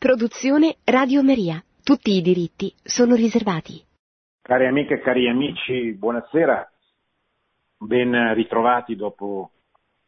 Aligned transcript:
Produzione 0.00 0.76
Radio 0.84 1.22
Maria. 1.22 1.62
Tutti 1.84 2.12
i 2.12 2.22
diritti 2.22 2.72
sono 2.82 3.14
riservati. 3.14 3.84
Cari 4.40 4.66
amiche 4.66 4.94
e 4.94 5.00
cari 5.00 5.28
amici, 5.28 5.92
buonasera. 5.92 6.72
Ben 7.76 8.32
ritrovati 8.32 8.96
dopo 8.96 9.50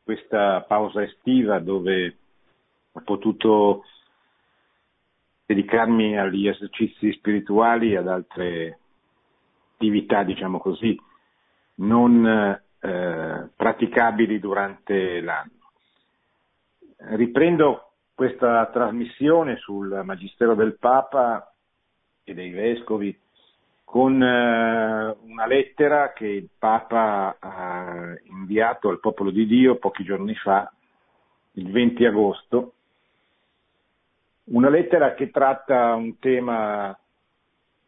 questa 0.02 0.62
pausa 0.62 1.02
estiva 1.02 1.58
dove 1.58 2.16
ho 2.90 3.02
potuto 3.04 3.84
dedicarmi 5.44 6.18
agli 6.18 6.48
esercizi 6.48 7.12
spirituali 7.12 7.92
e 7.92 7.98
ad 7.98 8.08
altre 8.08 8.78
attività, 9.74 10.22
diciamo 10.22 10.58
così, 10.58 10.98
non 11.74 12.24
eh, 12.80 13.50
praticabili 13.54 14.38
durante 14.38 15.20
l'anno. 15.20 15.70
Riprendo 16.96 17.91
questa 18.14 18.66
trasmissione 18.66 19.56
sul 19.56 20.02
Magistero 20.04 20.54
del 20.54 20.76
Papa 20.78 21.52
e 22.24 22.34
dei 22.34 22.50
Vescovi 22.50 23.18
con 23.84 24.22
eh, 24.22 25.16
una 25.22 25.46
lettera 25.46 26.12
che 26.12 26.26
il 26.26 26.48
Papa 26.58 27.36
ha 27.38 28.14
inviato 28.24 28.88
al 28.88 29.00
popolo 29.00 29.30
di 29.30 29.46
Dio 29.46 29.76
pochi 29.76 30.04
giorni 30.04 30.34
fa, 30.34 30.72
il 31.52 31.70
20 31.70 32.04
agosto, 32.06 32.74
una 34.44 34.70
lettera 34.70 35.14
che 35.14 35.30
tratta 35.30 35.94
un 35.94 36.18
tema 36.18 36.98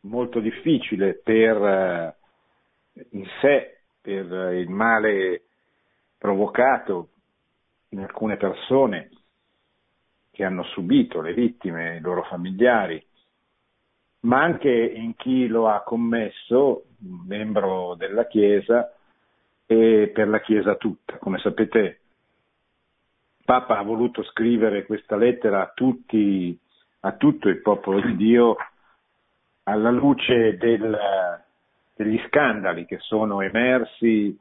molto 0.01 0.41
difficile 0.41 1.15
per 1.15 1.56
eh, 1.56 2.16
in 3.12 3.24
sé, 3.41 3.79
per 4.01 4.52
il 4.52 4.68
male 4.68 5.43
provocato 6.18 7.09
in 7.88 8.01
alcune 8.01 8.37
persone 8.37 9.09
che 10.34 10.45
hanno 10.45 10.65
subito 10.65 11.20
le 11.20 11.33
vittime, 11.33 11.97
i 11.97 12.01
loro 12.01 12.24
familiari, 12.24 13.02
ma 14.20 14.43
anche 14.43 14.70
in 14.70 15.15
chi 15.15 15.47
lo 15.47 15.69
ha 15.69 15.83
commesso, 15.83 16.87
membro 16.99 17.95
della 17.95 18.27
Chiesa 18.27 18.93
e 19.65 20.10
per 20.12 20.29
la 20.29 20.40
Chiesa 20.40 20.74
tutta. 20.74 21.18
Come 21.18 21.38
sapete, 21.38 22.01
Papa 23.45 23.79
ha 23.79 23.82
voluto 23.82 24.24
scrivere 24.24 24.87
questa 24.87 25.16
lettera 25.16 25.62
a 25.62 25.73
tutti, 25.73 26.59
a 27.01 27.12
tutto 27.12 27.49
il 27.49 27.60
popolo 27.60 28.01
di 28.01 28.16
Dio 28.16 28.57
alla 29.65 29.90
luce 29.90 30.57
del, 30.57 30.99
degli 31.95 32.21
scandali 32.27 32.87
che 32.87 32.99
sono 32.99 33.40
emersi 33.40 34.37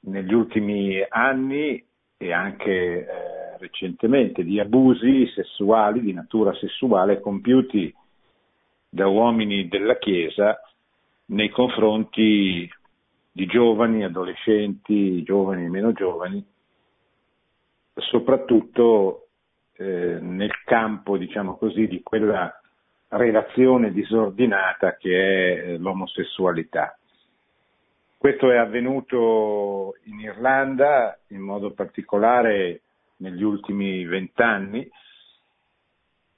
negli 0.00 0.32
ultimi 0.32 1.04
anni 1.08 1.84
e 2.16 2.32
anche 2.32 2.70
eh, 2.70 3.41
recentemente 3.62 4.42
di 4.42 4.58
abusi 4.58 5.26
sessuali, 5.28 6.00
di 6.00 6.12
natura 6.12 6.52
sessuale, 6.54 7.20
compiuti 7.20 7.94
da 8.88 9.06
uomini 9.06 9.68
della 9.68 9.96
Chiesa 9.98 10.60
nei 11.26 11.48
confronti 11.48 12.68
di 13.30 13.46
giovani, 13.46 14.04
adolescenti, 14.04 15.22
giovani 15.22 15.64
e 15.64 15.68
meno 15.68 15.92
giovani, 15.92 16.44
soprattutto 17.94 19.28
eh, 19.76 20.18
nel 20.20 20.62
campo, 20.64 21.16
diciamo 21.16 21.56
così, 21.56 21.86
di 21.86 22.02
quella 22.02 22.52
relazione 23.08 23.92
disordinata 23.92 24.96
che 24.96 25.14
è 25.14 25.68
eh, 25.68 25.78
l'omosessualità. 25.78 26.96
Questo 28.18 28.50
è 28.50 28.56
avvenuto 28.56 29.96
in 30.04 30.20
Irlanda, 30.20 31.18
in 31.28 31.40
modo 31.40 31.72
particolare 31.72 32.82
negli 33.22 33.42
ultimi 33.42 34.04
vent'anni 34.04 34.86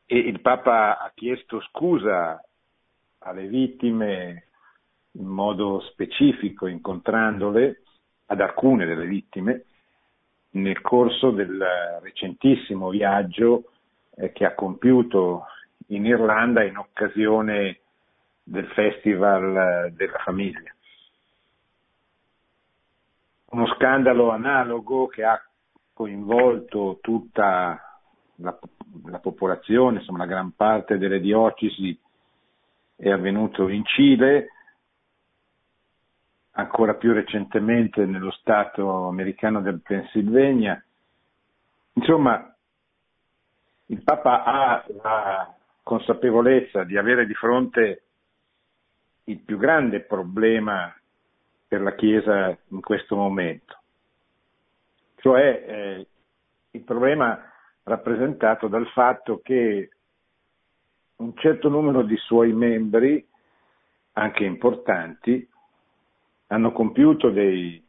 e 0.06 0.18
il 0.18 0.40
Papa 0.40 0.98
ha 0.98 1.10
chiesto 1.14 1.60
scusa 1.60 2.40
alle 3.20 3.46
vittime 3.46 4.44
in 5.12 5.26
modo 5.26 5.80
specifico, 5.80 6.66
incontrandole, 6.66 7.82
ad 8.26 8.40
alcune 8.40 8.84
delle 8.84 9.06
vittime, 9.06 9.64
nel 10.50 10.80
corso 10.82 11.30
del 11.30 11.64
recentissimo 12.02 12.90
viaggio 12.90 13.70
eh, 14.16 14.30
che 14.32 14.44
ha 14.44 14.54
compiuto 14.54 15.46
in 15.88 16.04
Irlanda 16.04 16.62
in 16.64 16.76
occasione 16.76 17.80
del 18.42 18.66
Festival 18.68 19.90
della 19.92 20.18
Famiglia. 20.18 20.72
Uno 23.46 23.66
scandalo 23.74 24.30
analogo 24.30 25.06
che 25.06 25.24
ha 25.24 25.40
coinvolto 25.94 26.98
tutta 27.00 28.00
la, 28.36 28.58
la 29.06 29.18
popolazione, 29.20 30.00
insomma 30.00 30.18
la 30.18 30.26
gran 30.26 30.52
parte 30.54 30.98
delle 30.98 31.20
diocesi 31.20 31.98
è 32.96 33.10
avvenuto 33.10 33.68
in 33.68 33.84
Cile, 33.84 34.48
ancora 36.52 36.94
più 36.94 37.12
recentemente 37.12 38.04
nello 38.04 38.30
Stato 38.32 39.08
americano 39.08 39.60
del 39.60 39.80
Pennsylvania. 39.80 40.82
Insomma, 41.94 42.54
il 43.86 44.02
Papa 44.02 44.44
ha 44.44 44.84
la 45.02 45.54
consapevolezza 45.82 46.84
di 46.84 46.96
avere 46.96 47.26
di 47.26 47.34
fronte 47.34 48.02
il 49.24 49.38
più 49.38 49.58
grande 49.58 50.00
problema 50.00 50.94
per 51.66 51.80
la 51.80 51.94
Chiesa 51.94 52.56
in 52.68 52.80
questo 52.80 53.16
momento, 53.16 53.78
cioè 55.24 55.64
eh, 55.66 56.06
il 56.72 56.82
problema 56.82 57.50
rappresentato 57.84 58.68
dal 58.68 58.86
fatto 58.88 59.40
che 59.42 59.88
un 61.16 61.34
certo 61.36 61.70
numero 61.70 62.02
di 62.02 62.16
suoi 62.18 62.52
membri, 62.52 63.26
anche 64.12 64.44
importanti, 64.44 65.48
hanno 66.48 66.72
compiuto 66.72 67.30
dei, 67.30 67.82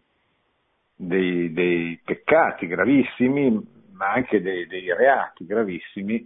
dei, 0.95 1.51
dei 1.51 1.99
peccati 2.05 2.67
gravissimi, 2.67 3.51
ma 3.91 4.13
anche 4.13 4.41
dei, 4.41 4.65
dei 4.67 4.95
reati 4.95 5.45
gravissimi 5.45 6.25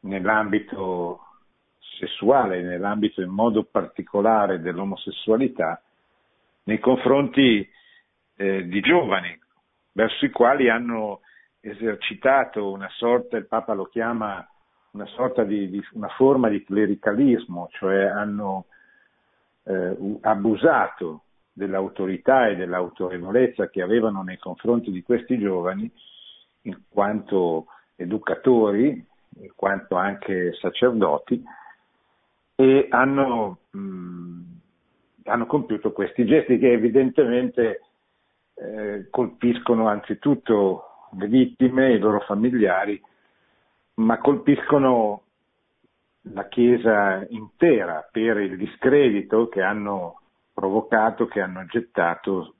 nell'ambito 0.00 1.20
sessuale, 1.98 2.60
nell'ambito 2.60 3.22
in 3.22 3.30
modo 3.30 3.64
particolare 3.64 4.60
dell'omosessualità, 4.60 5.82
nei 6.64 6.78
confronti 6.78 7.66
eh, 8.36 8.66
di 8.66 8.80
giovani, 8.82 9.40
verso 9.94 10.24
i 10.24 10.30
quali 10.30 10.68
hanno 10.68 11.20
esercitato 11.60 12.70
una 12.70 12.88
sorta, 12.90 13.36
il 13.36 13.46
Papa 13.46 13.72
lo 13.72 13.86
chiama 13.86 14.46
una 14.90 15.06
sorta 15.06 15.42
di, 15.44 15.70
di 15.70 15.82
una 15.92 16.08
forma 16.08 16.48
di 16.48 16.62
clericalismo, 16.62 17.68
cioè 17.72 18.04
hanno 18.04 18.66
eh, 19.64 19.96
abusato 20.20 21.22
dell'autorità 21.52 22.48
e 22.48 22.56
dell'autorevolezza 22.56 23.68
che 23.70 23.82
avevano 23.82 24.22
nei 24.22 24.38
confronti 24.38 24.90
di 24.90 25.02
questi 25.02 25.38
giovani 25.38 25.90
in 26.62 26.80
quanto 26.88 27.66
educatori, 27.96 29.04
in 29.36 29.52
quanto 29.54 29.96
anche 29.96 30.52
sacerdoti, 30.54 31.42
e 32.56 32.86
hanno, 32.90 33.58
mh, 33.70 34.40
hanno 35.24 35.46
compiuto 35.46 35.92
questi 35.92 36.24
gesti 36.24 36.58
che 36.58 36.72
evidentemente 36.72 37.80
eh, 38.64 39.06
colpiscono 39.10 39.88
anzitutto 39.88 41.08
le 41.18 41.26
vittime, 41.26 41.92
i 41.92 41.98
loro 41.98 42.20
familiari, 42.20 43.00
ma 43.94 44.18
colpiscono 44.18 45.22
la 46.32 46.48
Chiesa 46.48 47.24
intera 47.28 48.08
per 48.10 48.38
il 48.38 48.56
discredito 48.56 49.48
che 49.48 49.62
hanno 49.62 50.20
provocato, 50.52 51.26
che 51.26 51.40
hanno 51.40 51.64
gettato 51.66 52.54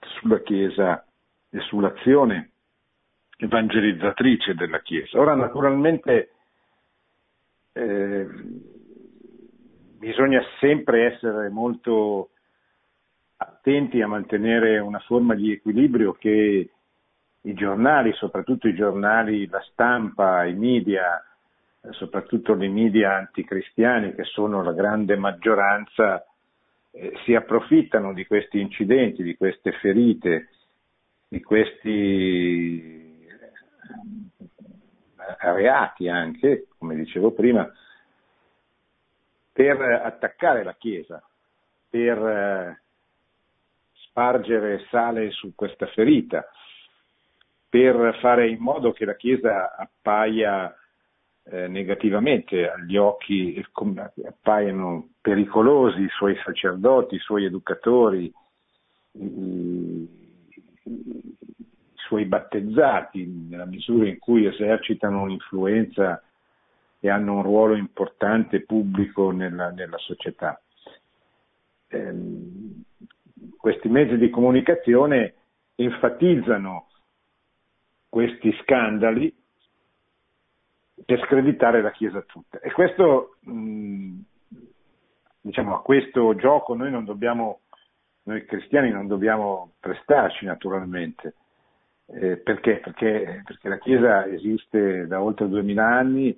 sulla 0.00 0.40
Chiesa 0.40 1.04
e 1.50 1.60
sull'azione 1.60 2.50
evangelizzatrice 3.36 4.54
della 4.54 4.80
Chiesa. 4.80 5.18
Ora 5.18 5.34
naturalmente 5.34 6.32
eh, 7.72 8.26
bisogna 9.98 10.42
sempre 10.58 11.12
essere 11.14 11.48
molto 11.48 12.29
attenti 13.42 14.02
a 14.02 14.06
mantenere 14.06 14.78
una 14.78 14.98
forma 14.98 15.34
di 15.34 15.50
equilibrio 15.50 16.12
che 16.12 16.70
i 17.42 17.54
giornali, 17.54 18.12
soprattutto 18.12 18.68
i 18.68 18.74
giornali, 18.74 19.46
la 19.46 19.64
stampa, 19.72 20.44
i 20.44 20.54
media, 20.54 21.24
soprattutto 21.90 22.54
i 22.62 22.68
media 22.68 23.16
anticristiani 23.16 24.14
che 24.14 24.24
sono 24.24 24.62
la 24.62 24.74
grande 24.74 25.16
maggioranza, 25.16 26.22
eh, 26.90 27.14
si 27.24 27.34
approfittano 27.34 28.12
di 28.12 28.26
questi 28.26 28.60
incidenti, 28.60 29.22
di 29.22 29.36
queste 29.36 29.72
ferite, 29.72 30.48
di 31.26 31.40
questi 31.42 33.26
eh, 33.26 33.38
reati 35.54 36.08
anche, 36.10 36.66
come 36.76 36.94
dicevo 36.94 37.30
prima, 37.30 37.66
per 39.50 39.80
attaccare 39.80 40.62
la 40.62 40.74
Chiesa, 40.74 41.22
per 41.88 42.18
eh, 42.18 42.82
spargere 44.20 44.84
sale 44.90 45.30
su 45.30 45.54
questa 45.54 45.86
ferita, 45.86 46.46
per 47.70 48.18
fare 48.20 48.50
in 48.50 48.58
modo 48.58 48.92
che 48.92 49.06
la 49.06 49.16
Chiesa 49.16 49.74
appaia 49.74 50.76
eh, 51.44 51.68
negativamente 51.68 52.68
agli 52.68 52.98
occhi, 52.98 53.64
appaiono 54.26 55.08
pericolosi 55.22 56.02
i 56.02 56.08
suoi 56.10 56.36
sacerdoti, 56.44 57.14
i 57.14 57.20
suoi 57.20 57.46
educatori, 57.46 58.30
i, 59.12 59.24
i 60.82 61.24
suoi 61.94 62.26
battezzati, 62.26 63.24
nella 63.48 63.64
misura 63.64 64.06
in 64.06 64.18
cui 64.18 64.44
esercitano 64.44 65.22
un'influenza 65.22 66.22
e 66.98 67.08
hanno 67.08 67.36
un 67.36 67.42
ruolo 67.42 67.74
importante 67.74 68.60
pubblico 68.60 69.30
nella, 69.30 69.70
nella 69.70 69.96
società. 69.96 70.60
Eh, 71.88 72.88
questi 73.60 73.88
mezzi 73.88 74.16
di 74.16 74.30
comunicazione 74.30 75.34
enfatizzano 75.74 76.86
questi 78.08 78.50
scandali 78.62 79.32
per 81.04 81.20
screditare 81.24 81.82
la 81.82 81.90
Chiesa 81.90 82.22
tutta. 82.22 82.58
E 82.60 82.72
questo, 82.72 83.36
diciamo, 85.40 85.74
a 85.74 85.82
questo 85.82 86.34
gioco 86.36 86.74
noi 86.74 86.90
non 86.90 87.04
dobbiamo, 87.04 87.60
noi 88.24 88.44
cristiani 88.46 88.90
non 88.90 89.06
dobbiamo 89.06 89.72
prestarci 89.78 90.46
naturalmente. 90.46 91.34
Eh, 92.06 92.38
perché? 92.38 92.78
Perché, 92.78 93.42
perché 93.44 93.68
la 93.68 93.78
Chiesa 93.78 94.26
esiste 94.26 95.06
da 95.06 95.22
oltre 95.22 95.48
duemila 95.48 95.86
anni 95.86 96.36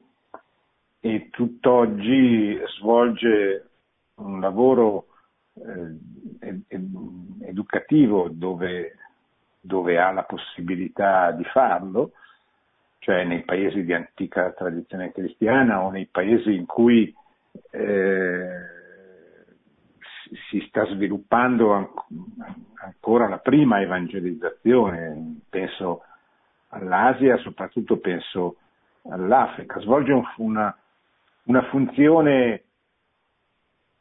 e 1.01 1.29
tutt'oggi 1.31 2.61
svolge 2.79 3.69
un 4.17 4.41
lavoro 4.41 5.07
educativo 7.41 8.29
dove, 8.31 8.97
dove 9.61 9.99
ha 9.99 10.11
la 10.13 10.25
possibilità 10.25 11.33
di 11.33 11.45
farlo, 11.45 12.13
cioè 12.99 13.25
nei 13.25 13.43
paesi 13.43 13.85
di 13.85 13.93
antica 13.93 14.53
tradizione 14.53 15.13
cristiana 15.13 15.83
o 15.83 15.91
nei 15.91 16.07
paesi 16.07 16.55
in 16.55 16.67
cui 16.67 17.15
eh, 17.71 18.47
si 20.49 20.65
sta 20.69 20.87
sviluppando 20.87 21.73
ancora 22.77 23.29
la 23.29 23.39
prima 23.39 23.81
evangelizzazione, 23.81 25.41
penso 25.49 26.05
all'Asia, 26.69 27.37
soprattutto 27.39 27.99
penso 27.99 28.57
all'Africa, 29.11 29.81
svolge 29.81 30.13
una, 30.37 30.75
una 31.45 31.63
funzione 31.65 32.63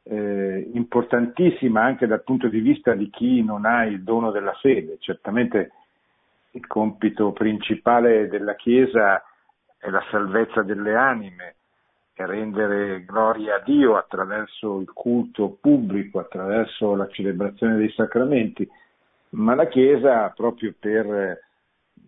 eh, 0.04 0.70
importantissima 0.74 1.84
anche 1.84 2.08
dal 2.08 2.24
punto 2.24 2.48
di 2.48 2.60
vista 2.60 2.94
di 2.94 3.10
chi 3.10 3.44
non 3.44 3.66
ha 3.66 3.86
il 3.86 4.04
dono 4.04 4.32
della 4.32 4.54
fede. 4.54 4.98
Certamente 5.00 5.72
il 6.52 6.66
compito 6.68 7.32
principale 7.32 8.28
della 8.28 8.56
Chiesa 8.56 9.24
è 9.78 9.90
la 9.90 10.04
salvezza 10.10 10.64
delle 10.64 10.96
anime, 10.96 11.56
è 12.14 12.26
rendere 12.26 13.04
gloria 13.06 13.56
a 13.56 13.64
Dio 13.64 13.96
attraverso 13.96 14.80
il 14.80 14.92
culto 14.92 15.58
pubblico, 15.60 16.20
attraverso 16.20 16.96
la 16.96 17.08
celebrazione 17.08 17.78
dei 17.78 17.92
sacramenti, 17.92 18.68
ma 19.30 19.56
la 19.56 19.68
Chiesa, 19.68 20.30
proprio 20.36 20.74
per 20.78 21.40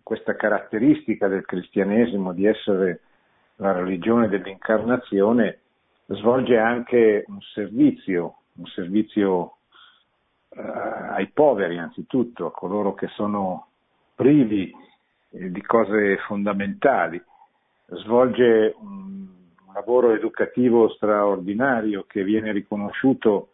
questa 0.02 0.36
caratteristica 0.36 1.26
del 1.26 1.46
cristianesimo 1.46 2.32
di 2.32 2.44
essere 2.46 3.00
la 3.56 3.72
religione 3.72 4.28
dell'incarnazione, 4.28 5.60
svolge 6.06 6.58
anche 6.58 7.24
un 7.26 7.40
servizio, 7.40 8.36
un 8.56 8.66
servizio 8.66 9.56
eh, 10.50 10.60
ai 10.60 11.28
poveri 11.28 11.78
anzitutto, 11.78 12.46
a 12.46 12.52
coloro 12.52 12.94
che 12.94 13.08
sono 13.08 13.68
privi 14.14 14.72
eh, 15.30 15.50
di 15.50 15.62
cose 15.62 16.18
fondamentali, 16.26 17.22
svolge 17.86 18.74
un, 18.78 19.26
un 19.66 19.72
lavoro 19.72 20.12
educativo 20.12 20.88
straordinario 20.90 22.04
che 22.06 22.22
viene 22.22 22.52
riconosciuto 22.52 23.48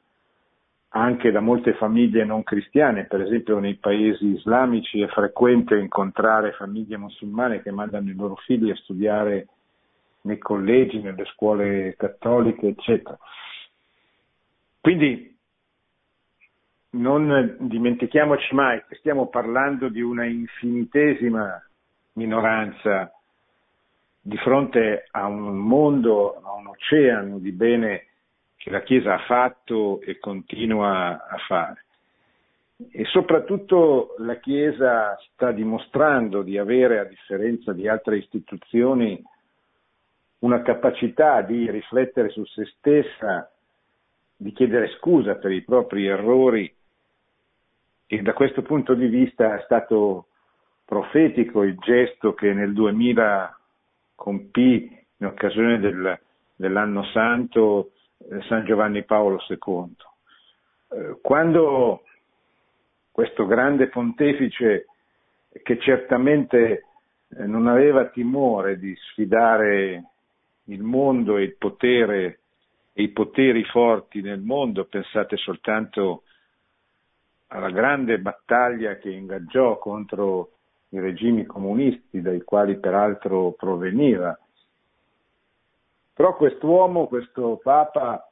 anche 0.93 1.31
da 1.31 1.41
molte 1.41 1.75
famiglie 1.75 2.25
non 2.25 2.43
cristiane, 2.43 3.05
per 3.05 3.21
esempio 3.21 3.61
nei 3.61 3.77
paesi 3.77 4.27
islamici 4.27 5.01
è 5.01 5.07
frequente 5.07 5.77
incontrare 5.77 6.53
famiglie 6.53 6.97
musulmane 6.97 7.63
che 7.63 7.71
mandano 7.71 8.11
i 8.11 8.15
loro 8.15 8.35
figli 8.37 8.71
a 8.71 8.77
studiare 8.77 9.47
nei 10.23 10.39
collegi, 10.39 11.01
nelle 11.01 11.25
scuole 11.27 11.95
cattoliche, 11.97 12.69
eccetera. 12.69 13.19
Quindi 14.81 15.37
non 16.93 17.57
dimentichiamoci 17.61 18.55
mai 18.55 18.83
che 18.89 18.97
stiamo 18.97 19.29
parlando 19.29 19.89
di 19.89 20.01
una 20.01 20.25
infinitesima 20.25 21.63
minoranza 22.15 23.13
di 24.21 24.37
fronte 24.39 25.07
a 25.11 25.27
un 25.27 25.57
mondo, 25.57 26.41
a 26.43 26.53
un 26.55 26.67
oceano 26.67 27.39
di 27.39 27.53
bene 27.53 28.07
che 28.57 28.71
la 28.71 28.83
Chiesa 28.83 29.15
ha 29.15 29.25
fatto 29.25 30.01
e 30.03 30.19
continua 30.19 31.27
a 31.27 31.37
fare. 31.47 31.85
E 32.91 33.05
soprattutto 33.05 34.15
la 34.19 34.39
Chiesa 34.39 35.17
sta 35.33 35.53
dimostrando 35.53 36.43
di 36.43 36.59
avere, 36.59 36.99
a 36.99 37.05
differenza 37.05 37.73
di 37.73 37.89
altre 37.89 38.19
istituzioni, 38.19 39.23
una 40.41 40.63
capacità 40.63 41.43
di 41.43 41.71
riflettere 41.71 42.31
su 42.31 42.45
se 42.45 42.65
stessa, 42.77 43.51
di 44.37 44.53
chiedere 44.53 44.89
scusa 44.99 45.37
per 45.37 45.53
i 45.53 45.63
propri 45.63 46.07
errori 46.07 46.75
e 48.07 48.23
da 48.23 48.33
questo 48.33 48.63
punto 48.63 48.95
di 48.95 49.07
vista 49.07 49.57
è 49.57 49.63
stato 49.65 50.27
profetico 50.85 51.63
il 51.63 51.77
gesto 51.79 52.35
che 52.35 52.53
nel 52.53 52.73
2000 52.73 53.59
compì 54.15 54.99
in 55.19 55.27
occasione 55.27 55.79
del, 55.79 56.19
dell'anno 56.57 57.05
santo 57.13 57.93
eh, 58.19 58.41
San 58.49 58.65
Giovanni 58.65 59.05
Paolo 59.05 59.39
II. 59.49 59.95
Eh, 60.93 61.19
quando 61.21 62.03
questo 63.13 63.47
grande 63.47 63.89
pontefice 63.89 64.87
che 65.63 65.79
certamente 65.79 66.85
eh, 67.29 67.47
non 67.47 67.67
aveva 67.67 68.07
timore 68.07 68.79
di 68.79 68.95
sfidare 68.97 70.05
il 70.71 70.83
mondo 70.83 71.37
e 71.37 71.43
il 71.43 71.57
potere 71.57 72.41
e 72.93 73.03
i 73.03 73.09
poteri 73.09 73.65
forti 73.65 74.21
nel 74.21 74.41
mondo, 74.41 74.85
pensate 74.85 75.37
soltanto 75.37 76.23
alla 77.49 77.71
grande 77.71 78.19
battaglia 78.19 78.97
che 78.97 79.11
ingaggiò 79.11 79.79
contro 79.79 80.53
i 80.91 81.01
regimi 81.01 81.45
comunisti 81.47 82.21
dai 82.21 82.43
quali 82.43 82.79
peraltro 82.79 83.53
proveniva. 83.53 84.37
Però 86.15 86.37
quest'uomo, 86.37 87.07
questo 87.07 87.59
Papa, 87.63 88.29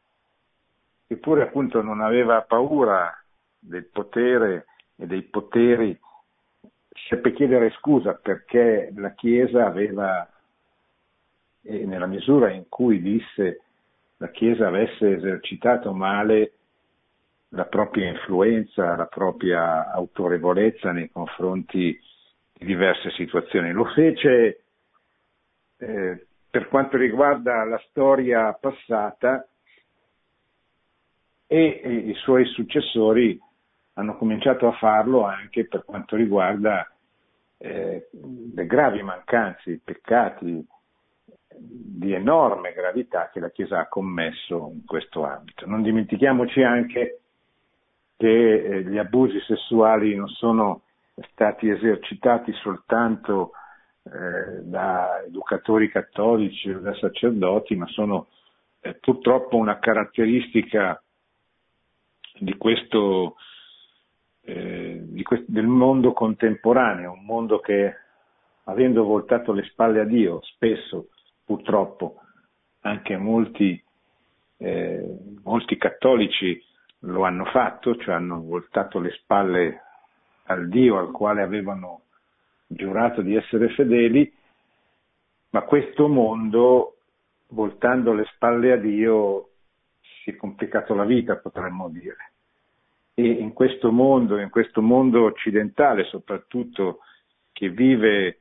che 1.07 1.16
pure 1.16 1.42
appunto 1.42 1.83
non 1.83 2.00
aveva 2.00 2.42
paura 2.42 3.12
del 3.59 3.87
potere 3.87 4.66
e 4.97 5.07
dei 5.07 5.23
poteri, 5.23 5.99
seppe 7.09 7.33
chiedere 7.33 7.71
scusa 7.71 8.14
perché 8.14 8.92
la 8.95 9.12
Chiesa 9.14 9.66
aveva 9.66 10.28
e 11.68 11.84
nella 11.84 12.06
misura 12.06 12.50
in 12.50 12.64
cui 12.70 13.02
disse 13.02 13.60
la 14.16 14.30
Chiesa 14.30 14.68
avesse 14.68 15.16
esercitato 15.16 15.92
male 15.92 16.52
la 17.50 17.66
propria 17.66 18.08
influenza, 18.08 18.96
la 18.96 19.06
propria 19.06 19.90
autorevolezza 19.90 20.92
nei 20.92 21.10
confronti 21.10 21.98
di 22.52 22.64
diverse 22.64 23.10
situazioni. 23.10 23.70
Lo 23.72 23.84
fece 23.84 24.62
eh, 25.76 26.26
per 26.50 26.68
quanto 26.68 26.96
riguarda 26.96 27.64
la 27.64 27.80
storia 27.88 28.52
passata 28.54 29.46
e, 31.46 31.80
e 31.84 31.92
i 31.92 32.14
suoi 32.14 32.46
successori 32.46 33.38
hanno 33.94 34.16
cominciato 34.16 34.66
a 34.66 34.72
farlo 34.72 35.25
anche 35.25 35.66
per 35.66 35.84
quanto 35.84 36.16
riguarda 36.16 36.90
eh, 37.58 38.08
le 38.54 38.66
gravi 38.66 39.02
mancanze, 39.02 39.70
i 39.70 39.80
peccati, 39.82 40.66
di 41.61 42.12
enorme 42.12 42.73
gravità 42.73 43.31
che 43.33 43.41
la 43.41 43.50
Chiesa 43.50 43.81
ha 43.81 43.88
commesso 43.88 44.71
in 44.73 44.85
questo 44.85 45.25
ambito. 45.25 45.67
Non 45.67 45.83
dimentichiamoci 45.83 46.62
anche 46.62 47.21
che 48.17 48.55
eh, 48.55 48.83
gli 48.85 48.99
abusi 48.99 49.41
sessuali 49.41 50.15
non 50.15 50.29
sono 50.29 50.83
stati 51.33 51.69
esercitati 51.69 52.53
soltanto 52.55 53.53
eh, 54.05 54.62
da 54.62 55.23
educatori 55.27 55.91
cattolici 55.91 56.71
o 56.71 56.81
da 56.81 56.95
sacerdoti, 56.95 57.75
ma 57.75 57.87
sono 57.88 58.29
eh, 58.81 58.95
purtroppo 58.95 59.57
una 59.57 59.79
caratteristica 59.79 61.03
di 62.41 62.57
questo, 62.57 63.35
di 64.43 65.23
questo, 65.25 65.45
del 65.49 65.67
mondo 65.67 66.12
contemporaneo, 66.12 67.12
un 67.12 67.25
mondo 67.25 67.59
che 67.59 67.95
avendo 68.65 69.03
voltato 69.03 69.53
le 69.53 69.65
spalle 69.65 70.00
a 70.00 70.05
Dio 70.05 70.41
spesso 70.43 71.09
purtroppo 71.49 72.21
anche 72.81 73.17
molti, 73.17 73.83
eh, 74.59 75.17
molti 75.43 75.78
cattolici 75.78 76.62
lo 77.00 77.25
hanno 77.25 77.47
fatto, 77.47 77.97
cioè 77.97 78.14
hanno 78.14 78.43
voltato 78.43 78.99
le 78.99 79.12
spalle 79.12 79.83
al 80.45 80.69
Dio 80.69 80.99
al 80.99 81.11
quale 81.11 81.40
avevano 81.40 82.02
giurato 82.67 83.23
di 83.23 83.35
essere 83.35 83.71
fedeli, 83.71 84.31
ma 85.50 85.62
questo 85.62 86.07
mondo 86.07 86.99
voltando 87.49 88.12
le 88.12 88.26
spalle 88.35 88.73
a 88.73 88.76
Dio 88.76 89.49
si 90.23 90.31
è 90.31 90.37
complicato 90.37 90.95
la 90.95 91.05
vita, 91.05 91.37
potremmo 91.37 91.88
dire. 91.88 92.33
E 93.14 93.26
in 93.26 93.55
questo 93.55 93.90
mondo, 93.90 94.38
in 94.38 94.50
questo 94.50 94.83
mondo 94.83 95.25
occidentale 95.25 96.05
soprattutto, 96.05 96.99
che 97.52 97.71
vive 97.71 98.40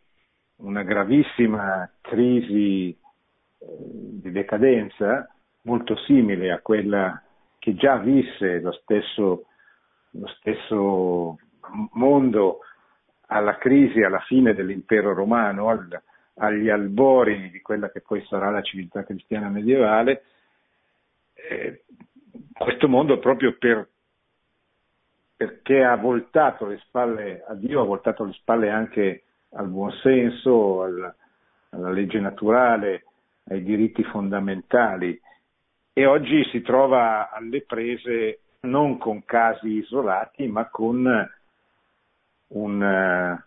una 0.58 0.84
gravissima 0.84 1.90
crisi 2.02 2.90
eh, 2.90 2.96
di 3.60 4.32
decadenza, 4.32 5.30
molto 5.62 5.96
simile 5.98 6.52
a 6.52 6.60
quella 6.60 7.22
che 7.60 7.76
già 7.76 7.98
visse 7.98 8.60
lo 8.60 8.72
stesso, 8.72 9.46
lo 10.12 10.28
stesso 10.40 11.38
mondo 11.94 12.60
alla 13.28 13.58
crisi 13.58 14.02
alla 14.02 14.20
fine 14.22 14.54
dell'impero 14.54 15.14
romano, 15.14 15.70
al, 15.70 16.02
agli 16.36 16.70
albori 16.70 17.50
di 17.52 17.62
quella 17.62 17.90
che 17.92 18.02
poi 18.02 18.24
sarà 18.26 18.50
la 18.50 18.62
civiltà 18.62 19.04
cristiana 19.04 19.50
medievale, 19.50 20.24
eh, 21.34 21.84
questo 22.54 22.88
mondo 22.88 23.20
proprio 23.20 23.56
per, 23.58 23.88
perché 25.36 25.84
ha 25.84 25.96
voltato 25.96 26.66
le 26.66 26.78
spalle 26.86 27.44
a 27.46 27.54
Dio, 27.54 27.82
ha 27.82 27.86
voltato 27.86 28.24
le 28.24 28.34
spalle 28.34 28.70
anche 28.70 29.24
al 29.58 29.68
buonsenso, 29.68 30.84
al, 30.84 31.16
alla 31.72 31.90
legge 31.90 32.20
naturale, 32.20 33.06
ai 33.50 33.64
diritti 33.64 34.04
fondamentali. 34.04 35.20
E 35.94 36.06
oggi 36.06 36.44
si 36.52 36.62
trova 36.62 37.32
alle 37.32 37.62
prese 37.62 38.40
non 38.62 38.98
con 38.98 39.24
casi 39.26 39.78
isolati 39.78 40.48
ma 40.48 40.70
con 40.70 41.06
un, 42.48 42.82
un 42.82 43.42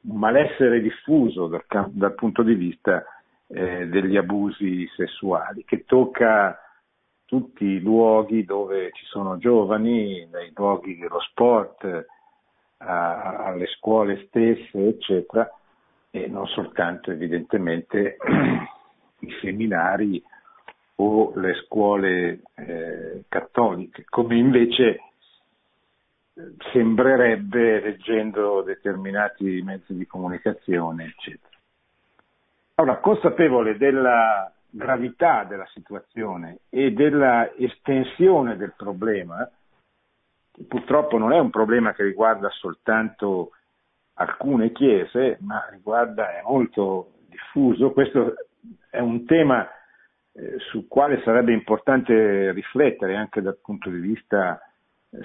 malessere 0.00 0.80
diffuso 0.80 1.48
dal, 1.48 1.64
dal, 1.90 2.14
punto 2.14 2.42
di 2.42 2.54
vista 2.54 3.04
eh, 3.48 3.86
degli 3.88 4.16
abusi 4.16 4.86
sessuali 4.96 5.64
che 5.64 5.84
tocca 5.84 6.58
tutti 7.26 7.64
i 7.64 7.80
luoghi 7.80 8.44
dove 8.44 8.90
ci 8.92 9.04
sono 9.06 9.38
giovani, 9.38 10.26
dai 10.30 10.50
luoghi 10.54 10.96
dello 10.98 11.20
sport 11.20 12.06
a, 12.84 13.44
alle 13.44 13.66
scuole 13.66 14.26
stesse, 14.26 14.86
eccetera, 14.86 15.50
e 16.10 16.26
non 16.26 16.46
soltanto 16.46 17.10
evidentemente 17.10 18.16
i 19.20 19.30
seminari 19.40 20.22
o 20.96 21.32
le 21.36 21.54
scuole 21.64 22.40
eh, 22.54 23.24
cattoliche, 23.28 24.04
come 24.08 24.36
invece 24.36 25.00
sembrerebbe 26.72 27.80
leggendo 27.80 28.62
determinati 28.62 29.62
mezzi 29.62 29.94
di 29.94 30.06
comunicazione, 30.06 31.04
eccetera. 31.04 31.50
Allora, 32.76 32.98
consapevole 32.98 33.76
della 33.76 34.50
gravità 34.70 35.44
della 35.44 35.66
situazione 35.74 36.60
e 36.70 36.92
della 36.92 37.52
estensione 37.56 38.56
del 38.56 38.72
problema, 38.74 39.48
purtroppo 40.68 41.18
non 41.18 41.32
è 41.32 41.38
un 41.38 41.50
problema 41.50 41.92
che 41.92 42.04
riguarda 42.04 42.48
soltanto 42.50 43.52
alcune 44.14 44.72
chiese, 44.72 45.38
ma 45.40 45.66
riguarda, 45.70 46.38
è 46.38 46.42
molto 46.44 47.12
diffuso, 47.28 47.92
questo 47.92 48.34
è 48.90 48.98
un 48.98 49.24
tema 49.24 49.66
eh, 50.32 50.58
sul 50.70 50.86
quale 50.88 51.20
sarebbe 51.22 51.52
importante 51.52 52.52
riflettere 52.52 53.16
anche 53.16 53.40
dal 53.40 53.58
punto 53.62 53.90
di 53.90 53.98
vista 53.98 54.60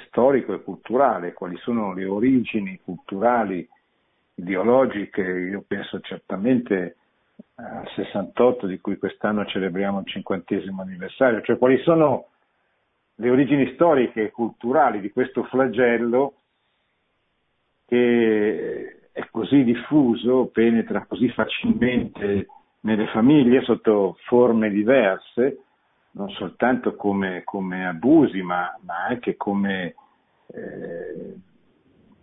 storico 0.07 0.53
e 0.53 0.62
culturale, 0.62 1.34
quali 1.34 1.57
sono 1.57 1.93
le 1.93 2.05
origini 2.05 2.79
culturali, 2.84 3.67
ideologiche, 4.36 5.22
io 5.22 5.63
penso 5.65 6.00
certamente 6.01 6.98
al 7.55 7.88
68 7.96 8.67
di 8.67 8.79
cui 8.79 8.98
quest'anno 8.98 9.46
celebriamo 9.46 10.00
il 10.00 10.07
cinquantesimo 10.07 10.81
anniversario, 10.81 11.41
cioè 11.41 11.57
quali 11.57 11.77
sono 11.84 12.27
le 13.19 13.29
origini 13.29 13.74
storiche 13.74 14.24
e 14.24 14.31
culturali 14.31 15.00
di 15.00 15.12
questo 15.12 15.43
flagello 15.43 16.33
che 17.88 19.09
è 19.12 19.27
così 19.31 19.63
diffuso, 19.63 20.50
penetra 20.51 21.05
così 21.05 21.29
facilmente 21.29 22.47
nelle 22.81 23.07
famiglie 23.07 23.62
sotto 23.62 24.17
forme 24.25 24.69
diverse, 24.69 25.63
non 26.12 26.29
soltanto 26.31 26.95
come, 26.95 27.43
come 27.43 27.88
abusi, 27.88 28.41
ma, 28.41 28.77
ma, 28.81 29.05
anche 29.07 29.36
come, 29.36 29.95
eh, 30.53 31.36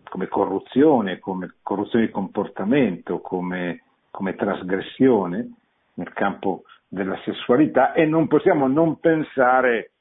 come 0.08 0.28
corruzione, 0.28 1.18
come 1.18 1.54
corruzione 1.62 2.06
di 2.06 2.12
comportamento, 2.12 3.20
come, 3.20 3.82
come 4.10 4.34
trasgressione 4.36 5.54
nel 5.94 6.12
campo 6.12 6.62
della 6.86 7.18
sessualità. 7.24 7.92
E 7.92 8.04
non 8.04 8.28
possiamo 8.28 8.68
non 8.68 9.00
pensare 9.00 9.93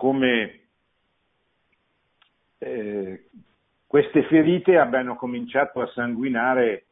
come 0.00 0.60
eh, 2.56 3.26
queste 3.86 4.22
ferite 4.22 4.78
abbiano 4.78 5.14
cominciato 5.14 5.82
a 5.82 5.88
sanguinare 5.88 6.86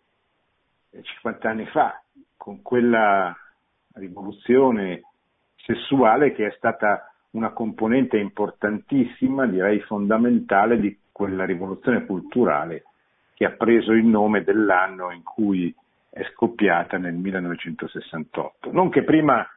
50 0.90 1.48
anni 1.48 1.64
fa, 1.68 2.02
con 2.36 2.60
quella 2.60 3.34
rivoluzione 3.94 5.04
sessuale 5.56 6.34
che 6.34 6.48
è 6.48 6.54
stata 6.58 7.10
una 7.30 7.48
componente 7.52 8.18
importantissima, 8.18 9.46
direi 9.46 9.80
fondamentale, 9.80 10.78
di 10.78 10.94
quella 11.10 11.46
rivoluzione 11.46 12.04
culturale 12.04 12.84
che 13.32 13.46
ha 13.46 13.52
preso 13.52 13.92
il 13.92 14.04
nome 14.04 14.44
dell'anno 14.44 15.12
in 15.12 15.22
cui 15.22 15.74
è 16.10 16.22
scoppiata 16.34 16.98
nel 16.98 17.14
1968. 17.14 18.70
Non 18.70 18.90
che 18.90 19.02
prima 19.02 19.48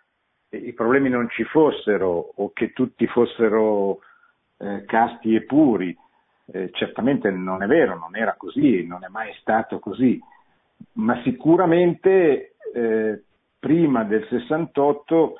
i 0.52 0.74
problemi 0.74 1.10
non 1.10 1.30
ci 1.30 1.44
fossero 1.46 2.34
o 2.36 2.52
che 2.54 2.74
tutti 2.74 3.08
fossero 3.08 4.00
eh, 4.58 4.84
casti 4.86 5.34
e 5.36 5.44
puri, 5.44 5.96
eh, 6.48 6.70
certamente 6.74 7.30
non 7.30 7.64
è 7.64 7.68
vero, 7.68 7.98
non 7.98 8.16
era 8.16 8.36
così, 8.38 8.86
non 8.86 9.04
è 9.04 9.08
mai 9.08 9.34
stato 9.40 9.80
così, 9.80 10.20
ma 10.94 11.22
sicuramente 11.24 12.56
eh, 12.74 13.24
prima 13.60 14.04
del 14.04 14.26
68 14.28 15.36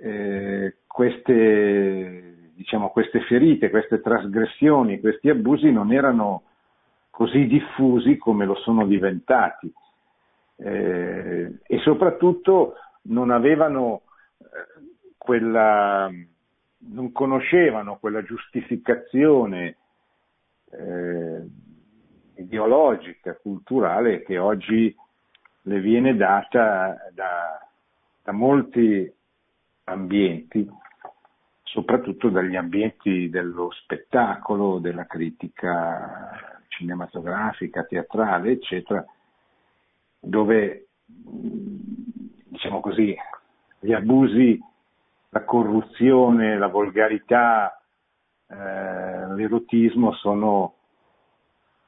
eh, 0.00 0.76
queste, 0.86 2.52
diciamo, 2.54 2.88
queste 2.90 3.20
ferite, 3.22 3.70
queste 3.70 4.00
trasgressioni, 4.00 5.00
questi 5.00 5.28
abusi 5.28 5.70
non 5.70 5.92
erano 5.92 6.44
così 7.10 7.46
diffusi 7.46 8.16
come 8.16 8.46
lo 8.46 8.54
sono 8.54 8.86
diventati 8.86 9.70
eh, 10.56 11.58
e 11.66 11.78
soprattutto 11.80 12.74
non 13.02 13.30
avevano 13.30 14.02
quella, 15.16 16.10
non 16.78 17.12
conoscevano 17.12 17.98
quella 17.98 18.22
giustificazione 18.22 19.76
eh, 20.70 21.46
ideologica, 22.36 23.36
culturale 23.36 24.22
che 24.22 24.38
oggi 24.38 24.94
le 25.62 25.80
viene 25.80 26.16
data 26.16 26.96
da, 27.12 27.68
da 28.22 28.32
molti 28.32 29.12
ambienti, 29.84 30.68
soprattutto 31.62 32.28
dagli 32.28 32.56
ambienti 32.56 33.28
dello 33.28 33.70
spettacolo, 33.70 34.78
della 34.78 35.06
critica 35.06 36.64
cinematografica, 36.68 37.84
teatrale, 37.84 38.52
eccetera, 38.52 39.04
dove, 40.18 40.88
diciamo 41.06 42.80
così, 42.80 43.14
gli 43.84 43.92
abusi, 43.92 44.62
la 45.30 45.42
corruzione, 45.42 46.56
la 46.56 46.68
volgarità, 46.68 47.82
eh, 48.46 49.34
l'erotismo 49.34 50.12
sono 50.12 50.74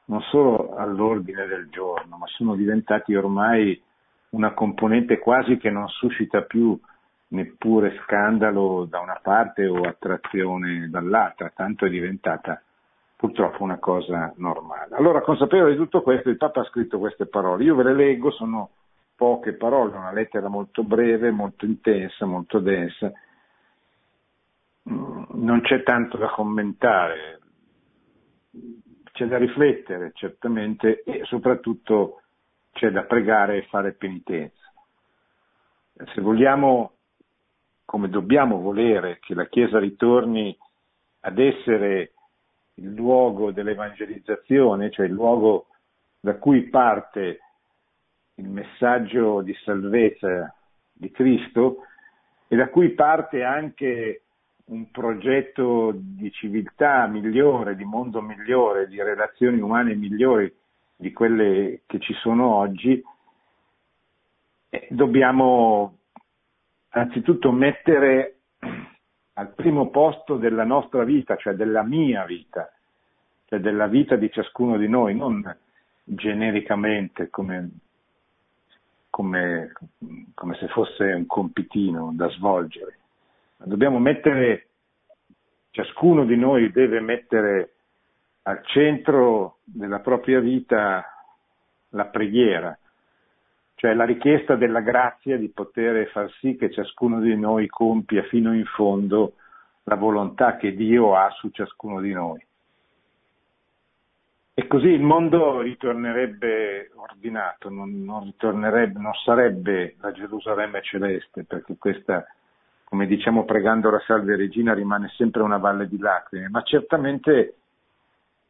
non 0.07 0.21
solo 0.23 0.75
all'ordine 0.75 1.47
del 1.47 1.69
giorno, 1.69 2.17
ma 2.17 2.25
sono 2.27 2.55
diventati 2.55 3.15
ormai 3.15 3.81
una 4.31 4.53
componente 4.53 5.19
quasi 5.19 5.55
che 5.57 5.69
non 5.69 5.87
suscita 5.87 6.41
più 6.41 6.77
neppure 7.29 7.97
scandalo 8.03 8.85
da 8.89 8.99
una 8.99 9.19
parte 9.21 9.65
o 9.65 9.81
attrazione 9.83 10.89
dall'altra, 10.89 11.51
tanto 11.55 11.85
è 11.85 11.89
diventata 11.89 12.61
purtroppo 13.15 13.63
una 13.63 13.79
cosa 13.79 14.33
normale. 14.35 14.95
Allora, 14.95 15.21
consapevole 15.21 15.71
di 15.71 15.77
tutto 15.77 16.01
questo, 16.01 16.29
il 16.29 16.37
Papa 16.37 16.59
ha 16.59 16.65
scritto 16.65 16.99
queste 16.99 17.25
parole. 17.25 17.63
Io 17.63 17.73
ve 17.73 17.83
le 17.83 17.93
leggo, 17.93 18.31
sono 18.31 18.69
poche 19.15 19.53
parole, 19.53 19.95
una 19.95 20.11
lettera 20.11 20.47
molto 20.47 20.83
breve, 20.83 21.31
molto 21.31 21.65
intensa, 21.65 22.25
molto 22.25 22.59
densa. 22.59 23.11
Mm, 24.89 25.23
non 25.33 25.61
c'è 25.61 25.83
tanto 25.83 26.17
da 26.17 26.29
commentare, 26.29 27.39
c'è 29.11 29.25
da 29.25 29.37
riflettere 29.37 30.11
certamente 30.13 31.03
e 31.03 31.23
soprattutto 31.23 32.21
c'è 32.73 32.91
da 32.91 33.03
pregare 33.03 33.57
e 33.57 33.67
fare 33.67 33.93
penitenza. 33.93 34.71
Se 36.13 36.21
vogliamo 36.21 36.91
come 37.85 38.09
dobbiamo 38.09 38.59
volere 38.59 39.19
che 39.19 39.33
la 39.33 39.47
Chiesa 39.47 39.79
ritorni 39.79 40.57
ad 41.21 41.39
essere 41.39 42.13
il 42.75 42.93
luogo 42.93 43.51
dell'evangelizzazione, 43.51 44.91
cioè 44.91 45.05
il 45.05 45.13
luogo 45.13 45.67
da 46.19 46.35
cui 46.35 46.63
parte 46.63 47.39
il 48.35 48.49
messaggio 48.49 49.41
di 49.41 49.53
salvezza 49.63 50.53
di 50.91 51.11
Cristo 51.11 51.83
e 52.47 52.55
da 52.55 52.69
cui 52.69 52.89
parte 52.91 53.43
anche 53.43 54.21
un 54.65 54.89
progetto 54.91 55.91
di 55.95 56.31
civiltà 56.31 57.05
migliore, 57.07 57.75
di 57.75 57.83
mondo 57.83 58.21
migliore, 58.21 58.87
di 58.87 59.01
relazioni 59.01 59.59
umane 59.61 59.95
migliori 59.95 60.51
di 60.95 61.11
quelle 61.11 61.81
che 61.85 61.99
ci 61.99 62.13
sono 62.13 62.55
oggi, 62.55 63.03
dobbiamo 64.89 65.97
anzitutto 66.89 67.51
mettere 67.51 68.37
al 69.33 69.53
primo 69.53 69.89
posto 69.89 70.37
della 70.37 70.63
nostra 70.63 71.03
vita, 71.03 71.35
cioè 71.35 71.53
della 71.53 71.83
mia 71.83 72.23
vita, 72.25 72.71
cioè 73.45 73.59
della 73.59 73.87
vita 73.87 74.15
di 74.15 74.31
ciascuno 74.31 74.77
di 74.77 74.87
noi, 74.87 75.15
non 75.15 75.43
genericamente 76.03 77.29
come, 77.29 77.69
come, 79.15 79.71
come 80.33 80.57
se 80.57 80.67
fosse 80.67 81.05
un 81.05 81.25
compitino 81.25 82.11
da 82.13 82.27
svolgere. 82.31 82.99
Dobbiamo 83.63 83.97
mettere, 83.97 84.67
ciascuno 85.69 86.25
di 86.25 86.35
noi 86.35 86.69
deve 86.69 86.99
mettere 86.99 87.75
al 88.41 88.59
centro 88.65 89.59
della 89.63 89.99
propria 89.99 90.41
vita 90.41 91.01
la 91.91 92.05
preghiera, 92.07 92.77
cioè 93.75 93.93
la 93.93 94.03
richiesta 94.03 94.57
della 94.57 94.81
grazia 94.81 95.37
di 95.37 95.47
poter 95.47 96.09
far 96.09 96.29
sì 96.41 96.57
che 96.57 96.69
ciascuno 96.69 97.21
di 97.21 97.37
noi 97.37 97.67
compia 97.67 98.23
fino 98.23 98.53
in 98.53 98.65
fondo 98.65 99.35
la 99.83 99.95
volontà 99.95 100.57
che 100.57 100.75
Dio 100.75 101.15
ha 101.15 101.29
su 101.39 101.51
ciascuno 101.51 102.01
di 102.01 102.11
noi. 102.11 102.45
E 104.57 104.67
così 104.67 104.87
il 104.87 105.01
mondo 105.01 105.59
ritornerebbe 105.59 106.89
ordinato, 106.95 107.69
non, 107.69 108.05
non, 108.05 108.33
non 108.37 109.13
sarebbe 109.25 109.95
la 109.99 110.13
Gerusalemme 110.13 110.81
celeste, 110.81 111.43
perché 111.43 111.75
questa, 111.77 112.25
come 112.85 113.05
diciamo 113.05 113.43
pregando 113.43 113.89
la 113.89 113.99
Salve 114.07 114.37
Regina, 114.37 114.73
rimane 114.73 115.09
sempre 115.17 115.41
una 115.41 115.57
valle 115.57 115.89
di 115.89 115.97
lacrime, 115.97 116.47
ma 116.47 116.61
certamente 116.61 117.55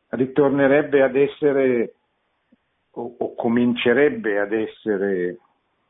ritornerebbe 0.09 1.01
ad 1.01 1.15
essere 1.15 1.95
o, 2.91 3.15
o 3.17 3.33
comincerebbe 3.33 4.39
ad 4.39 4.53
essere 4.53 5.37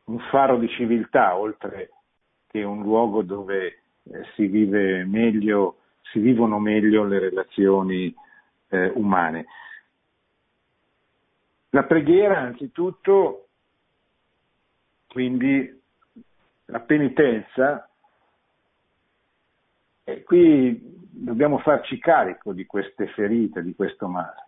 un 0.05 0.19
faro 0.31 0.57
di 0.57 0.69
civiltà, 0.69 1.37
oltre 1.37 1.89
che 2.47 2.63
un 2.63 2.81
luogo 2.81 3.21
dove 3.21 3.65
eh, 3.65 4.23
si 4.35 4.45
vive 4.47 5.03
meglio, 5.03 5.77
si 6.03 6.19
vivono 6.19 6.57
meglio 6.59 7.03
le 7.03 7.19
relazioni 7.19 8.15
eh, 8.69 8.91
umane. 8.95 9.45
La 11.75 11.83
preghiera, 11.83 12.39
anzitutto, 12.39 13.47
quindi 15.07 15.81
la 16.67 16.79
penitenza, 16.79 17.89
e 20.05 20.23
qui 20.23 20.79
dobbiamo 21.11 21.57
farci 21.57 21.99
carico 21.99 22.53
di 22.53 22.65
queste 22.65 23.07
ferite, 23.07 23.61
di 23.61 23.75
questo 23.75 24.07
male. 24.07 24.47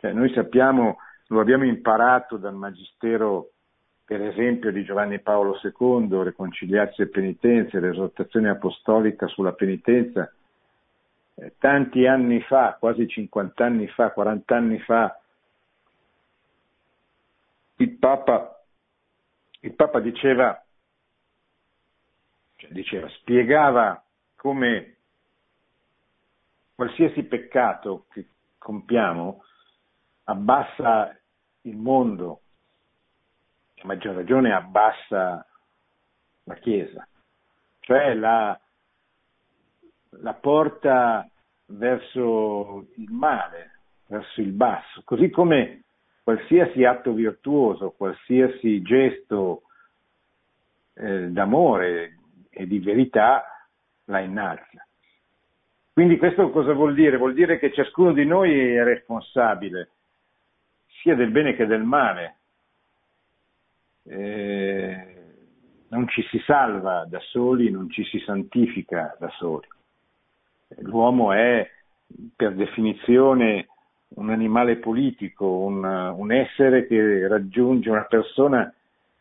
Cioè, 0.00 0.12
noi 0.12 0.32
sappiamo, 0.32 0.98
lo 1.28 1.38
abbiamo 1.38 1.64
imparato 1.64 2.36
dal 2.36 2.56
Magistero, 2.56 3.50
per 4.04 4.22
esempio, 4.22 4.72
di 4.72 4.82
Giovanni 4.82 5.20
Paolo 5.20 5.56
II, 5.62 6.24
Reconciliarsi 6.24 7.02
e 7.02 7.10
Penitenza, 7.10 7.78
l'esortazione 7.78 8.48
apostolica 8.48 9.28
sulla 9.28 9.52
penitenza, 9.52 10.34
eh, 11.36 11.52
tanti 11.58 12.08
anni 12.08 12.40
fa, 12.40 12.76
quasi 12.76 13.06
50 13.06 13.64
anni 13.64 13.86
fa, 13.86 14.10
40 14.10 14.56
anni 14.56 14.80
fa, 14.80 15.14
il 17.80 17.96
Papa, 17.96 18.62
il 19.60 19.74
Papa 19.74 20.00
diceva, 20.00 20.62
cioè 22.56 22.70
diceva, 22.72 23.08
spiegava 23.08 24.04
come 24.36 24.96
qualsiasi 26.74 27.22
peccato 27.22 28.06
che 28.10 28.26
compiamo 28.58 29.42
abbassa 30.24 31.18
il 31.62 31.76
mondo, 31.76 32.42
a 33.78 33.86
maggior 33.86 34.14
ragione 34.14 34.52
abbassa 34.52 35.46
la 36.44 36.54
Chiesa, 36.56 37.08
cioè 37.80 38.12
la, 38.12 38.60
la 40.10 40.34
porta 40.34 41.26
verso 41.66 42.88
il 42.96 43.10
male, 43.10 43.80
verso 44.06 44.42
il 44.42 44.52
basso, 44.52 45.00
così 45.04 45.30
come 45.30 45.84
qualsiasi 46.22 46.84
atto 46.84 47.12
virtuoso, 47.12 47.94
qualsiasi 47.96 48.82
gesto 48.82 49.62
eh, 50.94 51.28
d'amore 51.28 52.18
e 52.50 52.66
di 52.66 52.78
verità 52.78 53.44
la 54.04 54.20
innalza. 54.20 54.86
Quindi 55.92 56.18
questo 56.18 56.50
cosa 56.50 56.72
vuol 56.72 56.94
dire? 56.94 57.16
Vuol 57.16 57.34
dire 57.34 57.58
che 57.58 57.72
ciascuno 57.72 58.12
di 58.12 58.24
noi 58.24 58.52
è 58.52 58.82
responsabile 58.82 59.90
sia 61.02 61.14
del 61.14 61.30
bene 61.30 61.54
che 61.54 61.66
del 61.66 61.82
male. 61.82 62.36
Eh, 64.04 65.14
non 65.88 66.08
ci 66.08 66.22
si 66.30 66.38
salva 66.46 67.04
da 67.06 67.18
soli, 67.20 67.70
non 67.70 67.90
ci 67.90 68.04
si 68.04 68.18
santifica 68.20 69.16
da 69.18 69.28
soli. 69.30 69.66
L'uomo 70.78 71.32
è 71.32 71.68
per 72.36 72.54
definizione 72.54 73.68
un 74.16 74.30
animale 74.30 74.76
politico, 74.76 75.46
un, 75.46 75.84
un 75.84 76.32
essere 76.32 76.86
che 76.86 77.28
raggiunge, 77.28 77.90
una 77.90 78.06
persona 78.08 78.72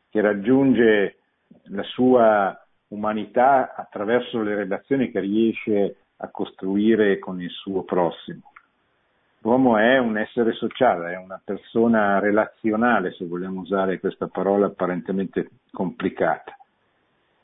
che 0.09 0.21
raggiunge 0.21 1.17
la 1.65 1.83
sua 1.83 2.65
umanità 2.89 3.75
attraverso 3.75 4.41
le 4.41 4.55
relazioni 4.55 5.11
che 5.11 5.19
riesce 5.19 5.95
a 6.17 6.29
costruire 6.29 7.19
con 7.19 7.41
il 7.41 7.49
suo 7.49 7.83
prossimo. 7.83 8.51
L'uomo 9.41 9.77
è 9.77 9.97
un 9.97 10.17
essere 10.17 10.51
sociale, 10.53 11.13
è 11.13 11.17
una 11.17 11.39
persona 11.43 12.19
relazionale, 12.19 13.13
se 13.13 13.25
vogliamo 13.25 13.61
usare 13.61 13.99
questa 13.99 14.27
parola 14.27 14.65
apparentemente 14.65 15.49
complicata. 15.71 16.57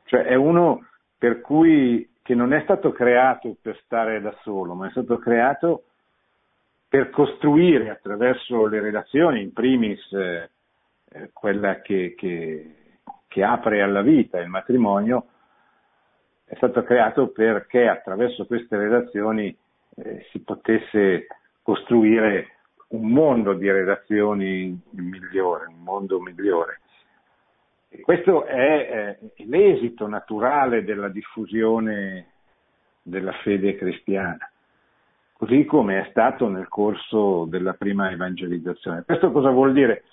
Cioè 0.03 0.23
è 0.23 0.35
uno 0.35 0.87
per 1.17 1.39
cui 1.39 2.09
che 2.21 2.35
non 2.35 2.53
è 2.53 2.61
stato 2.63 2.91
creato 2.91 3.55
per 3.61 3.79
stare 3.85 4.19
da 4.19 4.35
solo, 4.41 4.73
ma 4.73 4.87
è 4.87 4.91
stato 4.91 5.17
creato 5.19 5.83
per 6.95 7.09
costruire 7.09 7.89
attraverso 7.89 8.67
le 8.67 8.79
relazioni, 8.79 9.41
in 9.41 9.51
primis 9.51 9.99
eh, 10.13 10.49
eh 11.11 11.29
quella 11.33 11.81
che, 11.81 12.15
che, 12.15 12.99
che 13.27 13.43
apre 13.43 13.81
alla 13.81 14.01
vita, 14.01 14.39
il 14.39 14.47
matrimonio, 14.47 15.25
è 16.45 16.55
stato 16.55 16.83
creato 16.83 17.27
perché 17.31 17.89
attraverso 17.89 18.45
queste 18.45 18.77
relazioni 18.77 19.53
eh, 19.97 20.25
si 20.31 20.39
potesse 20.39 21.27
costruire 21.61 22.59
un 22.89 23.09
mondo 23.09 23.51
di 23.55 23.69
relazioni 23.69 24.79
migliore, 24.91 25.65
un 25.65 25.83
mondo 25.83 26.21
migliore. 26.21 26.79
E 27.89 27.99
questo 28.03 28.45
è 28.45 29.19
eh, 29.19 29.43
l'esito 29.43 30.07
naturale 30.07 30.85
della 30.85 31.09
diffusione 31.09 32.27
della 33.01 33.33
fede 33.43 33.75
cristiana, 33.75 34.49
così 35.37 35.65
come 35.65 36.01
è 36.01 36.09
stato 36.09 36.47
nel 36.47 36.67
corso 36.69 37.45
della 37.45 37.73
prima 37.73 38.09
evangelizzazione. 38.09 39.03
Questo 39.03 39.31
cosa 39.31 39.49
vuol 39.49 39.73
dire? 39.73 40.03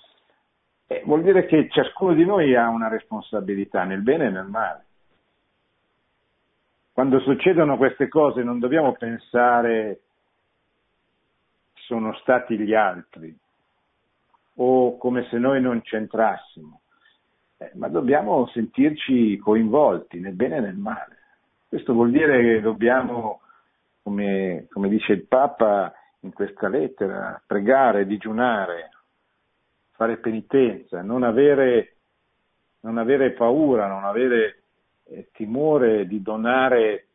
Eh, 0.87 1.03
vuol 1.05 1.23
dire 1.23 1.45
che 1.45 1.69
ciascuno 1.69 2.13
di 2.13 2.25
noi 2.25 2.55
ha 2.55 2.67
una 2.67 2.89
responsabilità 2.89 3.83
nel 3.83 4.01
bene 4.01 4.25
e 4.25 4.29
nel 4.29 4.47
male. 4.47 4.85
Quando 6.91 7.19
succedono 7.21 7.77
queste 7.77 8.07
cose 8.07 8.43
non 8.43 8.59
dobbiamo 8.59 8.93
pensare 8.93 10.01
sono 11.73 12.13
stati 12.15 12.57
gli 12.57 12.73
altri 12.73 13.35
o 14.55 14.97
come 14.97 15.27
se 15.29 15.37
noi 15.37 15.61
non 15.61 15.81
c'entrassimo, 15.81 16.81
eh, 17.57 17.71
ma 17.75 17.87
dobbiamo 17.87 18.45
sentirci 18.47 19.37
coinvolti 19.37 20.19
nel 20.19 20.33
bene 20.33 20.57
e 20.57 20.61
nel 20.61 20.75
male. 20.75 21.17
Questo 21.67 21.93
vuol 21.93 22.11
dire 22.11 22.41
che 22.41 22.61
dobbiamo, 22.61 23.41
come, 24.03 24.67
come 24.69 24.89
dice 24.89 25.13
il 25.13 25.25
Papa 25.25 25.91
in 26.19 26.33
questa 26.33 26.67
lettera, 26.67 27.41
pregare, 27.45 28.05
digiunare, 28.05 28.91
fare 29.91 30.17
penitenza, 30.17 31.01
non 31.01 31.23
avere, 31.23 31.95
non 32.81 32.97
avere 32.97 33.31
paura, 33.31 33.87
non 33.87 34.03
avere 34.03 34.61
eh, 35.05 35.29
timore 35.31 36.05
di 36.05 36.21
donare 36.21 37.07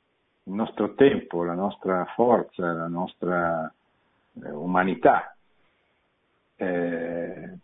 il 0.44 0.52
nostro 0.54 0.94
tempo, 0.94 1.44
la 1.44 1.54
nostra 1.54 2.04
forza, 2.14 2.72
la 2.72 2.88
nostra 2.88 3.72
eh, 4.42 4.50
umanità, 4.50 5.36
eh, 6.56 7.56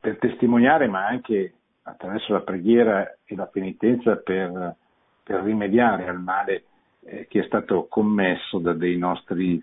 per 0.00 0.18
testimoniare, 0.18 0.86
ma 0.86 1.06
anche 1.06 1.52
attraverso 1.82 2.32
la 2.32 2.40
preghiera 2.40 3.16
e 3.24 3.36
la 3.36 3.46
penitenza 3.46 4.16
per, 4.16 4.74
per 5.22 5.42
rimediare 5.42 6.08
al 6.08 6.20
male 6.20 6.64
eh, 7.06 7.26
che 7.28 7.40
è 7.40 7.46
stato 7.46 7.86
commesso 7.88 8.58
da 8.58 8.72
dei 8.72 8.96
nostri 8.98 9.62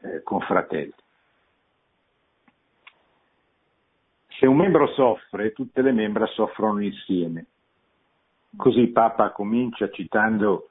eh, 0.00 0.22
confratelli. 0.22 0.94
Se 4.38 4.46
un 4.46 4.56
membro 4.56 4.86
soffre, 4.94 5.52
tutte 5.52 5.82
le 5.82 5.92
membra 5.92 6.26
soffrono 6.26 6.82
insieme. 6.82 7.46
Così 8.56 8.78
il 8.80 8.92
Papa 8.92 9.30
comincia 9.32 9.90
citando 9.90 10.70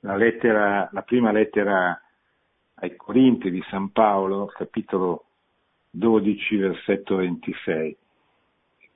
la, 0.00 0.16
lettera, 0.16 0.88
la 0.92 1.02
prima 1.02 1.32
lettera 1.32 1.98
ai 2.74 2.96
Corinti 2.96 3.50
di 3.50 3.62
San 3.70 3.92
Paolo, 3.92 4.46
capitolo 4.46 5.24
12, 5.90 6.56
versetto 6.56 7.16
26, 7.16 7.96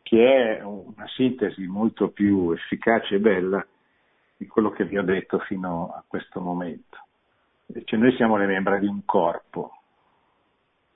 che 0.03 0.59
è 0.59 0.63
una 0.63 1.07
sintesi 1.15 1.67
molto 1.67 2.11
più 2.11 2.51
efficace 2.51 3.15
e 3.15 3.21
bella 3.21 3.67
di 4.41 4.47
quello 4.47 4.71
che 4.71 4.87
vi 4.87 4.97
ho 4.97 5.03
detto 5.03 5.39
fino 5.41 5.93
a 5.95 6.03
questo 6.07 6.41
momento. 6.41 6.97
Cioè 7.85 7.99
noi 7.99 8.17
siamo 8.17 8.39
le 8.39 8.47
membra 8.47 8.79
di 8.79 8.87
un 8.87 9.05
corpo. 9.05 9.83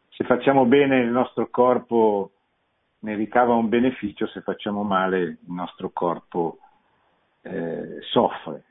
Se 0.09 0.24
facciamo 0.24 0.64
bene 0.64 1.00
il 1.00 1.11
nostro 1.11 1.50
corpo 1.50 2.30
ne 3.00 3.14
ricava 3.14 3.52
un 3.52 3.68
beneficio, 3.68 4.26
se 4.28 4.40
facciamo 4.40 4.83
male 4.83 5.18
il 5.18 5.38
nostro 5.48 5.90
corpo 5.90 6.57
eh, 7.42 7.98
soffre. 8.00 8.64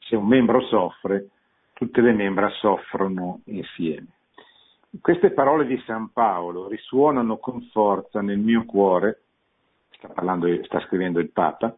Se 0.00 0.16
un 0.16 0.26
membro 0.26 0.60
soffre, 0.66 1.30
tutte 1.72 2.02
le 2.02 2.12
membra 2.12 2.50
soffrono 2.50 3.40
insieme. 3.46 4.08
Queste 5.00 5.30
parole 5.30 5.64
di 5.64 5.82
San 5.86 6.12
Paolo 6.12 6.68
risuonano 6.68 7.38
con 7.38 7.62
forza 7.72 8.20
nel 8.20 8.38
mio 8.38 8.66
cuore, 8.66 9.22
sta, 9.92 10.08
parlando, 10.08 10.46
sta 10.64 10.78
scrivendo 10.80 11.20
il 11.20 11.30
Papa, 11.30 11.74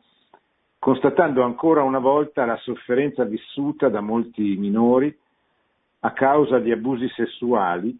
constatando 0.82 1.44
ancora 1.44 1.84
una 1.84 2.00
volta 2.00 2.44
la 2.44 2.56
sofferenza 2.56 3.22
vissuta 3.22 3.88
da 3.88 4.00
molti 4.00 4.56
minori 4.56 5.16
a 6.00 6.12
causa 6.12 6.58
di 6.58 6.72
abusi 6.72 7.08
sessuali, 7.10 7.96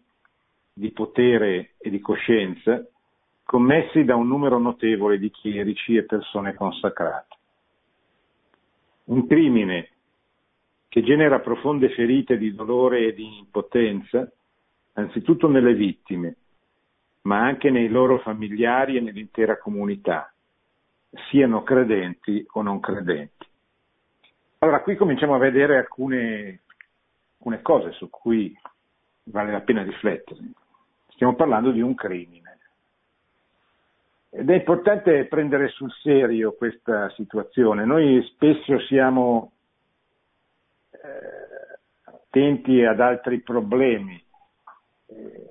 di 0.73 0.91
potere 0.91 1.75
e 1.77 1.89
di 1.89 2.01
coscienza 2.01 2.85
commessi 3.45 4.03
da 4.03 4.17
un 4.17 4.27
numero 4.27 4.59
notevole 4.59 5.17
di 5.17 5.31
chierici 5.31 5.95
e 5.95 6.03
persone 6.03 6.55
consacrate. 6.55 7.37
Un 9.05 9.27
crimine 9.27 9.89
che 10.89 11.03
genera 11.03 11.39
profonde 11.39 11.87
ferite 11.91 12.37
di 12.37 12.53
dolore 12.53 13.05
e 13.05 13.13
di 13.13 13.37
impotenza, 13.37 14.29
anzitutto 14.95 15.47
nelle 15.47 15.73
vittime, 15.73 16.35
ma 17.21 17.45
anche 17.45 17.69
nei 17.69 17.87
loro 17.87 18.17
familiari 18.17 18.97
e 18.97 18.99
nell'intera 18.99 19.57
comunità, 19.57 20.32
siano 21.29 21.63
credenti 21.63 22.45
o 22.53 22.61
non 22.61 22.79
credenti. 22.79 23.47
Allora, 24.59 24.81
qui 24.81 24.95
cominciamo 24.95 25.35
a 25.35 25.39
vedere 25.39 25.77
alcune, 25.77 26.61
alcune 27.37 27.61
cose 27.61 27.91
su 27.91 28.09
cui 28.09 28.57
vale 29.25 29.51
la 29.51 29.61
pena 29.61 29.83
riflettere. 29.83 30.39
Stiamo 31.09 31.35
parlando 31.35 31.71
di 31.71 31.81
un 31.81 31.93
crimine. 31.95 32.57
Ed 34.29 34.49
è 34.49 34.55
importante 34.55 35.25
prendere 35.25 35.67
sul 35.67 35.91
serio 36.01 36.53
questa 36.53 37.09
situazione. 37.11 37.85
Noi 37.85 38.23
spesso 38.33 38.79
siamo 38.87 39.51
eh, 40.89 41.73
attenti 42.05 42.83
ad 42.83 42.99
altri 42.99 43.41
problemi, 43.41 44.19
eh, 45.07 45.49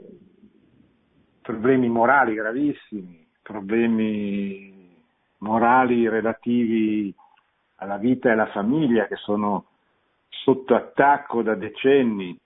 problemi 1.43 1.89
morali 1.89 2.35
gravissimi, 2.35 3.25
problemi 3.41 4.72
morali 5.43 6.09
relativi 6.09 7.15
alla 7.77 7.97
vita 7.99 8.29
e 8.29 8.33
alla 8.33 8.51
famiglia 8.51 9.07
che 9.07 9.17
sono 9.17 9.67
sotto 10.29 10.75
attacco 10.75 11.43
da 11.43 11.55
decenni, 11.55 12.39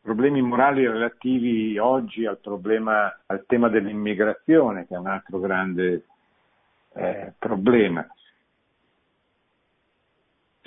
problemi 0.00 0.42
morali 0.42 0.86
relativi 0.86 1.78
oggi 1.78 2.26
al, 2.26 2.38
problema, 2.38 3.20
al 3.26 3.44
tema 3.46 3.68
dell'immigrazione, 3.68 4.86
che 4.86 4.94
è 4.94 4.98
un 4.98 5.06
altro 5.06 5.38
grande 5.40 6.04
eh, 6.94 7.32
problema. 7.38 8.06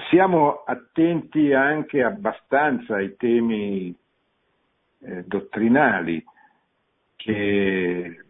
Siamo 0.10 0.64
attenti 0.64 1.52
anche 1.54 2.04
abbastanza 2.04 2.96
ai 2.96 3.16
temi 3.16 3.96
eh, 5.00 5.24
dottrinali 5.24 6.24
che, 7.16 8.26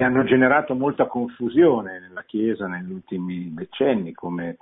che 0.00 0.06
hanno 0.06 0.24
generato 0.24 0.74
molta 0.74 1.06
confusione 1.06 2.00
nella 2.00 2.22
Chiesa 2.22 2.66
negli 2.66 2.90
ultimi 2.90 3.52
decenni, 3.52 4.14
come 4.14 4.56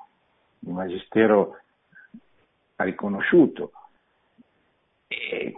il 0.58 0.72
Magistero 0.72 1.60
ha 2.74 2.82
riconosciuto. 2.82 3.70
E 5.06 5.56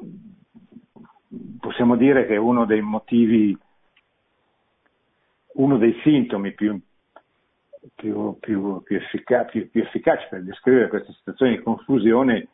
possiamo 1.58 1.96
dire 1.96 2.26
che 2.26 2.36
uno 2.36 2.66
dei 2.66 2.82
motivi, 2.82 3.56
uno 5.54 5.78
dei 5.78 5.98
sintomi 6.02 6.52
più, 6.52 6.78
più, 7.94 8.36
più, 8.38 8.82
più, 8.82 8.96
efficaci, 8.96 9.70
efficaci 9.72 10.26
per 10.28 10.42
descrivere 10.42 10.88
questa 10.88 11.12
situazione 11.14 11.56
di 11.56 11.62
confusione 11.62 12.48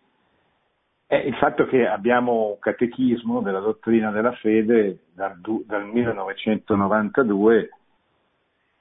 è 1.06 1.14
il 1.14 1.34
fatto 1.36 1.66
che 1.66 1.86
abbiamo 1.86 2.50
un 2.50 2.58
catechismo 2.58 3.40
della 3.40 3.60
dottrina 3.60 4.10
della 4.10 4.32
fede 4.32 5.04
dal, 5.14 5.38
dal 5.64 5.86
1992 5.86 7.70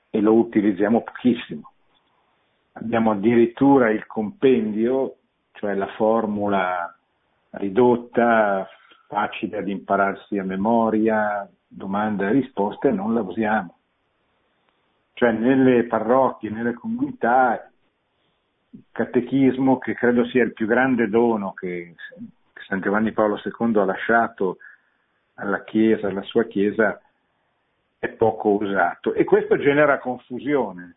e 0.10 0.22
lo 0.22 0.34
utilizziamo 0.34 1.02
pochissimo. 1.02 1.72
Abbiamo 2.74 3.12
addirittura 3.12 3.92
il 3.92 4.06
compendio 4.06 5.18
cioè 5.56 5.74
la 5.74 5.88
formula 5.96 6.94
ridotta, 7.52 8.68
facile 9.08 9.58
ad 9.58 9.68
impararsi 9.68 10.38
a 10.38 10.44
memoria, 10.44 11.50
domande 11.68 12.28
e 12.28 12.32
risposte, 12.32 12.92
non 12.92 13.14
la 13.14 13.22
usiamo. 13.22 13.78
Cioè 15.14 15.32
nelle 15.32 15.86
parrocchie, 15.86 16.50
nelle 16.50 16.74
comunità, 16.74 17.72
catechismo, 18.92 19.78
che 19.78 19.94
credo 19.94 20.26
sia 20.26 20.44
il 20.44 20.54
più 20.54 20.68
grande 20.68 21.08
dono 21.10 21.54
che 21.54 21.96
San 22.68 22.82
Giovanni 22.82 23.12
Paolo 23.12 23.40
II 23.44 23.78
ha 23.78 23.86
lasciato 23.86 24.58
alla 25.36 25.64
Chiesa, 25.64 26.08
alla 26.08 26.24
sua 26.24 26.46
Chiesa, 26.46 27.00
è 28.00 28.10
poco 28.10 28.50
usato 28.50 29.14
e 29.14 29.24
questo 29.24 29.58
genera 29.58 30.00
confusione. 30.00 30.96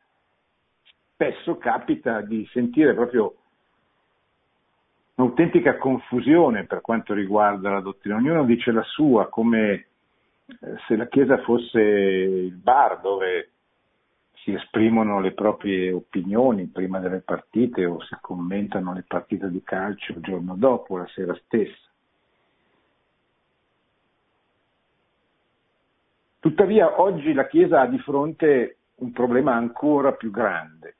Spesso 1.12 1.56
capita 1.56 2.20
di 2.20 2.48
sentire 2.52 2.94
proprio 2.94 3.34
un'autentica 5.14 5.76
confusione 5.76 6.64
per 6.64 6.80
quanto 6.80 7.12
riguarda 7.12 7.70
la 7.70 7.80
dottrina. 7.80 8.16
Ognuno 8.16 8.44
dice 8.44 8.70
la 8.70 8.84
sua, 8.84 9.28
come 9.28 9.72
eh, 9.72 9.86
se 10.86 10.96
la 10.96 11.08
Chiesa 11.08 11.38
fosse 11.42 11.80
il 11.80 12.54
bar 12.54 13.00
dove 13.00 13.50
si 14.48 14.54
esprimono 14.54 15.20
le 15.20 15.32
proprie 15.32 15.92
opinioni 15.92 16.68
prima 16.68 17.00
delle 17.00 17.20
partite 17.20 17.84
o 17.84 18.02
si 18.04 18.16
commentano 18.18 18.94
le 18.94 19.04
partite 19.06 19.50
di 19.50 19.62
calcio 19.62 20.12
il 20.12 20.20
giorno 20.22 20.54
dopo, 20.56 20.96
la 20.96 21.06
sera 21.08 21.38
stessa. 21.44 21.86
Tuttavia 26.40 26.98
oggi 26.98 27.34
la 27.34 27.46
Chiesa 27.46 27.82
ha 27.82 27.86
di 27.86 27.98
fronte 27.98 28.78
un 28.96 29.12
problema 29.12 29.54
ancora 29.54 30.12
più 30.12 30.30
grande, 30.30 30.96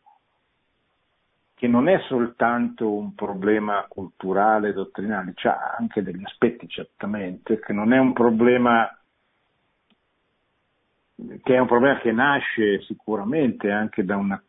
che 1.55 1.67
non 1.69 1.89
è 1.89 2.01
soltanto 2.01 2.93
un 2.93 3.15
problema 3.15 3.87
culturale, 3.89 4.75
dottrinale, 4.75 5.33
ha 5.45 5.75
anche 5.79 6.03
degli 6.03 6.23
aspetti 6.23 6.69
certamente, 6.69 7.59
che 7.61 7.73
non 7.73 7.95
è 7.95 7.99
un 7.99 8.13
problema 8.13 8.95
che 11.43 11.55
è 11.55 11.59
un 11.59 11.67
problema 11.67 11.99
che 11.99 12.13
nasce 12.13 12.81
sicuramente 12.83 13.71
anche 13.71 14.05
da 14.05 14.17
una 14.17 14.41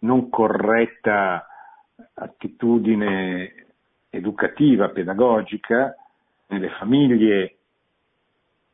non 0.00 0.28
corretta 0.28 1.46
attitudine 2.14 3.66
educativa, 4.10 4.90
pedagogica 4.90 5.96
nelle 6.46 6.70
famiglie, 6.78 7.56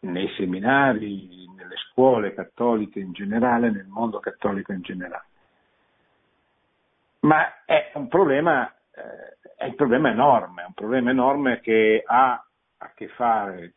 nei 0.01 0.29
seminari, 0.37 1.49
nelle 1.57 1.77
scuole 1.91 2.35
cattoliche 2.35 3.01
in 3.01 3.13
generale, 3.13 3.71
nel 3.71 3.87
mondo 3.87 4.21
cattolico 4.21 4.73
in 4.73 4.83
generale. 4.83 5.25
Ma 7.21 7.65
è 7.65 7.93
un 7.95 8.09
problema, 8.09 8.71
eh, 8.95 9.55
è 9.57 9.65
un 9.65 9.75
problema 9.77 10.11
enorme, 10.11 10.65
un 10.65 10.75
problema 10.75 11.11
enorme 11.11 11.61
che 11.61 12.03
ha 12.07 12.45
a 12.77 12.93
che 12.95 13.09
fare, 13.09 13.73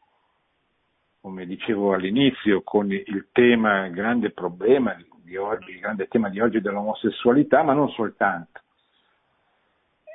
come 1.27 1.45
dicevo 1.45 1.93
all'inizio, 1.93 2.61
con 2.61 2.89
il 2.89 3.27
tema, 3.33 3.87
il 3.87 3.93
grande 3.93 4.31
problema 4.31 4.95
di 5.21 5.35
oggi, 5.35 5.71
il 5.71 5.79
grande 5.79 6.07
tema 6.07 6.29
di 6.29 6.39
oggi 6.39 6.61
dell'omosessualità, 6.61 7.63
ma 7.63 7.73
non 7.73 7.89
soltanto. 7.89 8.61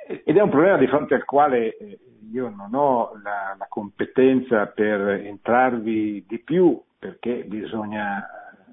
Ed 0.07 0.35
è 0.35 0.41
un 0.41 0.49
problema 0.49 0.77
di 0.77 0.87
fronte 0.87 1.13
al 1.13 1.23
quale 1.23 1.77
eh, 1.77 1.99
io 2.31 2.49
non 2.49 2.73
ho 2.73 3.11
la, 3.21 3.55
la 3.55 3.67
competenza 3.69 4.65
per 4.65 5.01
entrarvi 5.07 6.25
di 6.27 6.39
più, 6.39 6.81
perché 6.97 7.43
bisogna, 7.43 8.27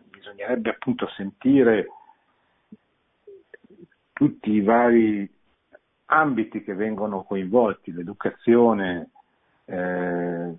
bisognerebbe 0.09 0.70
appunto 0.70 1.07
sentire 1.09 1.88
tutti 4.14 4.50
i 4.50 4.62
vari 4.62 5.31
ambiti 6.07 6.62
che 6.62 6.72
vengono 6.72 7.22
coinvolti, 7.22 7.92
l'educazione, 7.92 9.11
eh, 9.66 10.55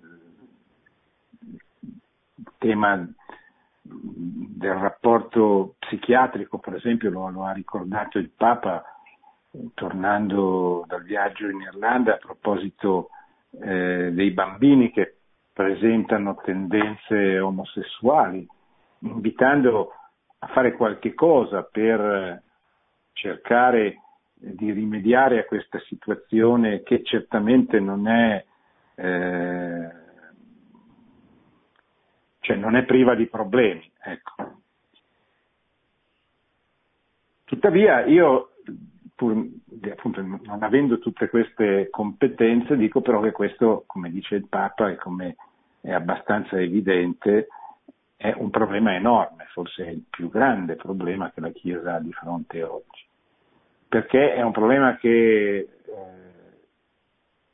tema 2.62 3.04
del 3.44 4.74
rapporto 4.74 5.74
psichiatrico, 5.80 6.58
per 6.58 6.76
esempio, 6.76 7.10
lo, 7.10 7.28
lo 7.30 7.44
ha 7.44 7.52
ricordato 7.52 8.18
il 8.18 8.30
Papa 8.30 8.84
tornando 9.74 10.84
dal 10.86 11.02
viaggio 11.02 11.48
in 11.48 11.60
Irlanda 11.60 12.14
a 12.14 12.18
proposito 12.18 13.10
eh, 13.60 14.10
dei 14.12 14.30
bambini 14.30 14.92
che 14.92 15.16
presentano 15.52 16.36
tendenze 16.42 17.40
omosessuali, 17.40 18.46
invitando 19.00 19.92
a 20.38 20.46
fare 20.46 20.72
qualche 20.72 21.12
cosa 21.14 21.62
per 21.62 22.40
cercare 23.12 24.00
di 24.34 24.72
rimediare 24.72 25.40
a 25.40 25.44
questa 25.44 25.78
situazione 25.80 26.82
che 26.82 27.02
certamente 27.02 27.78
non 27.80 28.08
è, 28.08 28.44
eh, 28.94 29.90
cioè 32.42 32.56
non 32.56 32.74
è 32.76 32.84
priva 32.84 33.14
di 33.14 33.26
problemi. 33.26 33.88
Ecco. 34.02 34.60
Tuttavia 37.44 38.04
io 38.04 38.50
pur 39.14 39.46
appunto, 39.90 40.20
non 40.20 40.62
avendo 40.62 40.98
tutte 40.98 41.28
queste 41.28 41.88
competenze, 41.90 42.76
dico 42.76 43.00
però 43.00 43.20
che 43.20 43.30
questo, 43.30 43.84
come 43.86 44.10
dice 44.10 44.34
il 44.34 44.48
Papa 44.48 44.90
e 44.90 44.96
come 44.96 45.36
è 45.80 45.92
abbastanza 45.92 46.60
evidente, 46.60 47.46
è 48.16 48.34
un 48.36 48.50
problema 48.50 48.94
enorme, 48.94 49.46
forse 49.52 49.84
è 49.84 49.90
il 49.90 50.04
più 50.10 50.28
grande 50.28 50.74
problema 50.74 51.30
che 51.30 51.40
la 51.40 51.50
Chiesa 51.50 51.94
ha 51.94 52.00
di 52.00 52.12
fronte 52.12 52.62
oggi, 52.62 53.04
perché 53.88 54.34
è 54.34 54.42
un 54.42 54.52
problema 54.52 54.96
che 54.96 55.56
eh, 55.58 56.31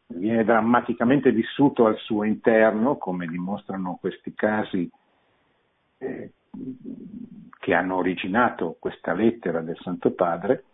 viene 0.09 0.45
drammaticamente 0.45 1.31
vissuto 1.33 1.87
al 1.87 1.97
suo 1.99 2.25
interno, 2.25 2.97
come 2.97 3.27
dimostrano 3.27 3.99
questi 4.01 4.35
casi 4.35 4.91
eh, 5.99 6.33
che 7.59 7.75
hanno 7.75 7.97
originato 7.97 8.77
questa 8.79 9.13
lettera 9.13 9.61
del 9.61 9.77
Santo 9.81 10.13
Padre, 10.13 10.65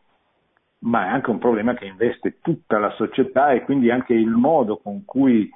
ma 0.80 1.06
è 1.06 1.08
anche 1.08 1.30
un 1.30 1.38
problema 1.38 1.74
che 1.74 1.86
investe 1.86 2.38
tutta 2.40 2.78
la 2.78 2.90
società 2.90 3.50
e 3.50 3.62
quindi 3.62 3.90
anche 3.90 4.14
il 4.14 4.30
modo 4.30 4.78
con 4.78 5.04
cui 5.04 5.50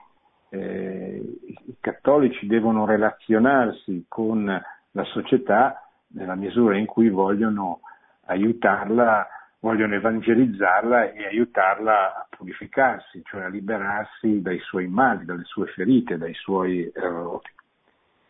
eh, 0.51 1.23
i 1.45 1.77
cattolici 1.81 2.47
devono 2.47 2.87
relazionarsi 2.87 4.07
con 4.09 4.45
la 4.45 5.05
società 5.05 5.89
nella 6.09 6.35
misura 6.35 6.77
in 6.77 6.87
cui 6.87 7.11
vogliono 7.11 7.81
aiutarla, 8.27 9.27
vogliono 9.61 9.95
evangelizzarla 9.95 11.13
e 11.13 11.27
aiutarla 11.27 12.15
a 12.15 12.27
purificarsi, 12.29 13.23
cioè 13.25 13.43
a 13.43 13.49
liberarsi 13.49 14.41
dai 14.41 14.59
suoi 14.61 14.87
mali, 14.87 15.25
dalle 15.25 15.45
sue 15.45 15.67
ferite, 15.67 16.17
dai 16.17 16.35
suoi 16.35 16.91
errori. 16.95 17.51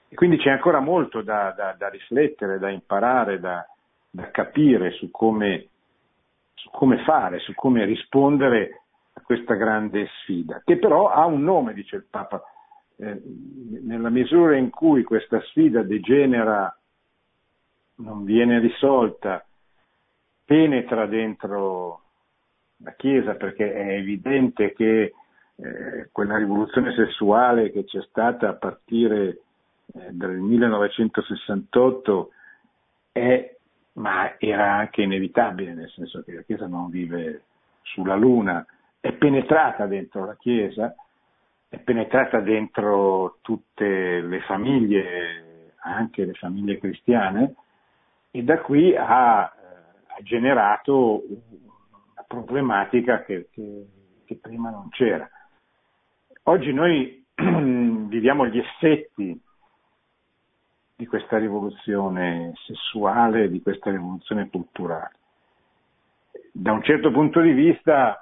E 0.08 0.14
quindi 0.14 0.38
c'è 0.38 0.50
ancora 0.50 0.80
molto 0.80 1.20
da, 1.20 1.52
da, 1.54 1.74
da 1.76 1.88
riflettere, 1.88 2.58
da 2.58 2.70
imparare, 2.70 3.38
da, 3.40 3.66
da 4.10 4.30
capire 4.30 4.92
su 4.92 5.10
come 5.10 5.68
su 6.58 6.70
come 6.70 7.02
fare, 7.04 7.38
su 7.38 7.54
come 7.54 7.84
rispondere 7.84 8.82
a 9.12 9.20
questa 9.20 9.54
grande 9.54 10.08
sfida, 10.20 10.60
che 10.64 10.76
però 10.78 11.08
ha 11.08 11.24
un 11.24 11.42
nome, 11.42 11.72
dice 11.72 11.96
il 11.96 12.06
Papa. 12.08 12.42
Eh, 12.96 13.22
nella 13.84 14.10
misura 14.10 14.56
in 14.56 14.70
cui 14.70 15.04
questa 15.04 15.40
sfida 15.42 15.82
degenera, 15.82 16.72
non 17.98 18.24
viene 18.24 18.58
risolta, 18.58 19.44
penetra 20.48 21.04
dentro 21.04 22.00
la 22.78 22.94
Chiesa 22.94 23.34
perché 23.34 23.70
è 23.70 23.96
evidente 23.96 24.72
che 24.72 25.12
eh, 25.56 26.08
quella 26.10 26.38
rivoluzione 26.38 26.94
sessuale 26.94 27.70
che 27.70 27.84
c'è 27.84 28.00
stata 28.08 28.48
a 28.48 28.54
partire 28.54 29.40
eh, 29.92 30.08
dal 30.12 30.36
1968 30.36 32.30
è 33.12 33.56
ma 33.98 34.36
era 34.38 34.76
anche 34.76 35.02
inevitabile, 35.02 35.74
nel 35.74 35.90
senso 35.90 36.22
che 36.22 36.32
la 36.32 36.42
Chiesa 36.42 36.66
non 36.66 36.88
vive 36.88 37.42
sulla 37.82 38.14
Luna, 38.14 38.64
è 39.00 39.12
penetrata 39.12 39.86
dentro 39.86 40.24
la 40.24 40.36
Chiesa, 40.36 40.94
è 41.68 41.78
penetrata 41.78 42.40
dentro 42.40 43.38
tutte 43.42 44.20
le 44.20 44.40
famiglie, 44.42 45.74
anche 45.80 46.24
le 46.24 46.34
famiglie 46.34 46.78
cristiane, 46.78 47.54
e 48.30 48.42
da 48.44 48.60
qui 48.60 48.94
ha, 48.96 49.52
generato 50.22 51.22
una 51.26 52.24
problematica 52.26 53.22
che, 53.22 53.48
che, 53.50 53.86
che 54.24 54.36
prima 54.36 54.70
non 54.70 54.88
c'era. 54.90 55.28
Oggi 56.44 56.72
noi 56.72 57.24
viviamo 57.34 58.46
gli 58.46 58.58
effetti 58.58 59.40
di 60.96 61.06
questa 61.06 61.38
rivoluzione 61.38 62.54
sessuale, 62.66 63.48
di 63.48 63.62
questa 63.62 63.90
rivoluzione 63.90 64.48
culturale. 64.48 65.12
Da 66.52 66.72
un 66.72 66.82
certo 66.82 67.12
punto 67.12 67.40
di 67.40 67.52
vista 67.52 68.20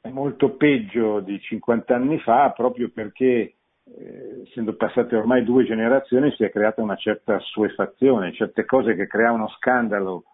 è 0.00 0.08
molto 0.08 0.50
peggio 0.50 1.20
di 1.20 1.40
50 1.40 1.94
anni 1.94 2.20
fa 2.20 2.50
proprio 2.50 2.90
perché 2.90 3.54
eh, 3.84 4.42
essendo 4.46 4.74
passate 4.76 5.16
ormai 5.16 5.42
due 5.44 5.64
generazioni 5.64 6.30
si 6.32 6.44
è 6.44 6.50
creata 6.50 6.82
una 6.82 6.96
certa 6.96 7.38
suefazione, 7.40 8.32
certe 8.34 8.64
cose 8.64 8.94
che 8.94 9.06
creavano 9.06 9.48
scandalo 9.48 10.24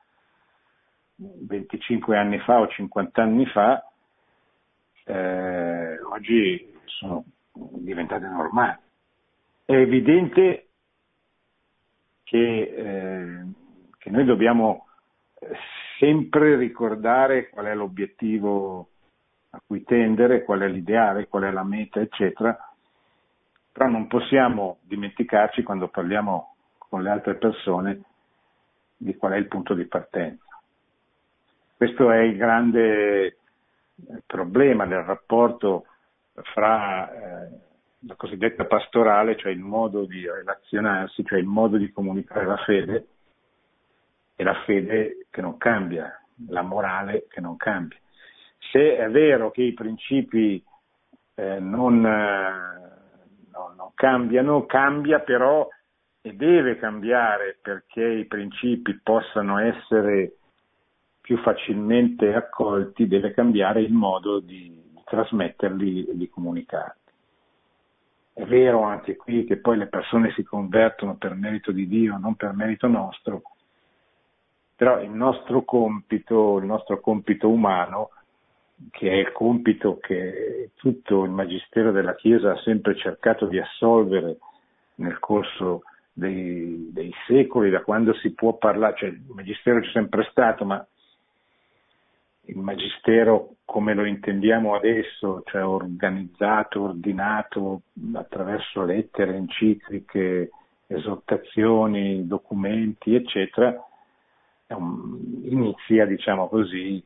25 1.20 2.16
anni 2.16 2.38
fa 2.40 2.61
o 2.61 2.68
50 2.68 3.22
anni 3.22 3.46
fa 3.46 3.85
eh, 5.04 6.00
oggi 6.02 6.72
sono 6.85 7.24
diventate 7.52 8.26
normali. 8.26 8.78
È 9.64 9.72
evidente 9.72 10.68
che, 12.22 12.61
eh, 12.61 13.44
che 13.98 14.11
noi 14.11 14.24
dobbiamo 14.24 14.87
sempre 15.98 16.56
ricordare 16.56 17.48
qual 17.50 17.66
è 17.66 17.74
l'obiettivo 17.74 18.88
a 19.50 19.61
cui 19.66 19.83
tendere, 19.83 20.44
qual 20.44 20.61
è 20.61 20.68
l'ideale, 20.68 21.28
qual 21.28 21.44
è 21.44 21.50
la 21.50 21.64
meta, 21.64 22.00
eccetera, 22.00 22.56
però 23.72 23.88
non 23.88 24.06
possiamo 24.06 24.78
dimenticarci 24.83 25.62
quando 25.62 25.88
parliamo 25.88 26.54
con 26.78 27.02
le 27.02 27.11
altre 27.11 27.35
persone 27.35 28.02
di 28.96 29.16
qual 29.16 29.33
è 29.33 29.37
il 29.37 29.48
punto 29.48 29.74
di 29.74 29.87
partenza. 29.87 30.49
Questo 31.80 32.10
è 32.10 32.18
il 32.18 32.36
grande 32.36 33.38
problema 34.26 34.84
del 34.84 35.02
rapporto 35.02 35.86
fra 36.52 37.10
eh, 37.10 37.48
la 38.00 38.14
cosiddetta 38.16 38.66
pastorale, 38.66 39.38
cioè 39.38 39.50
il 39.50 39.60
modo 39.60 40.04
di 40.04 40.28
relazionarsi, 40.28 41.24
cioè 41.24 41.38
il 41.38 41.46
modo 41.46 41.78
di 41.78 41.90
comunicare 41.90 42.44
la 42.44 42.58
fede, 42.58 43.06
e 44.36 44.44
la 44.44 44.62
fede 44.66 45.24
che 45.30 45.40
non 45.40 45.56
cambia, 45.56 46.22
la 46.48 46.60
morale 46.60 47.24
che 47.30 47.40
non 47.40 47.56
cambia. 47.56 47.96
Se 48.70 48.98
è 48.98 49.08
vero 49.08 49.50
che 49.50 49.62
i 49.62 49.72
principi 49.72 50.62
eh, 51.34 51.60
non, 51.60 52.04
eh, 52.04 53.50
no, 53.52 53.72
non 53.74 53.92
cambiano, 53.94 54.66
cambia 54.66 55.20
però 55.20 55.66
e 56.20 56.34
deve 56.34 56.76
cambiare 56.76 57.56
perché 57.62 58.04
i 58.04 58.26
principi 58.26 59.00
possano 59.02 59.58
essere 59.60 60.34
più 61.20 61.38
facilmente 61.38 62.35
accolti, 62.35 63.06
deve 63.06 63.33
cambiare 63.33 63.80
il 63.80 63.92
modo 63.92 64.40
di 64.40 64.78
trasmetterli 65.04 66.06
e 66.06 66.16
di 66.16 66.28
comunicarli. 66.28 66.98
È 68.33 68.44
vero 68.44 68.83
anche 68.83 69.16
qui 69.16 69.44
che 69.44 69.59
poi 69.59 69.76
le 69.76 69.87
persone 69.87 70.33
si 70.33 70.42
convertono 70.42 71.16
per 71.16 71.35
merito 71.35 71.72
di 71.72 71.87
Dio, 71.87 72.16
non 72.16 72.37
per 72.37 72.52
merito 72.52 72.87
nostro, 72.87 73.42
però 74.76 75.00
il 75.02 75.11
nostro 75.11 75.62
compito, 75.62 76.59
il 76.59 76.64
nostro 76.64 77.00
compito 77.00 77.50
umano, 77.50 78.11
che 78.90 79.11
è 79.11 79.14
il 79.14 79.33
compito 79.33 79.98
che 79.98 80.70
tutto 80.76 81.24
il 81.24 81.30
Magistero 81.30 81.92
della 81.92 82.14
Chiesa 82.14 82.52
ha 82.52 82.61
sempre 82.62 82.96
cercato 82.96 83.44
di 83.46 83.59
assolvere 83.59 84.38
nel 84.94 85.18
corso 85.18 85.83
dei, 86.12 86.88
dei 86.92 87.12
secoli, 87.26 87.68
da 87.68 87.83
quando 87.83 88.14
si 88.14 88.33
può 88.33 88.54
parlare, 88.54 88.96
cioè 88.96 89.09
il 89.11 89.22
Magistero 89.35 89.80
c'è 89.80 89.90
sempre 89.90 90.26
stato, 90.30 90.64
ma 90.64 90.87
il 92.46 92.59
magistero 92.59 93.57
come 93.64 93.94
lo 93.94 94.05
intendiamo 94.05 94.74
adesso, 94.74 95.42
cioè 95.46 95.64
organizzato, 95.64 96.83
ordinato 96.83 97.83
attraverso 98.14 98.85
lettere, 98.85 99.37
encicliche, 99.37 100.50
esortazioni, 100.87 102.26
documenti, 102.26 103.14
eccetera, 103.14 103.74
inizia, 105.42 106.07
diciamo 106.07 106.48
così, 106.48 107.03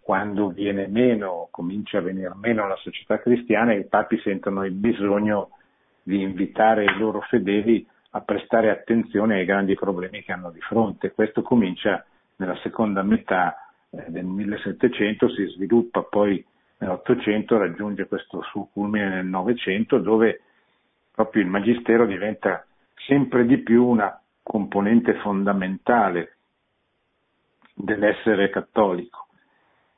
quando 0.00 0.48
viene 0.48 0.86
meno, 0.86 1.48
comincia 1.50 1.98
a 1.98 2.02
venire 2.02 2.32
meno 2.36 2.66
la 2.66 2.76
società 2.76 3.18
cristiana 3.20 3.72
i 3.74 3.86
papi 3.86 4.18
sentono 4.20 4.64
il 4.64 4.72
bisogno 4.72 5.50
di 6.02 6.22
invitare 6.22 6.84
i 6.84 6.98
loro 6.98 7.20
fedeli 7.22 7.86
a 8.10 8.20
prestare 8.20 8.70
attenzione 8.70 9.36
ai 9.38 9.44
grandi 9.44 9.74
problemi 9.74 10.22
che 10.22 10.32
hanno 10.32 10.50
di 10.50 10.60
fronte. 10.60 11.12
Questo 11.12 11.42
comincia 11.42 12.04
nella 12.36 12.56
seconda 12.62 13.02
metà 13.02 13.69
del 13.90 14.24
1700, 14.24 15.28
si 15.30 15.46
sviluppa 15.46 16.02
poi 16.02 16.44
nell'Ottocento, 16.78 17.58
raggiunge 17.58 18.06
questo 18.06 18.42
suo 18.42 18.68
culmine 18.72 19.08
nel 19.08 19.26
Novecento, 19.26 19.98
dove 19.98 20.42
proprio 21.12 21.42
il 21.42 21.48
Magistero 21.48 22.06
diventa 22.06 22.64
sempre 23.06 23.44
di 23.44 23.58
più 23.58 23.84
una 23.84 24.20
componente 24.42 25.14
fondamentale 25.14 26.36
dell'essere 27.74 28.50
cattolico. 28.50 29.26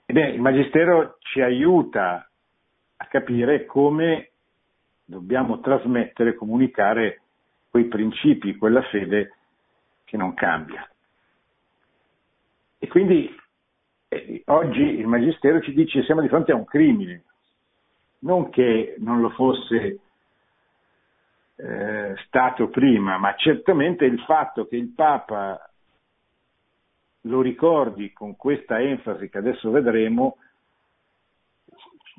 Ebbene, 0.06 0.30
il 0.30 0.40
Magistero 0.40 1.16
ci 1.20 1.40
aiuta 1.40 2.28
a 2.96 3.06
capire 3.06 3.66
come 3.66 4.30
dobbiamo 5.04 5.60
trasmettere, 5.60 6.34
comunicare 6.34 7.22
quei 7.70 7.84
principi, 7.84 8.56
quella 8.56 8.82
fede 8.82 9.36
che 10.04 10.16
non 10.16 10.34
cambia. 10.34 10.86
E 12.78 12.88
quindi 12.88 13.26
eh, 13.26 13.41
oggi 14.46 14.80
il 14.80 15.06
Magistero 15.06 15.60
ci 15.60 15.72
dice 15.72 16.00
che 16.00 16.04
siamo 16.04 16.20
di 16.20 16.28
fronte 16.28 16.52
a 16.52 16.56
un 16.56 16.64
crimine, 16.64 17.24
non 18.20 18.50
che 18.50 18.96
non 18.98 19.20
lo 19.20 19.30
fosse 19.30 19.98
eh, 21.56 22.14
stato 22.26 22.68
prima, 22.68 23.18
ma 23.18 23.34
certamente 23.36 24.04
il 24.04 24.20
fatto 24.20 24.66
che 24.66 24.76
il 24.76 24.88
Papa 24.88 25.70
lo 27.22 27.40
ricordi 27.40 28.12
con 28.12 28.36
questa 28.36 28.80
enfasi 28.80 29.28
che 29.28 29.38
adesso 29.38 29.70
vedremo 29.70 30.38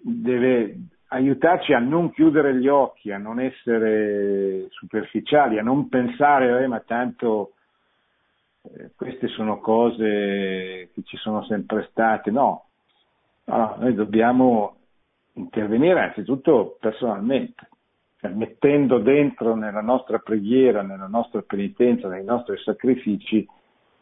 deve 0.02 0.78
aiutarci 1.08 1.74
a 1.74 1.80
non 1.80 2.12
chiudere 2.12 2.56
gli 2.56 2.68
occhi, 2.68 3.12
a 3.12 3.18
non 3.18 3.40
essere 3.40 4.68
superficiali, 4.70 5.60
a 5.60 5.64
non 5.64 5.88
pensare, 5.88 6.64
eh, 6.64 6.68
ma 6.68 6.80
tanto 6.80 7.54
eh, 8.64 8.92
queste 8.96 9.28
sono 9.28 9.60
cose 9.60 10.90
che 10.94 11.04
ci 11.04 11.18
sono 11.18 11.44
sempre 11.46 11.88
state. 11.92 12.32
No, 12.32 12.66
no, 13.46 13.76
noi 13.80 13.94
dobbiamo 13.94 14.78
intervenire 15.34 16.00
anzitutto 16.00 16.78
personalmente, 16.80 17.70
cioè 18.20 18.32
mettendo 18.32 19.00
dentro 19.00 19.56
nella 19.56 19.82
nostra 19.82 20.20
preghiera, 20.20 20.82
nella 20.82 21.08
nostra 21.08 21.42
penitenza, 21.42 22.08
nei 22.08 22.24
nostri 22.24 22.58
sacrifici, 22.64 23.46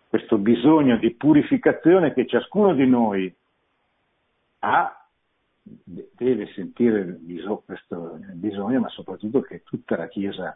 questo 0.08 0.38
bisogno 0.38 0.98
di 0.98 1.12
purificazione 1.12 2.14
che 2.14 2.28
ciascuno 2.28 2.74
di 2.74 2.86
noi 2.86 3.34
ha, 4.60 5.08
deve 5.64 6.48
sentire 6.54 7.18
questo 7.66 8.20
bisogno, 8.34 8.82
ma 8.82 8.90
soprattutto 8.90 9.42
che 9.42 9.64
tutta 9.64 9.96
la 9.96 10.08
Chiesa 10.08 10.56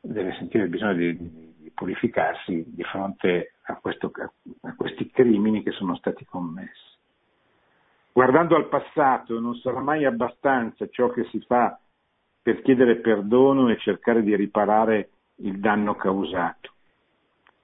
deve 0.00 0.34
sentire 0.38 0.64
il 0.64 0.70
bisogno 0.70 0.94
di, 0.94 1.16
di 1.16 1.70
purificarsi 1.74 2.64
di 2.66 2.82
fronte 2.84 3.54
a, 3.62 3.76
questo, 3.76 4.10
a 4.62 4.74
questi 4.74 5.10
crimini 5.10 5.62
che 5.62 5.72
sono 5.72 5.96
stati 5.96 6.24
commessi. 6.24 6.96
Guardando 8.12 8.56
al 8.56 8.68
passato 8.68 9.38
non 9.38 9.54
sarà 9.56 9.80
mai 9.80 10.04
abbastanza 10.04 10.88
ciò 10.88 11.08
che 11.10 11.24
si 11.30 11.40
fa 11.40 11.78
per 12.42 12.62
chiedere 12.62 12.96
perdono 12.96 13.68
e 13.68 13.78
cercare 13.78 14.22
di 14.22 14.34
riparare 14.34 15.10
il 15.36 15.60
danno 15.60 15.94
causato. 15.94 16.72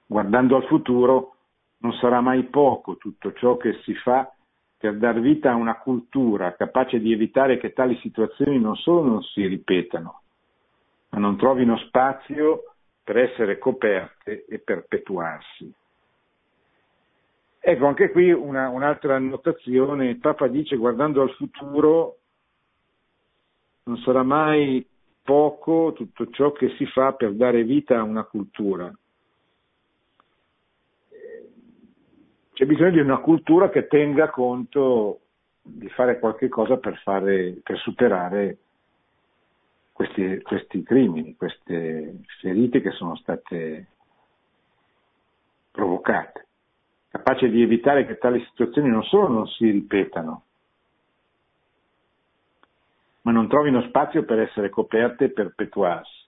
Guardando 0.05 0.55
al 0.55 0.65
futuro, 0.65 1.35
non 1.79 1.93
sarà 1.93 2.21
mai 2.21 2.43
poco 2.43 2.95
tutto 2.97 3.33
ciò 3.33 3.57
che 3.57 3.79
si 3.83 3.93
fa 3.95 4.31
per 4.77 4.97
dar 4.97 5.19
vita 5.19 5.51
a 5.51 5.55
una 5.55 5.77
cultura 5.77 6.55
capace 6.55 6.99
di 6.99 7.11
evitare 7.11 7.57
che 7.57 7.73
tali 7.73 7.97
situazioni 7.97 8.59
non 8.59 8.75
solo 8.75 9.03
non 9.03 9.23
si 9.23 9.45
ripetano, 9.45 10.21
ma 11.15 11.21
non 11.21 11.37
trovino 11.37 11.77
spazio 11.77 12.73
per 13.01 13.17
essere 13.17 13.57
coperte 13.57 14.45
e 14.45 14.59
perpetuarsi. 14.59 15.73
Ecco, 17.57 17.85
anche 17.85 18.11
qui 18.11 18.31
una, 18.31 18.67
un'altra 18.67 19.15
annotazione, 19.15 20.09
il 20.09 20.19
Papa 20.19 20.47
dice 20.47 20.75
guardando 20.75 21.21
al 21.21 21.31
futuro 21.31 22.17
non 23.83 23.97
sarà 23.99 24.23
mai 24.23 24.85
poco 25.23 25.93
tutto 25.95 26.29
ciò 26.31 26.51
che 26.51 26.75
si 26.77 26.85
fa 26.87 27.13
per 27.13 27.33
dare 27.33 27.63
vita 27.63 27.97
a 27.97 28.03
una 28.03 28.25
cultura. 28.25 28.93
C'è 32.51 32.65
bisogno 32.65 32.91
di 32.91 32.99
una 32.99 33.19
cultura 33.19 33.69
che 33.69 33.87
tenga 33.87 34.29
conto 34.29 35.19
di 35.61 35.87
fare 35.89 36.19
qualche 36.19 36.49
cosa 36.49 36.77
per, 36.77 36.97
fare, 36.97 37.59
per 37.63 37.77
superare 37.79 38.57
questi, 39.95 40.41
questi 40.41 40.83
crimini, 40.83 41.37
queste 41.37 42.19
ferite 42.41 42.81
che 42.81 42.91
sono 42.91 43.15
state 43.15 43.87
provocate, 45.71 46.47
capace 47.07 47.49
di 47.49 47.61
evitare 47.61 48.05
che 48.05 48.17
tali 48.17 48.43
situazioni 48.49 48.89
non 48.89 49.03
solo 49.03 49.29
non 49.29 49.47
si 49.47 49.69
ripetano, 49.69 50.43
ma 53.21 53.31
non 53.31 53.47
trovino 53.47 53.81
spazio 53.83 54.25
per 54.25 54.39
essere 54.39 54.69
coperte 54.69 55.25
e 55.25 55.31
perpetuarsi. 55.31 56.23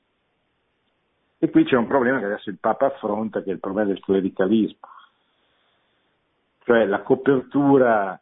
E 1.40 1.50
qui 1.50 1.66
c'è 1.66 1.76
un 1.76 1.88
problema 1.88 2.20
che 2.20 2.26
adesso 2.26 2.50
il 2.50 2.60
Papa 2.60 2.86
affronta, 2.86 3.44
che 3.44 3.50
è 3.50 3.54
il 3.54 3.60
problema 3.60 3.90
del 3.90 4.00
clericalismo 4.00 4.88
cioè 6.68 6.86
la 6.86 7.02
copertura 7.02 8.20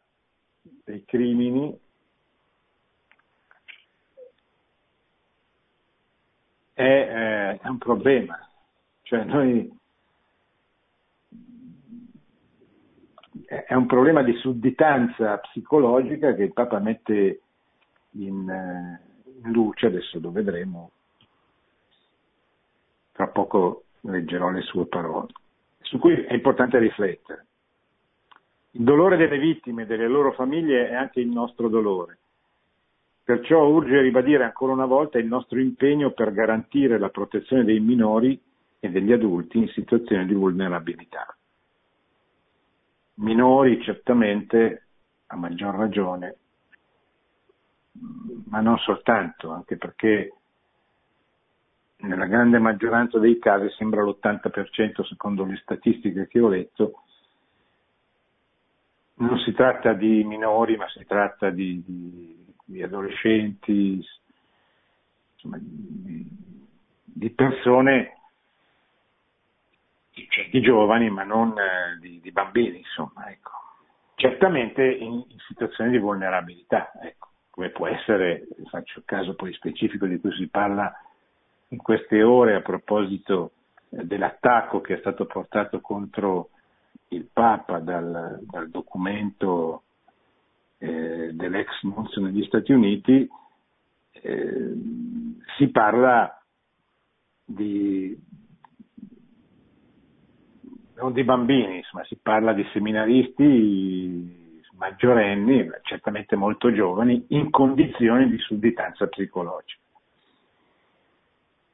dei 0.62 1.04
crimini 1.04 1.76
è, 6.76 6.84
eh, 6.84 7.60
è 7.60 7.68
un 7.68 7.78
problema. 7.78 8.38
Cioè 9.02 9.24
noi, 9.24 9.74
è 13.46 13.74
un 13.74 13.86
problema 13.86 14.22
di 14.24 14.34
sudditanza 14.34 15.38
psicologica 15.38 16.34
che 16.34 16.44
il 16.44 16.54
Papa 16.54 16.80
mette 16.80 17.42
in, 18.12 18.50
eh, 18.50 19.02
in 19.42 19.52
luce, 19.52 19.86
adesso 19.86 20.20
lo 20.20 20.32
vedremo, 20.32 20.92
tra 23.14 23.28
poco 23.28 23.86
leggerò 24.02 24.50
le 24.50 24.62
sue 24.62 24.86
parole, 24.88 25.32
su 25.80 25.98
cui 25.98 26.14
è 26.14 26.34
importante 26.34 26.78
riflettere. 26.78 27.46
Il 28.72 28.84
dolore 28.84 29.16
delle 29.16 29.38
vittime 29.38 29.84
e 29.84 29.86
delle 29.86 30.08
loro 30.08 30.34
famiglie 30.34 30.90
è 30.90 30.96
anche 30.96 31.22
il 31.22 31.30
nostro 31.30 31.70
dolore. 31.70 32.18
Perciò 33.26 33.66
urge 33.66 34.02
ribadire 34.02 34.44
ancora 34.44 34.74
una 34.74 34.86
volta 34.86 35.18
il 35.18 35.26
nostro 35.26 35.60
impegno 35.60 36.12
per 36.12 36.32
garantire 36.32 37.00
la 37.00 37.10
protezione 37.10 37.64
dei 37.64 37.80
minori 37.80 38.40
e 38.80 38.90
degli 38.92 39.12
adulti 39.12 39.58
in 39.58 39.68
situazioni 39.70 40.28
di 40.28 40.36
vulnerabilità. 40.36 41.36
Minori 43.16 43.82
certamente, 43.82 44.90
a 45.26 45.36
maggior 45.38 45.74
ragione, 45.74 46.36
ma 48.48 48.60
non 48.60 48.78
soltanto, 48.78 49.50
anche 49.50 49.76
perché 49.76 50.32
nella 52.02 52.28
grande 52.28 52.60
maggioranza 52.60 53.18
dei 53.18 53.40
casi 53.40 53.70
sembra 53.72 54.04
l'80% 54.04 55.04
secondo 55.04 55.46
le 55.46 55.58
statistiche 55.64 56.28
che 56.28 56.40
ho 56.40 56.50
letto, 56.50 57.02
non 59.16 59.40
si 59.40 59.52
tratta 59.54 59.94
di 59.94 60.24
minori, 60.24 60.76
ma 60.76 60.88
si 60.90 61.04
tratta 61.08 61.50
di, 61.50 61.82
di, 61.84 62.45
di 62.66 62.82
adolescenti, 62.82 64.04
insomma, 65.34 65.58
di, 65.60 66.28
di, 67.04 67.30
persone, 67.30 68.18
cioè 70.12 70.50
di 70.50 70.62
giovani, 70.62 71.10
ma 71.10 71.24
non 71.24 71.56
eh, 71.58 72.00
di, 72.00 72.32
bambini, 72.32 72.80
insomma, 72.80 73.30
ecco. 73.30 73.52
Certamente 74.16 74.84
in, 74.84 75.14
in, 75.28 75.40
situazioni 75.48 75.92
di 75.92 76.00
vulnerabilità, 76.00 76.92
ecco, 77.02 77.30
come 77.52 77.70
può 77.70 77.88
essere, 77.88 78.48
faccio 78.70 79.04
caso 79.06 79.36
poi 79.36 79.54
specifico 79.54 80.08
di 80.08 80.20
cui 80.20 80.34
si 80.34 80.48
parla 80.48 80.92
in 81.70 81.78
queste 81.78 82.24
ore 82.24 82.56
a 82.56 82.62
proposito 82.62 83.52
eh, 83.90 84.06
dell'attacco 84.06 84.82
che 84.82 84.96
è 84.96 85.00
stato 85.00 85.26
portato 85.26 85.82
contro 85.82 86.50
il 87.10 87.28
Papa 87.32 87.80
dal, 87.80 88.40
dal 88.42 88.70
documento 88.70 89.84
eh, 90.86 91.34
dell'ex 91.34 91.82
nunzio 91.82 92.22
negli 92.22 92.44
Stati 92.46 92.72
Uniti, 92.72 93.28
eh, 94.12 94.74
si 95.58 95.68
parla 95.70 96.40
di, 97.44 98.16
non 100.96 101.14
di 101.14 101.24
bambini, 101.24 101.82
ma 101.94 102.04
si 102.06 102.18
parla 102.22 102.54
di 102.54 102.66
seminaristi 102.72 104.44
maggiorenni, 104.78 105.70
certamente 105.84 106.36
molto 106.36 106.72
giovani, 106.72 107.26
in 107.30 107.50
condizioni 107.50 108.30
di 108.30 108.38
sudditanza 108.38 109.08
psicologica. 109.08 109.82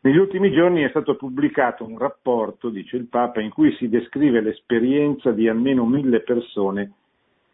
Negli 0.03 0.17
ultimi 0.17 0.51
giorni 0.51 0.81
è 0.81 0.89
stato 0.89 1.15
pubblicato 1.15 1.85
un 1.85 1.97
rapporto, 1.97 2.69
dice 2.69 2.95
il 2.95 3.07
Papa, 3.07 3.39
in 3.39 3.51
cui 3.51 3.75
si 3.75 3.87
descrive 3.87 4.41
l'esperienza 4.41 5.31
di 5.31 5.47
almeno 5.47 5.85
mille 5.85 6.21
persone 6.21 6.93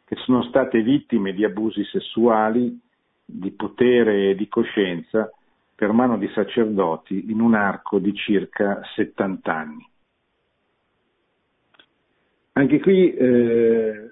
che 0.08 0.16
sono 0.24 0.41
state 0.43 0.82
vittime 0.82 1.34
di 1.34 1.43
abusi 1.43 1.84
sessuali, 1.84 2.80
di 3.24 3.51
potere 3.51 4.30
e 4.30 4.36
di 4.36 4.47
coscienza 4.47 5.30
per 5.76 5.91
mano 5.91 6.18
di 6.18 6.28
sacerdoti 6.34 7.30
in 7.30 7.41
un 7.41 7.53
arco 7.53 7.99
di 7.99 8.16
circa 8.16 8.82
70 8.95 9.53
anni. 9.53 9.89
Anche 12.53 12.80
qui 12.80 13.14
eh, 13.14 14.12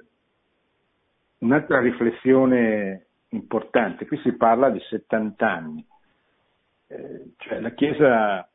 un'altra 1.39 1.80
riflessione 1.80 3.06
importante, 3.30 4.06
qui 4.06 4.20
si 4.20 4.34
parla 4.34 4.70
di 4.70 4.80
70 4.80 5.52
anni 5.52 5.86
eh, 6.88 7.34
cioè 7.38 7.60
la 7.60 7.72
Chiesa 7.72 8.48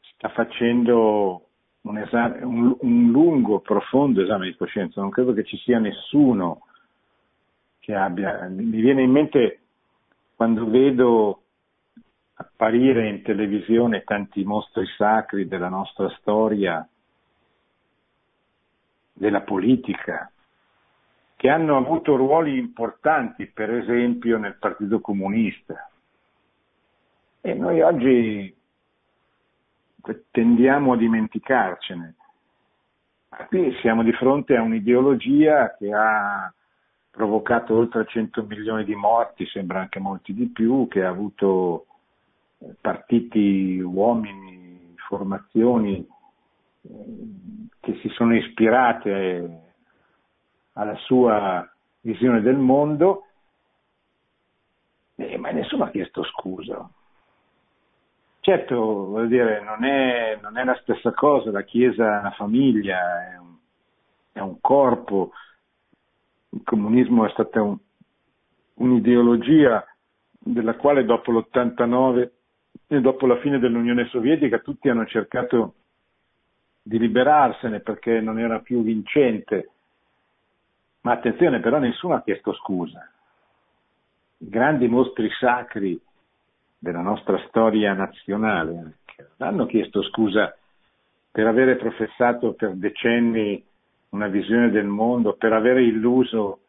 sta 0.00 0.28
facendo 0.30 1.49
un, 1.82 1.98
esame, 1.98 2.42
un, 2.42 2.76
un 2.80 3.10
lungo, 3.10 3.60
profondo 3.60 4.22
esame 4.22 4.46
di 4.46 4.56
coscienza. 4.56 5.00
Non 5.00 5.10
credo 5.10 5.32
che 5.32 5.44
ci 5.44 5.56
sia 5.58 5.78
nessuno 5.78 6.66
che 7.78 7.94
abbia. 7.94 8.46
Mi 8.48 8.80
viene 8.80 9.02
in 9.02 9.10
mente 9.10 9.60
quando 10.34 10.68
vedo 10.68 11.42
apparire 12.34 13.08
in 13.08 13.22
televisione 13.22 14.02
tanti 14.04 14.44
mostri 14.44 14.86
sacri 14.96 15.46
della 15.46 15.68
nostra 15.68 16.08
storia, 16.18 16.86
della 19.12 19.42
politica, 19.42 20.30
che 21.36 21.48
hanno 21.48 21.76
avuto 21.76 22.16
ruoli 22.16 22.58
importanti, 22.58 23.46
per 23.46 23.72
esempio 23.72 24.38
nel 24.38 24.56
Partito 24.58 25.00
Comunista. 25.00 25.90
E 27.42 27.54
noi 27.54 27.80
oggi 27.80 28.54
tendiamo 30.30 30.92
a 30.92 30.96
dimenticarcene. 30.96 32.14
Qui 33.48 33.72
siamo 33.80 34.02
di 34.02 34.12
fronte 34.12 34.56
a 34.56 34.62
un'ideologia 34.62 35.76
che 35.78 35.92
ha 35.92 36.52
provocato 37.10 37.76
oltre 37.76 38.06
100 38.06 38.44
milioni 38.44 38.84
di 38.84 38.94
morti, 38.94 39.46
sembra 39.46 39.80
anche 39.80 39.98
molti 39.98 40.32
di 40.34 40.46
più, 40.48 40.86
che 40.88 41.04
ha 41.04 41.08
avuto 41.08 41.86
eh, 42.58 42.74
partiti, 42.80 43.80
uomini, 43.80 44.94
formazioni 45.08 46.06
eh, 46.82 46.88
che 47.80 47.98
si 48.00 48.08
sono 48.10 48.34
ispirate 48.34 49.60
alla 50.74 50.96
sua 50.96 51.68
visione 52.00 52.40
del 52.40 52.56
mondo, 52.56 53.24
eh, 55.16 55.36
ma 55.36 55.50
nessuno 55.50 55.84
ha 55.84 55.90
chiesto 55.90 56.22
scusa. 56.24 56.88
Certo, 58.42 58.74
voglio 58.76 59.26
dire, 59.26 59.62
non 59.62 59.84
è, 59.84 60.38
non 60.40 60.56
è 60.56 60.64
la 60.64 60.78
stessa 60.80 61.12
cosa, 61.12 61.50
la 61.50 61.62
Chiesa 61.62 62.16
è 62.16 62.20
una 62.20 62.30
famiglia, 62.30 63.32
è 63.32 63.36
un, 63.36 63.54
è 64.32 64.40
un 64.40 64.60
corpo, 64.62 65.32
il 66.50 66.62
comunismo 66.64 67.26
è 67.26 67.30
stata 67.30 67.62
un, 67.62 67.76
un'ideologia 68.74 69.84
della 70.38 70.74
quale 70.76 71.04
dopo 71.04 71.32
l'89 71.32 72.30
e 72.86 73.00
dopo 73.00 73.26
la 73.26 73.38
fine 73.40 73.58
dell'Unione 73.58 74.06
Sovietica 74.06 74.58
tutti 74.60 74.88
hanno 74.88 75.04
cercato 75.04 75.74
di 76.82 76.98
liberarsene 76.98 77.80
perché 77.80 78.20
non 78.20 78.38
era 78.38 78.60
più 78.60 78.82
vincente. 78.82 79.70
Ma 81.02 81.12
attenzione, 81.12 81.60
però 81.60 81.78
nessuno 81.78 82.14
ha 82.14 82.22
chiesto 82.22 82.54
scusa. 82.54 83.06
I 84.38 84.48
grandi 84.48 84.88
mostri 84.88 85.28
sacri 85.38 86.00
della 86.80 87.02
nostra 87.02 87.38
storia 87.46 87.92
nazionale 87.92 88.94
hanno 89.36 89.66
chiesto 89.66 90.02
scusa 90.02 90.56
per 91.30 91.46
avere 91.46 91.76
professato 91.76 92.54
per 92.54 92.72
decenni 92.72 93.62
una 94.10 94.28
visione 94.28 94.70
del 94.70 94.86
mondo, 94.86 95.34
per 95.34 95.52
avere 95.52 95.84
illuso 95.84 96.60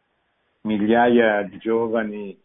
migliaia 0.62 1.42
di 1.44 1.58
giovani 1.58 2.38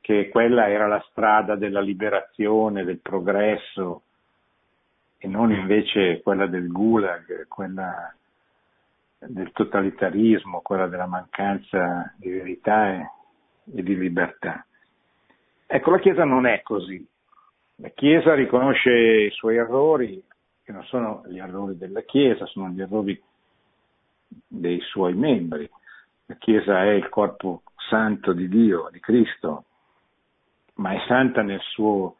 che 0.00 0.28
quella 0.28 0.68
era 0.68 0.86
la 0.86 1.02
strada 1.10 1.56
della 1.56 1.80
liberazione, 1.80 2.84
del 2.84 2.98
progresso 2.98 4.02
e 5.16 5.26
non 5.28 5.52
invece 5.52 6.20
quella 6.20 6.46
del 6.46 6.70
gulag, 6.70 7.46
quella 7.48 8.14
del 9.18 9.52
totalitarismo, 9.52 10.60
quella 10.60 10.86
della 10.86 11.06
mancanza 11.06 12.12
di 12.16 12.30
verità 12.30 12.92
e, 12.92 13.10
e 13.74 13.82
di 13.82 13.96
libertà. 13.96 14.66
Ecco, 15.74 15.90
la 15.90 16.00
Chiesa 16.00 16.24
non 16.24 16.44
è 16.44 16.60
così. 16.60 17.02
La 17.76 17.88
Chiesa 17.88 18.34
riconosce 18.34 18.90
i 18.90 19.30
suoi 19.30 19.56
errori, 19.56 20.22
che 20.62 20.70
non 20.70 20.84
sono 20.84 21.22
gli 21.26 21.38
errori 21.38 21.78
della 21.78 22.02
Chiesa, 22.02 22.44
sono 22.44 22.68
gli 22.68 22.82
errori 22.82 23.18
dei 24.46 24.78
suoi 24.80 25.14
membri. 25.14 25.66
La 26.26 26.34
Chiesa 26.34 26.82
è 26.82 26.90
il 26.90 27.08
corpo 27.08 27.62
santo 27.88 28.34
di 28.34 28.48
Dio, 28.48 28.90
di 28.92 29.00
Cristo, 29.00 29.64
ma 30.74 30.92
è 30.92 31.02
santa 31.06 31.40
nel 31.40 31.62
suo, 31.62 32.16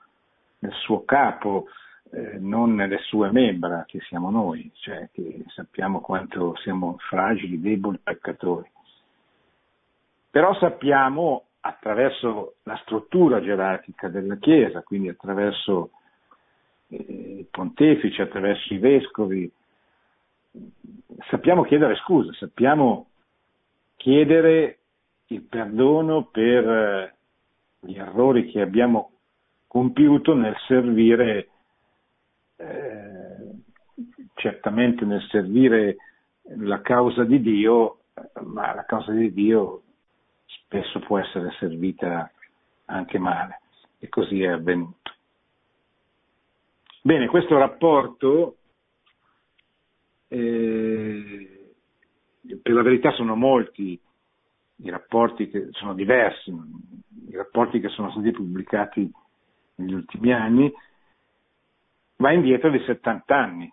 nel 0.60 0.72
suo 0.72 1.04
capo, 1.04 1.66
eh, 2.10 2.38
non 2.38 2.74
nelle 2.74 3.00
sue 3.00 3.30
membra, 3.32 3.84
che 3.86 4.00
siamo 4.08 4.30
noi, 4.30 4.70
cioè 4.76 5.10
che 5.12 5.44
sappiamo 5.48 6.00
quanto 6.00 6.56
siamo 6.56 6.96
fragili, 7.00 7.60
deboli, 7.60 7.98
peccatori. 8.02 8.70
Però 10.30 10.54
sappiamo 10.54 11.48
attraverso 11.64 12.56
la 12.64 12.76
struttura 12.82 13.40
gerarchica 13.40 14.08
della 14.08 14.36
Chiesa, 14.36 14.82
quindi 14.82 15.08
attraverso 15.08 15.90
eh, 16.88 16.96
i 17.40 17.46
pontefici, 17.48 18.20
attraverso 18.20 18.74
i 18.74 18.78
vescovi, 18.78 19.52
sappiamo 21.30 21.62
chiedere 21.62 21.94
scusa, 21.96 22.32
sappiamo 22.32 23.06
chiedere 23.96 24.78
il 25.28 25.42
perdono 25.42 26.24
per 26.24 26.68
eh, 26.68 27.14
gli 27.80 27.96
errori 27.96 28.50
che 28.50 28.60
abbiamo 28.60 29.12
compiuto 29.68 30.34
nel 30.34 30.56
servire, 30.66 31.48
eh, 32.56 33.50
certamente 34.34 35.04
nel 35.04 35.22
servire 35.30 35.96
la 36.56 36.80
causa 36.80 37.22
di 37.22 37.40
Dio, 37.40 37.98
ma 38.42 38.74
la 38.74 38.84
causa 38.84 39.12
di 39.12 39.32
Dio 39.32 39.82
spesso 40.72 41.00
può 41.00 41.18
essere 41.18 41.54
servita 41.58 42.32
anche 42.86 43.18
male 43.18 43.60
e 43.98 44.08
così 44.08 44.42
è 44.42 44.48
avvenuto. 44.48 45.12
Bene, 47.02 47.26
questo 47.26 47.58
rapporto 47.58 48.56
eh, 50.28 51.74
per 52.62 52.72
la 52.72 52.82
verità 52.82 53.10
sono 53.12 53.36
molti 53.36 54.00
i 54.76 54.90
rapporti 54.90 55.48
che 55.48 55.68
sono 55.72 55.92
diversi, 55.94 56.50
i 56.50 57.36
rapporti 57.36 57.78
che 57.78 57.88
sono 57.88 58.10
stati 58.10 58.30
pubblicati 58.30 59.08
negli 59.76 59.92
ultimi 59.92 60.32
anni, 60.32 60.72
va 62.16 62.32
indietro 62.32 62.70
di 62.70 62.82
70 62.84 63.36
anni. 63.36 63.72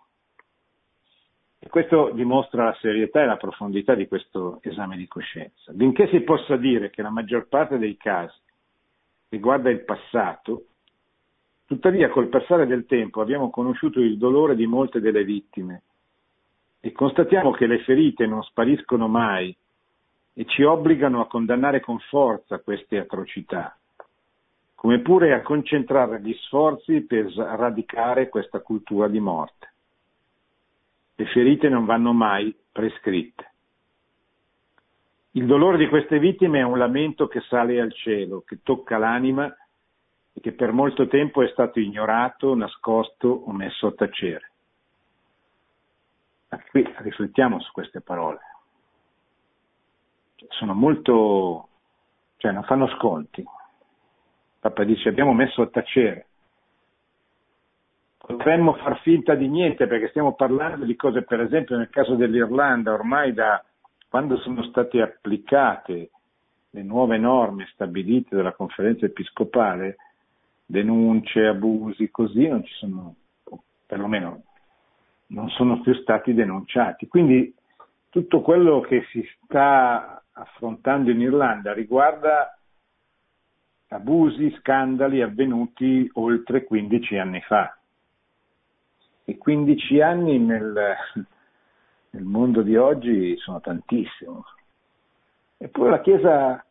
E 1.62 1.68
questo 1.68 2.10
dimostra 2.14 2.64
la 2.64 2.76
serietà 2.80 3.22
e 3.22 3.26
la 3.26 3.36
profondità 3.36 3.94
di 3.94 4.08
questo 4.08 4.60
esame 4.62 4.96
di 4.96 5.06
coscienza. 5.06 5.72
Benché 5.72 6.08
si 6.08 6.20
possa 6.20 6.56
dire 6.56 6.88
che 6.88 7.02
la 7.02 7.10
maggior 7.10 7.48
parte 7.48 7.76
dei 7.76 7.98
casi 7.98 8.38
riguarda 9.28 9.68
il 9.68 9.84
passato, 9.84 10.64
tuttavia 11.66 12.08
col 12.08 12.28
passare 12.28 12.66
del 12.66 12.86
tempo 12.86 13.20
abbiamo 13.20 13.50
conosciuto 13.50 14.00
il 14.00 14.16
dolore 14.16 14.56
di 14.56 14.66
molte 14.66 15.00
delle 15.00 15.22
vittime 15.22 15.82
e 16.80 16.92
constatiamo 16.92 17.50
che 17.50 17.66
le 17.66 17.80
ferite 17.80 18.26
non 18.26 18.42
spariscono 18.42 19.06
mai 19.06 19.54
e 20.32 20.44
ci 20.46 20.62
obbligano 20.62 21.20
a 21.20 21.26
condannare 21.26 21.80
con 21.80 21.98
forza 21.98 22.60
queste 22.60 22.98
atrocità, 22.98 23.76
come 24.74 25.00
pure 25.00 25.34
a 25.34 25.42
concentrare 25.42 26.22
gli 26.22 26.32
sforzi 26.40 27.02
per 27.02 27.30
sradicare 27.30 28.30
questa 28.30 28.60
cultura 28.60 29.08
di 29.08 29.20
morte. 29.20 29.69
Le 31.20 31.26
ferite 31.26 31.68
non 31.68 31.84
vanno 31.84 32.14
mai 32.14 32.56
prescritte. 32.72 33.52
Il 35.32 35.44
dolore 35.44 35.76
di 35.76 35.86
queste 35.86 36.18
vittime 36.18 36.60
è 36.60 36.62
un 36.62 36.78
lamento 36.78 37.28
che 37.28 37.42
sale 37.42 37.78
al 37.78 37.92
cielo, 37.92 38.40
che 38.40 38.62
tocca 38.62 38.96
l'anima 38.96 39.54
e 40.32 40.40
che 40.40 40.52
per 40.52 40.72
molto 40.72 41.08
tempo 41.08 41.42
è 41.42 41.48
stato 41.48 41.78
ignorato, 41.78 42.54
nascosto 42.54 43.28
o 43.28 43.52
messo 43.52 43.88
a 43.88 43.92
tacere. 43.92 44.52
Ma 46.48 46.62
qui 46.70 46.90
riflettiamo 46.96 47.60
su 47.60 47.70
queste 47.70 48.00
parole. 48.00 48.40
Sono 50.48 50.72
molto, 50.72 51.68
cioè 52.38 52.50
non 52.50 52.64
fanno 52.64 52.88
sconti. 52.96 53.44
Papa 54.58 54.84
dice 54.84 55.10
abbiamo 55.10 55.34
messo 55.34 55.60
a 55.60 55.68
tacere 55.68 56.29
potremmo 58.30 58.74
far 58.74 59.00
finta 59.00 59.34
di 59.34 59.48
niente 59.48 59.88
perché 59.88 60.08
stiamo 60.08 60.34
parlando 60.34 60.84
di 60.84 60.94
cose, 60.94 61.22
per 61.22 61.40
esempio 61.40 61.76
nel 61.76 61.90
caso 61.90 62.14
dell'Irlanda, 62.14 62.92
ormai 62.92 63.32
da 63.32 63.62
quando 64.08 64.36
sono 64.38 64.62
state 64.64 65.02
applicate 65.02 66.10
le 66.70 66.82
nuove 66.82 67.18
norme 67.18 67.68
stabilite 67.72 68.36
dalla 68.36 68.52
conferenza 68.52 69.04
episcopale, 69.04 69.96
denunce, 70.64 71.46
abusi, 71.46 72.10
così 72.10 72.46
non 72.46 72.64
ci 72.64 72.72
sono, 72.74 73.14
perlomeno 73.86 74.42
non 75.28 75.48
sono 75.50 75.80
più 75.80 75.94
stati 75.94 76.32
denunciati. 76.32 77.08
Quindi 77.08 77.52
tutto 78.10 78.42
quello 78.42 78.80
che 78.80 79.04
si 79.10 79.28
sta 79.42 80.22
affrontando 80.32 81.10
in 81.10 81.20
Irlanda 81.20 81.72
riguarda 81.72 82.56
abusi, 83.88 84.54
scandali 84.58 85.20
avvenuti 85.20 86.08
oltre 86.14 86.62
15 86.62 87.18
anni 87.18 87.40
fa 87.40 87.74
e 89.30 89.38
15 89.38 90.00
anni 90.00 90.38
nel, 90.38 90.96
nel 92.10 92.22
mondo 92.24 92.62
di 92.62 92.76
oggi 92.76 93.36
sono 93.38 93.60
tantissimo. 93.60 94.44
Eppure 95.56 95.90
la 95.90 96.00
Chiesa, 96.00 96.64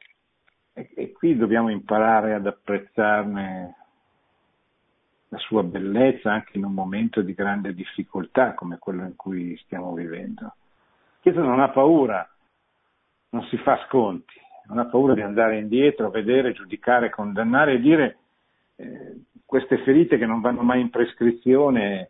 e, 0.74 0.89
e 0.93 1.12
qui 1.14 1.38
dobbiamo 1.38 1.70
imparare 1.70 2.34
ad 2.34 2.45
apprezzarne 2.45 3.76
la 5.30 5.38
sua 5.38 5.64
bellezza 5.64 6.34
anche 6.34 6.57
in 6.57 6.66
un 6.66 6.74
momento 6.74 7.22
di 7.22 7.34
grande 7.34 7.74
difficoltà 7.74 8.53
come 8.55 8.78
quello 8.78 9.03
in 9.03 9.16
cui 9.16 9.55
stiamo 9.64 9.93
vivendo. 9.93 10.41
La 10.43 11.18
Chiesa 11.22 11.41
non 11.41 11.62
ha 11.62 11.70
paura, 11.70 12.28
non 13.30 13.43
si 13.43 13.55
fa 13.57 13.86
sconti, 13.88 14.34
non 14.68 14.80
ha 14.80 14.86
paura 14.86 15.14
di 15.14 15.22
andare 15.22 15.60
indietro, 15.60 16.10
vedere, 16.10 16.51
giudicare, 16.51 17.10
condannare 17.10 17.74
e 17.74 17.80
dire 17.80 18.18
eh, 18.76 19.22
queste 19.45 19.78
ferite 19.84 20.18
che 20.18 20.26
non 20.26 20.41
vanno 20.41 20.62
mai 20.62 20.82
in 20.82 20.89
prescrizione 20.89 22.10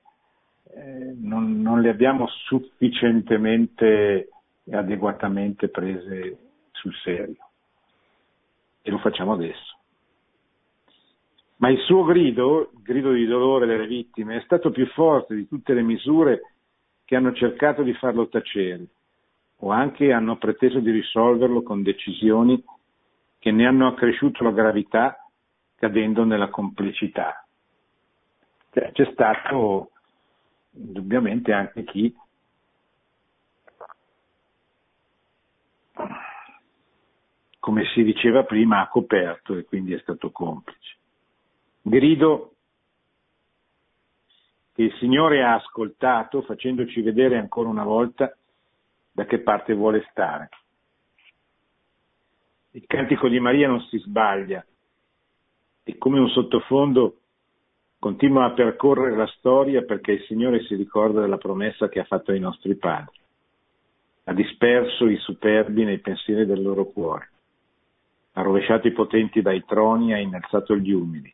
non, 1.18 1.62
non 1.62 1.82
le 1.82 1.90
abbiamo 1.90 2.28
sufficientemente 2.28 4.30
e 4.64 4.76
adeguatamente 4.76 5.70
prese 5.70 6.38
sul 6.72 6.94
serio. 7.04 7.48
E 8.82 8.92
lo 8.92 8.98
facciamo 9.00 9.34
adesso. 9.34 9.78
Ma 11.58 11.70
il 11.70 11.80
suo 11.80 12.06
grido, 12.06 12.72
il 12.74 12.82
grido 12.82 13.12
di 13.12 13.26
dolore 13.26 13.66
delle 13.66 13.88
vittime, 13.88 14.38
è 14.38 14.42
stato 14.42 14.72
più 14.72 14.88
forte 14.88 15.36
di 15.36 15.48
tutte 15.48 15.74
le 15.74 15.82
misure 15.82 16.54
che 17.04 17.16
hanno 17.16 17.34
cercato 17.34 17.84
di 17.84 17.94
farlo 17.94 18.30
tacere 18.30 18.86
o 19.58 19.72
anche 19.72 20.14
hanno 20.14 20.38
preteso 20.38 20.80
di 20.80 20.92
risolverlo 20.92 21.64
con 21.64 21.84
decisioni 21.84 22.64
che 23.40 23.52
ne 23.52 23.68
hanno 23.68 23.88
accresciuto 23.88 24.44
la 24.44 24.52
gravità 24.52 25.26
cadendo 25.76 26.24
nella 26.24 26.50
complicità. 26.50 27.46
Cioè, 28.72 28.92
c'è 28.92 29.10
stato 29.12 29.92
indubbiamente 30.72 31.52
anche 31.52 31.84
chi 31.84 32.16
come 37.60 37.86
si 37.94 38.04
diceva 38.04 38.44
prima 38.44 38.82
ha 38.82 38.88
coperto 38.88 39.56
e 39.56 39.64
quindi 39.64 39.94
è 39.94 40.00
stato 40.00 40.32
complice. 40.32 40.98
Grido 41.82 42.54
che 44.74 44.84
il 44.84 44.94
Signore 44.98 45.44
ha 45.44 45.56
ascoltato 45.56 46.42
facendoci 46.42 47.02
vedere 47.02 47.38
ancora 47.38 47.70
una 47.70 47.84
volta 47.84 48.36
da 49.12 49.26
che 49.26 49.40
parte 49.40 49.74
vuole 49.74 50.08
stare. 50.10 50.50
Il 52.72 52.86
cantico 52.88 53.28
di 53.28 53.40
Maria 53.40 53.68
non 53.68 53.82
si 53.82 53.98
sbaglia 53.98 54.66
e 55.84 55.98
come 55.98 56.20
un 56.20 56.30
sottofondo 56.30 57.19
continua 58.00 58.46
a 58.46 58.52
percorrere 58.52 59.16
la 59.16 59.28
storia 59.28 59.82
perché 59.84 60.14
il 60.14 60.24
Signore 60.24 60.64
si 60.64 60.76
ricorda 60.76 61.20
della 61.20 61.38
promessa 61.38 61.90
che 61.90 62.00
ha 62.00 62.06
fatto 62.06 62.32
ai 62.32 62.40
nostri 62.40 62.76
padri. 62.76 63.18
Ha 64.24 64.34
disperso 64.34 65.08
i 65.08 65.18
superbi 65.18 65.84
nei 65.84 66.00
pensieri 66.00 66.46
del 66.46 66.62
loro 66.62 66.86
cuore, 66.86 67.30
ha 68.34 68.42
rovesciato 68.42 68.88
i 68.88 68.94
potenti 68.94 69.42
dai 69.42 69.66
troni, 69.66 70.14
ha 70.14 70.18
innalzato 70.18 70.78
gli 70.78 70.92
umili, 70.92 71.34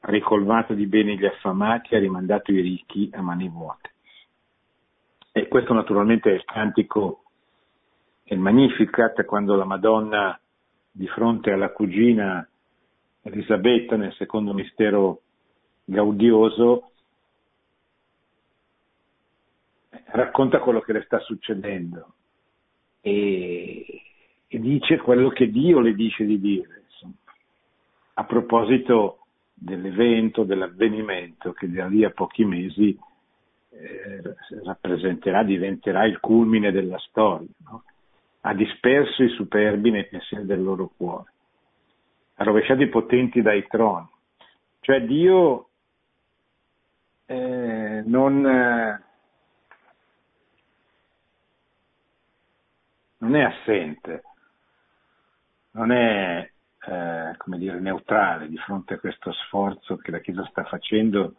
ha 0.00 0.10
ricolmato 0.10 0.72
di 0.74 0.86
bene 0.86 1.16
gli 1.16 1.26
affamati, 1.26 1.96
ha 1.96 1.98
rimandato 1.98 2.52
i 2.52 2.60
ricchi 2.60 3.10
a 3.12 3.22
mani 3.22 3.48
vuote. 3.48 3.90
E 5.32 5.48
questo 5.48 5.72
naturalmente 5.72 6.30
è 6.30 6.34
il 6.34 6.44
cantico, 6.44 7.24
è 8.22 8.34
il 8.34 8.40
Magnificat, 8.40 9.24
quando 9.24 9.56
la 9.56 9.64
Madonna 9.64 10.38
di 10.90 11.06
fronte 11.08 11.50
alla 11.50 11.70
cugina 11.70 12.46
Elisabetta 13.22 13.96
nel 13.96 14.12
secondo 14.14 14.54
mistero 14.54 15.22
gaudioso 15.86 16.90
racconta 20.06 20.58
quello 20.60 20.80
che 20.80 20.92
le 20.92 21.02
sta 21.02 21.18
succedendo 21.20 22.14
e, 23.00 24.02
e 24.48 24.58
dice 24.58 24.98
quello 24.98 25.28
che 25.28 25.48
Dio 25.50 25.80
le 25.80 25.94
dice 25.94 26.24
di 26.24 26.40
dire, 26.40 26.82
insomma, 26.88 27.14
a 28.14 28.24
proposito 28.24 29.26
dell'evento, 29.54 30.42
dell'avvenimento 30.42 31.52
che 31.52 31.70
da 31.70 31.86
lì 31.86 32.04
a 32.04 32.10
pochi 32.10 32.44
mesi 32.44 32.98
eh, 33.70 34.34
rappresenterà, 34.64 35.42
diventerà 35.44 36.04
il 36.04 36.18
culmine 36.18 36.72
della 36.72 36.98
storia. 36.98 37.48
No? 37.70 37.84
Ha 38.40 38.54
disperso 38.54 39.22
i 39.22 39.28
superbi 39.30 39.90
nei 39.90 40.06
pensieri 40.06 40.44
del 40.44 40.62
loro 40.62 40.90
cuore, 40.96 41.32
ha 42.34 42.44
rovesciato 42.44 42.82
i 42.82 42.88
potenti 42.88 43.40
dai 43.42 43.66
troni. 43.66 44.08
Cioè 44.80 45.02
Dio 45.02 45.68
eh, 47.26 48.02
non, 48.06 48.46
eh, 48.46 49.02
non, 53.18 53.34
è 53.34 53.42
assente, 53.42 54.22
non 55.72 55.90
è 55.90 56.50
eh, 56.86 57.34
come 57.36 57.58
dire, 57.58 57.80
neutrale 57.80 58.48
di 58.48 58.56
fronte 58.58 58.94
a 58.94 58.98
questo 58.98 59.32
sforzo 59.32 59.96
che 59.96 60.10
la 60.10 60.20
Chiesa 60.20 60.46
sta 60.46 60.64
facendo, 60.64 61.34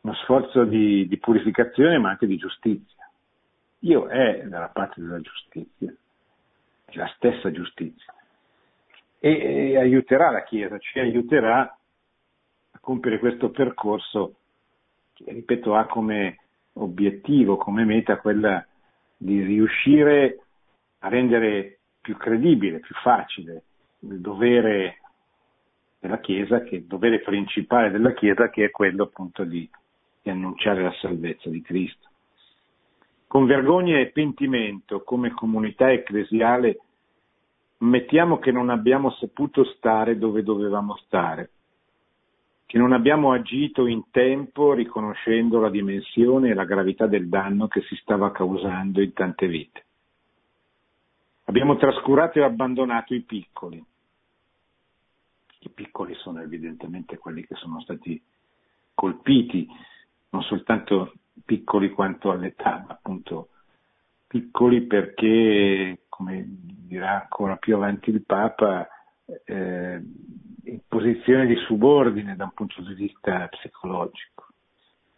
uno 0.00 0.14
sforzo 0.14 0.64
di, 0.64 1.06
di 1.06 1.18
purificazione 1.18 1.98
ma 1.98 2.10
anche 2.10 2.26
di 2.26 2.36
giustizia. 2.36 3.08
Dio 3.80 4.08
è 4.08 4.42
dalla 4.46 4.68
parte 4.68 5.00
della 5.00 5.20
giustizia, 5.20 5.94
è 6.84 6.96
la 6.96 7.10
stessa 7.14 7.52
giustizia 7.52 8.12
e, 9.20 9.70
e 9.70 9.78
aiuterà 9.78 10.30
la 10.30 10.42
Chiesa, 10.42 10.78
ci 10.78 10.98
aiuterà 10.98 11.60
a 11.60 12.78
compiere 12.80 13.20
questo 13.20 13.50
percorso 13.50 14.37
ripeto, 15.24 15.74
ha 15.74 15.86
come 15.86 16.38
obiettivo, 16.74 17.56
come 17.56 17.84
meta 17.84 18.18
quella 18.18 18.64
di 19.16 19.42
riuscire 19.42 20.40
a 21.00 21.08
rendere 21.08 21.78
più 22.00 22.16
credibile, 22.16 22.80
più 22.80 22.94
facile 23.02 23.62
il 24.00 24.20
dovere 24.20 25.00
della 25.98 26.20
Chiesa, 26.20 26.62
che 26.62 26.76
il 26.76 26.84
dovere 26.84 27.20
principale 27.20 27.90
della 27.90 28.12
Chiesa, 28.12 28.48
che 28.50 28.66
è 28.66 28.70
quello 28.70 29.04
appunto 29.04 29.44
di, 29.44 29.68
di 30.22 30.30
annunciare 30.30 30.82
la 30.82 30.94
salvezza 31.00 31.50
di 31.50 31.60
Cristo. 31.62 32.06
Con 33.26 33.44
vergogna 33.46 33.98
e 33.98 34.10
pentimento, 34.10 35.02
come 35.02 35.32
comunità 35.32 35.90
ecclesiale, 35.90 36.78
ammettiamo 37.78 38.38
che 38.38 38.52
non 38.52 38.70
abbiamo 38.70 39.10
saputo 39.10 39.64
stare 39.64 40.16
dove 40.16 40.42
dovevamo 40.42 40.96
stare 41.04 41.50
che 42.68 42.76
non 42.76 42.92
abbiamo 42.92 43.32
agito 43.32 43.86
in 43.86 44.10
tempo 44.10 44.74
riconoscendo 44.74 45.58
la 45.58 45.70
dimensione 45.70 46.50
e 46.50 46.54
la 46.54 46.66
gravità 46.66 47.06
del 47.06 47.26
danno 47.30 47.66
che 47.66 47.80
si 47.88 47.96
stava 47.96 48.30
causando 48.30 49.00
in 49.00 49.14
tante 49.14 49.46
vite. 49.46 49.84
Abbiamo 51.44 51.78
trascurato 51.78 52.38
e 52.38 52.42
abbandonato 52.42 53.14
i 53.14 53.22
piccoli. 53.22 53.82
I 55.60 55.68
piccoli 55.70 56.12
sono 56.16 56.42
evidentemente 56.42 57.16
quelli 57.16 57.46
che 57.46 57.54
sono 57.54 57.80
stati 57.80 58.22
colpiti, 58.92 59.66
non 60.28 60.42
soltanto 60.42 61.14
piccoli 61.46 61.88
quanto 61.88 62.30
all'età, 62.30 62.84
ma 62.86 62.92
appunto 62.92 63.48
piccoli 64.26 64.82
perché, 64.82 66.00
come 66.10 66.44
dirà 66.46 67.22
ancora 67.22 67.56
più 67.56 67.76
avanti 67.76 68.10
il 68.10 68.22
Papa, 68.26 68.86
eh, 69.46 70.02
in 70.68 70.80
posizione 70.86 71.46
di 71.46 71.56
subordine 71.66 72.36
da 72.36 72.44
un 72.44 72.52
punto 72.52 72.82
di 72.82 72.94
vista 72.94 73.46
psicologico. 73.48 74.46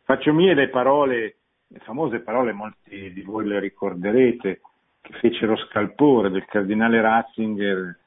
Faccio 0.05 0.33
mie 0.33 0.55
le 0.55 0.69
parole, 0.69 1.37
le 1.67 1.79
famose 1.81 2.21
parole, 2.21 2.53
molti 2.53 3.13
di 3.13 3.23
voi 3.23 3.47
le 3.47 3.61
ricorderete, 3.61 4.61
che 5.01 5.13
fecero 5.15 5.57
scalpore 5.57 6.31
del 6.31 6.45
cardinale 6.47 7.01
Ratzinger 7.01 7.99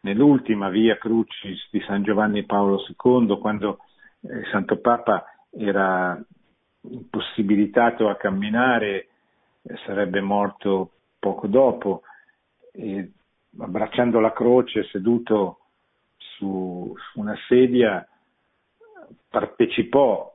nell'ultima 0.00 0.68
via 0.68 0.96
Crucis 0.96 1.68
di 1.70 1.80
San 1.86 2.02
Giovanni 2.02 2.44
Paolo 2.44 2.78
II, 2.86 3.38
quando 3.38 3.78
il 4.20 4.30
eh, 4.30 4.44
Santo 4.50 4.78
Papa 4.78 5.24
era 5.50 6.18
impossibilitato 6.82 8.08
a 8.08 8.16
camminare, 8.16 9.08
eh, 9.62 9.76
sarebbe 9.84 10.20
morto 10.20 10.90
poco 11.18 11.46
dopo, 11.46 12.02
e 12.72 13.10
abbracciando 13.58 14.20
la 14.20 14.32
croce, 14.32 14.84
seduto 14.84 15.60
su, 16.36 16.94
su 17.10 17.20
una 17.20 17.36
sedia, 17.48 18.06
partecipò 19.28 20.32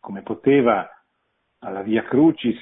come 0.00 0.22
poteva 0.22 0.88
alla 1.60 1.82
Via 1.82 2.02
Crucis 2.02 2.58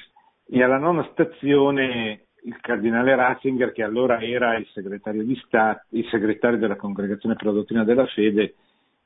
e 0.47 0.63
alla 0.63 0.77
nona 0.77 1.07
stazione 1.11 2.25
il 2.43 2.59
cardinale 2.59 3.15
Ratzinger, 3.15 3.71
che 3.71 3.83
allora 3.83 4.21
era 4.21 4.57
il 4.57 4.67
segretario, 4.73 5.23
di 5.23 5.35
Stato, 5.45 5.85
il 5.89 6.07
segretario 6.09 6.57
della 6.57 6.75
Congregazione 6.75 7.35
per 7.35 7.45
la 7.45 7.51
Dottrina 7.53 7.83
della 7.83 8.05
Fede, 8.07 8.55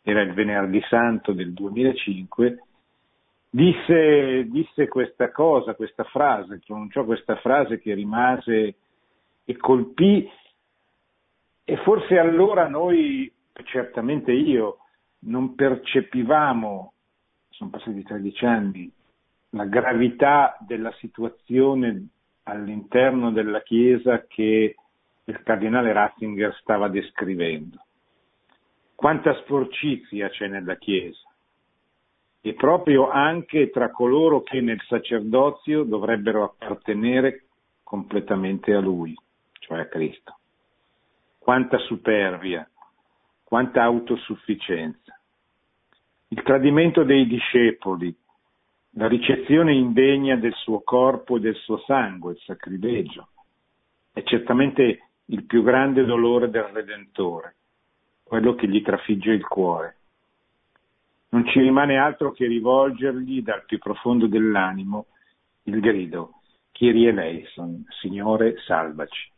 era 0.01 0.21
il 0.21 0.33
venerdì 0.33 0.81
santo 0.89 1.33
del 1.33 1.53
2005, 1.53 2.63
disse, 3.49 4.47
disse 4.49 4.87
questa 4.87 5.31
cosa, 5.31 5.75
questa 5.75 6.03
frase, 6.05 6.61
pronunciò 6.65 7.03
questa 7.03 7.35
frase 7.37 7.79
che 7.79 7.93
rimase 7.93 8.75
e 9.45 9.57
colpì 9.57 10.29
e 11.63 11.77
forse 11.77 12.17
allora 12.17 12.67
noi 12.67 13.31
certamente 13.63 14.31
io, 14.31 14.79
non 15.19 15.55
percepivamo, 15.55 16.93
sono 17.49 17.69
passati 17.69 18.03
13 18.03 18.45
anni, 18.45 18.91
la 19.51 19.65
gravità 19.65 20.57
della 20.59 20.91
situazione 20.93 22.07
all'interno 22.43 23.31
della 23.31 23.61
Chiesa 23.61 24.25
che 24.27 24.75
il 25.23 25.43
cardinale 25.43 25.91
Ratzinger 25.91 26.55
stava 26.61 26.87
descrivendo. 26.87 27.83
Quanta 28.95 29.33
sporcizia 29.41 30.29
c'è 30.29 30.47
nella 30.47 30.75
Chiesa, 30.75 31.27
e 32.41 32.53
proprio 32.53 33.09
anche 33.09 33.69
tra 33.69 33.91
coloro 33.91 34.41
che 34.41 34.61
nel 34.61 34.81
sacerdozio 34.87 35.83
dovrebbero 35.83 36.43
appartenere 36.43 37.45
completamente 37.83 38.73
a 38.73 38.79
Lui, 38.79 39.13
cioè 39.59 39.79
a 39.79 39.87
Cristo. 39.87 40.37
Quanta 41.37 41.77
superbia, 41.79 42.67
quanta 43.47 43.81
autosufficienza. 43.81 45.17
Il 46.27 46.43
tradimento 46.43 47.03
dei 47.05 47.25
discepoli, 47.25 48.13
la 48.95 49.07
ricezione 49.07 49.73
indegna 49.73 50.35
del 50.35 50.53
suo 50.53 50.81
corpo 50.81 51.37
e 51.37 51.39
del 51.39 51.55
suo 51.55 51.77
sangue, 51.85 52.33
il 52.33 52.39
sacrilegio, 52.39 53.29
è 54.11 54.21
certamente 54.23 55.11
il 55.27 55.45
più 55.45 55.63
grande 55.63 56.03
dolore 56.03 56.49
del 56.49 56.63
Redentore, 56.63 57.55
quello 58.21 58.53
che 58.53 58.67
gli 58.67 58.81
trafigge 58.81 59.31
il 59.31 59.47
cuore. 59.47 59.95
Non 61.29 61.47
ci 61.47 61.61
rimane 61.61 61.95
altro 61.95 62.33
che 62.33 62.47
rivolgergli 62.47 63.41
dal 63.41 63.63
più 63.63 63.77
profondo 63.77 64.27
dell'animo 64.27 65.05
il 65.63 65.79
grido 65.79 66.41
Kyrie 66.73 67.11
eleison, 67.11 67.85
Signore 68.01 68.57
salvaci. 68.65 69.31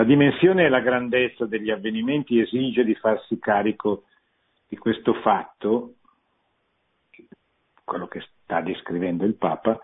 La 0.00 0.06
dimensione 0.06 0.64
e 0.64 0.70
la 0.70 0.80
grandezza 0.80 1.44
degli 1.44 1.70
avvenimenti 1.70 2.40
esige 2.40 2.84
di 2.84 2.94
farsi 2.94 3.38
carico 3.38 4.04
di 4.66 4.78
questo 4.78 5.12
fatto, 5.12 5.96
quello 7.84 8.08
che 8.08 8.22
sta 8.22 8.62
descrivendo 8.62 9.26
il 9.26 9.34
Papa, 9.34 9.78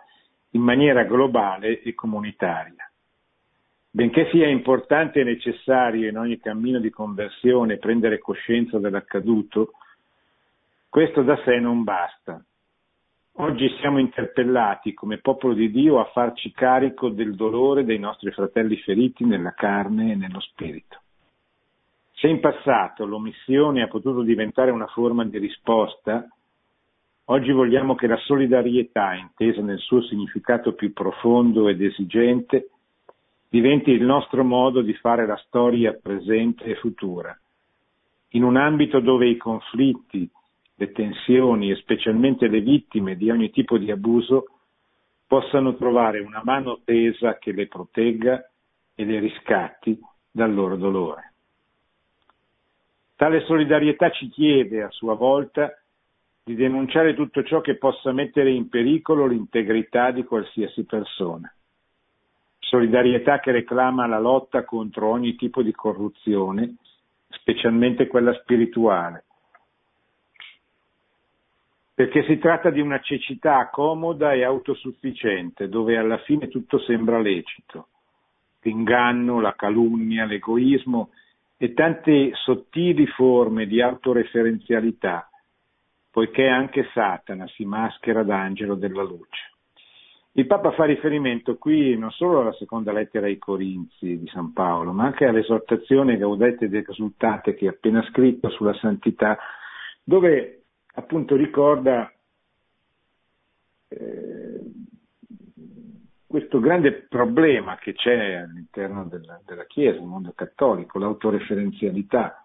in 0.53 0.63
maniera 0.63 1.05
globale 1.05 1.83
e 1.83 1.95
comunitaria. 1.95 2.91
Benché 3.91 4.31
sia 4.31 4.49
importante 4.49 5.21
e 5.21 5.25
necessario 5.25 6.09
in 6.09 6.17
ogni 6.17 6.41
cammino 6.41 6.81
di 6.81 6.89
conversione 6.89 7.77
prendere 7.77 8.19
coscienza 8.19 8.79
dell'accaduto, 8.79 9.73
questo 10.89 11.21
da 11.25 11.39
sé 11.45 11.59
non 11.59 11.85
basta. 11.85 12.43
Oggi 13.39 13.69
siamo 13.81 13.99
interpellati 13.99 14.95
come 14.95 15.19
popolo 15.19 15.53
di 15.53 15.71
Dio 15.71 16.01
a 16.01 16.07
farci 16.07 16.53
carico 16.53 17.11
del 17.11 17.35
dolore 17.35 17.85
dei 17.85 17.99
nostri 17.99 18.31
fratelli 18.31 18.79
feriti 18.79 19.27
nella 19.27 19.53
carne 19.53 20.13
e 20.13 20.15
nello 20.15 20.41
spirito. 20.41 21.01
Se 22.15 22.29
in 22.29 22.41
passato 22.41 23.05
l'omissione 23.05 23.83
ha 23.83 23.89
potuto 23.89 24.23
diventare 24.23 24.71
una 24.71 24.87
forma 24.87 25.23
di 25.27 25.37
risposta, 25.37 26.27
oggi 27.27 27.53
vogliamo 27.53 27.95
che 27.95 28.07
la 28.07 28.17
solidarietà, 28.17 29.13
intesa 29.13 29.61
nel 29.61 29.81
suo 29.81 30.01
significato 30.05 30.73
più 30.73 30.95
profondo 30.95 31.69
ed 31.69 31.83
esigente, 31.83 32.71
diventi 33.51 33.91
il 33.91 34.03
nostro 34.03 34.45
modo 34.45 34.81
di 34.81 34.95
fare 34.95 35.27
la 35.27 35.37
storia 35.45 35.93
presente 35.93 36.65
e 36.65 36.77
futura, 36.77 37.39
in 38.31 38.45
un 38.45 38.57
ambito 38.57 38.99
dove 39.01 39.29
i 39.29 39.37
conflitti, 39.37 40.27
le 40.79 40.93
tensioni 40.93 41.71
e 41.71 41.77
specialmente 41.77 42.49
le 42.49 42.61
vittime 42.61 43.17
di 43.17 43.31
ogni 43.31 43.51
tipo 43.51 43.79
di 43.79 43.91
abuso 43.91 44.45
possano 45.27 45.75
trovare 45.75 46.21
una 46.21 46.43
mano 46.45 46.81
tesa 46.85 47.39
che 47.39 47.53
le 47.53 47.67
protegga 47.67 48.49
e 48.95 49.05
le 49.05 49.19
riscatti 49.19 49.99
dal 50.31 50.53
loro 50.53 50.77
dolore. 50.77 51.33
Tale 53.17 53.41
solidarietà 53.45 54.11
ci 54.11 54.29
chiede 54.29 54.83
a 54.83 54.91
sua 54.91 55.15
volta 55.15 55.73
di 56.45 56.55
denunciare 56.55 57.15
tutto 57.15 57.43
ciò 57.43 57.61
che 57.61 57.77
possa 57.77 58.13
mettere 58.13 58.51
in 58.51 58.69
pericolo 58.69 59.27
l'integrità 59.27 60.11
di 60.11 60.23
qualsiasi 60.23 60.85
persona. 60.85 61.53
Solidarietà 62.59 63.41
che 63.41 63.53
reclama 63.53 64.07
la 64.07 64.19
lotta 64.19 64.65
contro 64.65 65.09
ogni 65.09 65.35
tipo 65.35 65.63
di 65.63 65.73
corruzione, 65.73 66.77
specialmente 67.31 68.07
quella 68.07 68.35
spirituale, 68.35 69.26
perché 71.97 72.25
si 72.25 72.37
tratta 72.37 72.69
di 72.69 72.83
una 72.83 73.01
cecità 73.01 73.71
comoda 73.71 74.35
e 74.35 74.45
autosufficiente, 74.45 75.71
dove 75.71 75.97
alla 75.97 76.19
fine 76.19 76.49
tutto 76.49 76.79
sembra 76.81 77.19
lecito. 77.19 77.89
L'inganno, 78.61 79.41
la 79.41 79.55
calunnia, 79.55 80.27
l'egoismo 80.27 81.09
e 81.57 81.73
tante 81.73 82.33
sottili 82.35 83.07
forme 83.07 83.65
di 83.67 83.81
autoreferenzialità, 83.81 85.27
poiché 86.11 86.47
anche 86.47 86.87
Satana 86.93 87.47
si 87.47 87.65
maschera 87.65 88.23
d'angelo 88.23 88.75
della 88.75 89.03
luce. 89.03 89.53
Il 90.33 90.47
Papa 90.47 90.73
fa 90.73 90.85
riferimento 90.85 91.57
qui 91.57 91.97
non 91.97 92.11
solo 92.11 92.41
alla 92.41 92.53
seconda 92.53 92.93
lettera 92.93 93.25
ai 93.25 93.39
Corinzi 93.39 94.19
di 94.19 94.27
San 94.27 94.53
Paolo, 94.53 94.93
ma 94.93 95.05
anche 95.05 95.25
all'esortazione 95.25 96.19
Gaudete 96.19 96.67
ed 96.67 96.75
Exultate 96.75 97.55
che 97.55 97.69
ha 97.69 97.71
appena 97.71 98.03
scritto 98.11 98.51
sulla 98.51 98.75
santità, 98.75 99.39
dove 100.05 100.56
appunto 100.97 101.37
ricorda 101.37 102.11
eh, 103.89 104.61
questo 106.27 106.59
grande 106.59 106.93
problema 107.09 107.77
che 107.77 107.93
c'è 107.93 108.35
all'interno 108.35 109.05
della, 109.07 109.41
della 109.45 109.65
Chiesa, 109.65 109.99
il 109.99 110.07
mondo 110.07 110.33
cattolico, 110.33 110.99
l'autoreferenzialità, 110.99 112.45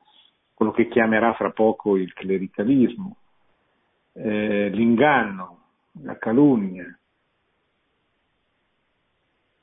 quello 0.53 0.71
che 0.71 0.87
chiamerà 0.87 1.33
fra 1.33 1.51
poco 1.51 1.97
il 1.97 2.13
clericalismo, 2.13 3.15
eh, 4.13 4.69
l'inganno, 4.69 5.59
la 6.03 6.17
calunnia. 6.17 6.85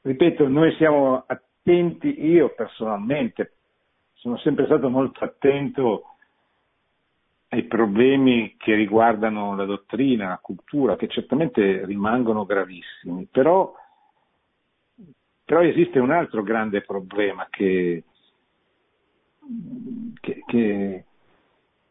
Ripeto, 0.00 0.48
noi 0.48 0.74
siamo 0.76 1.24
attenti, 1.26 2.24
io 2.26 2.54
personalmente 2.54 3.52
sono 4.14 4.36
sempre 4.38 4.64
stato 4.64 4.88
molto 4.88 5.24
attento 5.24 6.16
ai 7.48 7.64
problemi 7.64 8.56
che 8.58 8.74
riguardano 8.74 9.56
la 9.56 9.64
dottrina, 9.64 10.28
la 10.28 10.38
cultura, 10.38 10.96
che 10.96 11.08
certamente 11.08 11.84
rimangono 11.86 12.44
gravissimi, 12.44 13.26
però, 13.30 13.72
però 15.44 15.62
esiste 15.62 15.98
un 15.98 16.10
altro 16.10 16.42
grande 16.42 16.82
problema 16.82 17.46
che, 17.48 18.04
che, 20.20 20.42
che, 20.46 21.04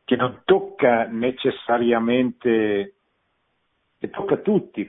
che 0.04 0.16
non 0.16 0.42
tocca 0.46 1.08
necessariamente, 1.08 2.94
che 3.98 4.10
tocca 4.12 4.38
tutti 4.38 4.88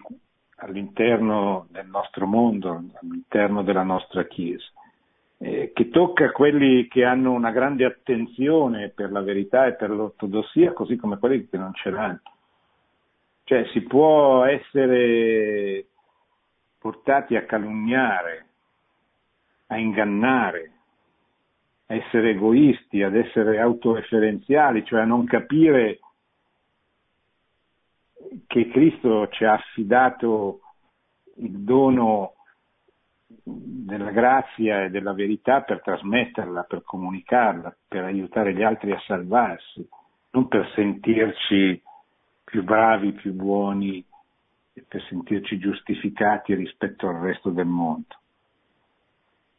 all'interno 0.57 1.67
del 1.71 1.87
nostro 1.87 2.27
mondo, 2.27 2.85
all'interno 3.01 3.63
della 3.63 3.85
nostra 3.85 4.27
Chiesa 4.27 4.71
eh, 5.39 5.71
che 5.73 5.89
tocca 5.89 6.33
quelli 6.33 6.89
che 6.89 7.05
hanno 7.05 7.33
una 7.33 7.53
grande 7.53 7.85
attenzione 7.85 8.91
per 8.91 9.13
la 9.13 9.21
verità 9.21 9.67
e 9.67 9.75
per 9.75 9.91
l'ortodossia, 9.91 10.73
così 10.73 10.97
come 10.97 11.19
quelli 11.19 11.49
che 11.49 11.57
non 11.57 11.73
ce 11.75 11.91
l'hanno. 11.91 12.21
Cioè 13.45 13.65
si 13.73 13.81
può 13.83 14.45
essere 14.45 15.87
portati 16.79 17.37
a 17.37 17.45
calunniare, 17.45 18.47
a 19.69 19.79
ingannare, 19.79 20.73
a 21.87 21.95
essere 21.95 22.31
egoisti, 22.31 23.03
ad 23.03 23.15
essere 23.15 23.59
autoreferenziali, 23.61 24.85
cioè 24.85 25.01
a 25.01 25.07
non 25.07 25.25
capire 25.25 26.01
che 28.47 28.69
Cristo 28.69 29.29
ci 29.29 29.45
ha 29.45 29.55
affidato 29.55 30.61
il 31.37 31.61
dono 31.61 32.35
della 33.49 34.11
grazia 34.11 34.85
e 34.85 34.91
della 34.91 35.13
verità 35.13 35.63
per 35.63 35.81
trasmetterla, 35.83 36.65
per 36.65 36.83
comunicarla, 36.85 37.75
per 37.89 38.05
aiutare 38.05 38.55
gli 38.55 38.63
altri 38.63 38.93
a 38.93 39.01
salvarsi, 39.07 39.89
non 40.31 40.49
per 40.49 40.71
sentirci 40.75 41.83
più 42.45 42.63
bravi, 42.63 43.13
più 43.13 43.33
buoni 43.33 44.05
per 44.87 45.03
sentirci 45.09 45.59
giustificati 45.59 46.55
rispetto 46.55 47.09
al 47.09 47.17
resto 47.17 47.51
del 47.51 47.67
mondo. 47.67 48.17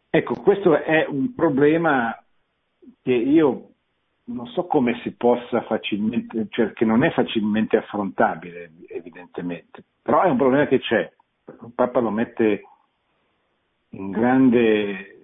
Ecco, 0.10 0.36
questo 0.36 0.82
è 0.82 1.06
un 1.08 1.34
problema 1.36 2.18
che 3.02 3.14
io 3.14 3.70
non 4.26 4.48
so 4.48 4.66
come 4.66 5.00
si 5.04 5.12
possa 5.12 5.62
facilmente, 5.62 6.48
cioè 6.50 6.72
che 6.74 6.86
non 6.86 7.04
è 7.04 7.12
facilmente 7.12 7.78
affrontabile, 7.78 8.72
evidentemente, 8.88 9.84
però 10.02 10.24
è 10.24 10.30
un 10.30 10.38
problema 10.38 10.68
che 10.68 10.80
c'è. 10.80 11.12
Il 11.46 11.72
Papa 11.74 12.00
lo 12.00 12.12
mette 12.12 12.64
in 13.92 14.12
grande, 14.12 15.18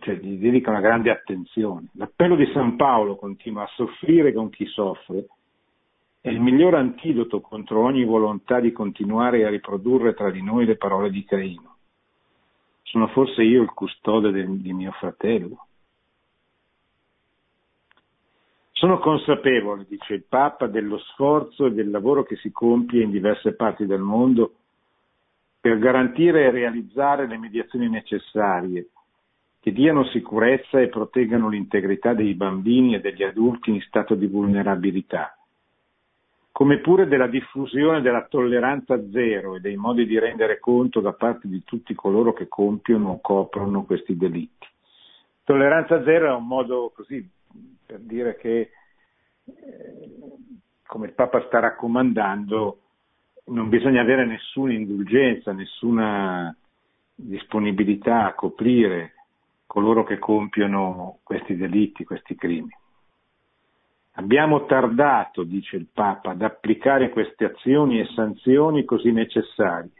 cioè 0.00 0.16
gli 0.16 0.36
dedica 0.36 0.70
una 0.70 0.80
grande 0.80 1.10
attenzione. 1.10 1.88
L'appello 1.94 2.36
di 2.36 2.50
San 2.52 2.76
Paolo 2.76 3.16
continua 3.16 3.64
a 3.64 3.70
soffrire 3.74 4.32
con 4.32 4.50
chi 4.50 4.66
soffre, 4.66 5.26
è 6.20 6.30
il 6.30 6.40
miglior 6.40 6.74
antidoto 6.74 7.40
contro 7.40 7.82
ogni 7.82 8.04
volontà 8.04 8.58
di 8.58 8.72
continuare 8.72 9.44
a 9.44 9.50
riprodurre 9.50 10.14
tra 10.14 10.30
di 10.30 10.42
noi 10.42 10.64
le 10.64 10.76
parole 10.76 11.10
di 11.10 11.22
Caino. 11.24 11.76
Sono 12.82 13.08
forse 13.08 13.42
io 13.42 13.62
il 13.62 13.70
custode 13.70 14.30
del, 14.30 14.58
di 14.58 14.72
mio 14.72 14.92
fratello. 14.92 15.66
Sono 18.72 18.98
consapevole, 18.98 19.86
dice 19.88 20.14
il 20.14 20.24
Papa, 20.28 20.66
dello 20.66 20.98
sforzo 20.98 21.66
e 21.66 21.72
del 21.72 21.90
lavoro 21.90 22.24
che 22.24 22.36
si 22.36 22.50
compie 22.50 23.02
in 23.02 23.10
diverse 23.10 23.54
parti 23.54 23.86
del 23.86 24.00
mondo 24.00 24.54
per 25.64 25.78
garantire 25.78 26.44
e 26.44 26.50
realizzare 26.50 27.26
le 27.26 27.38
mediazioni 27.38 27.88
necessarie 27.88 28.90
che 29.60 29.72
diano 29.72 30.04
sicurezza 30.08 30.78
e 30.78 30.88
proteggano 30.88 31.48
l'integrità 31.48 32.12
dei 32.12 32.34
bambini 32.34 32.94
e 32.94 33.00
degli 33.00 33.22
adulti 33.22 33.70
in 33.70 33.80
stato 33.80 34.14
di 34.14 34.26
vulnerabilità, 34.26 35.34
come 36.52 36.80
pure 36.80 37.06
della 37.06 37.28
diffusione 37.28 38.02
della 38.02 38.26
tolleranza 38.26 39.02
zero 39.10 39.54
e 39.54 39.60
dei 39.60 39.76
modi 39.76 40.04
di 40.04 40.18
rendere 40.18 40.58
conto 40.58 41.00
da 41.00 41.14
parte 41.14 41.48
di 41.48 41.64
tutti 41.64 41.94
coloro 41.94 42.34
che 42.34 42.46
compiono 42.46 43.12
o 43.12 43.20
coprono 43.22 43.84
questi 43.84 44.18
delitti. 44.18 44.66
Tolleranza 45.44 46.04
zero 46.04 46.28
è 46.28 46.34
un 46.34 46.46
modo 46.46 46.92
così 46.94 47.26
per 47.86 48.00
dire 48.00 48.36
che, 48.36 48.70
eh, 49.46 50.10
come 50.86 51.06
il 51.06 51.14
Papa 51.14 51.42
sta 51.46 51.60
raccomandando, 51.60 52.80
non 53.46 53.68
bisogna 53.68 54.00
avere 54.00 54.24
nessuna 54.24 54.72
indulgenza, 54.72 55.52
nessuna 55.52 56.54
disponibilità 57.14 58.26
a 58.26 58.34
coprire 58.34 59.14
coloro 59.66 60.04
che 60.04 60.18
compiono 60.18 61.18
questi 61.22 61.56
delitti, 61.56 62.04
questi 62.04 62.34
crimini. 62.36 62.76
Abbiamo 64.16 64.66
tardato, 64.66 65.42
dice 65.42 65.76
il 65.76 65.88
Papa, 65.92 66.30
ad 66.30 66.42
applicare 66.42 67.10
queste 67.10 67.44
azioni 67.44 67.98
e 67.98 68.06
sanzioni 68.14 68.84
così 68.84 69.10
necessarie, 69.10 69.90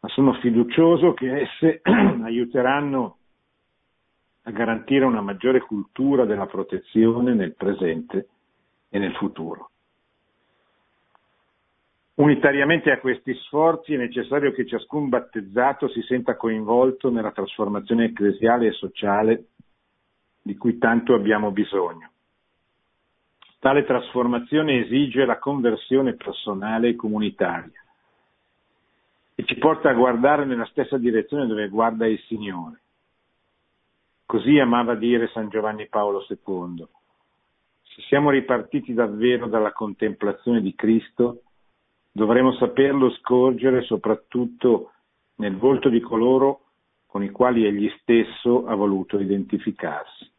ma 0.00 0.08
sono 0.08 0.32
fiducioso 0.34 1.12
che 1.12 1.42
esse 1.42 1.80
aiuteranno 1.84 3.16
a 4.42 4.50
garantire 4.50 5.04
una 5.04 5.20
maggiore 5.20 5.60
cultura 5.60 6.24
della 6.24 6.46
protezione 6.46 7.34
nel 7.34 7.54
presente 7.54 8.28
e 8.88 8.98
nel 8.98 9.14
futuro. 9.16 9.70
Unitariamente 12.18 12.90
a 12.90 12.98
questi 12.98 13.32
sforzi 13.44 13.94
è 13.94 13.96
necessario 13.96 14.50
che 14.50 14.66
ciascun 14.66 15.08
battezzato 15.08 15.88
si 15.88 16.02
senta 16.02 16.34
coinvolto 16.34 17.10
nella 17.10 17.30
trasformazione 17.30 18.06
ecclesiale 18.06 18.66
e 18.66 18.72
sociale 18.72 19.44
di 20.42 20.56
cui 20.56 20.78
tanto 20.78 21.14
abbiamo 21.14 21.52
bisogno. 21.52 22.10
Tale 23.60 23.84
trasformazione 23.84 24.80
esige 24.80 25.24
la 25.24 25.38
conversione 25.38 26.14
personale 26.14 26.88
e 26.88 26.96
comunitaria 26.96 27.84
e 29.36 29.44
ci 29.44 29.54
porta 29.54 29.90
a 29.90 29.94
guardare 29.94 30.44
nella 30.44 30.66
stessa 30.66 30.98
direzione 30.98 31.46
dove 31.46 31.68
guarda 31.68 32.04
il 32.08 32.18
Signore. 32.26 32.80
Così 34.26 34.58
amava 34.58 34.96
dire 34.96 35.28
San 35.28 35.50
Giovanni 35.50 35.86
Paolo 35.86 36.26
II. 36.28 36.84
Se 37.82 38.02
siamo 38.08 38.30
ripartiti 38.30 38.92
davvero 38.92 39.46
dalla 39.46 39.70
contemplazione 39.70 40.60
di 40.60 40.74
Cristo, 40.74 41.42
dovremo 42.18 42.52
saperlo 42.54 43.10
scorgere 43.10 43.82
soprattutto 43.82 44.92
nel 45.36 45.56
volto 45.56 45.88
di 45.88 46.00
coloro 46.00 46.62
con 47.06 47.22
i 47.22 47.30
quali 47.30 47.64
egli 47.64 47.88
stesso 48.00 48.66
ha 48.66 48.74
voluto 48.74 49.20
identificarsi. 49.20 50.30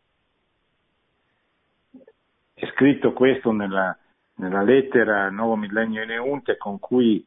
È 2.54 2.66
scritto 2.74 3.14
questo 3.14 3.52
nella, 3.52 3.98
nella 4.36 4.62
lettera 4.62 5.30
Nuovo 5.30 5.56
Millennio 5.56 6.04
in 6.04 6.12
Eunte 6.12 6.58
con 6.58 6.80
cui 6.80 7.26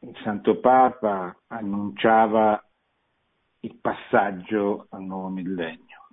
il 0.00 0.16
Santo 0.22 0.60
Papa 0.60 1.34
annunciava 1.46 2.62
il 3.60 3.74
passaggio 3.80 4.86
al 4.90 5.02
nuovo 5.02 5.28
millennio. 5.28 6.08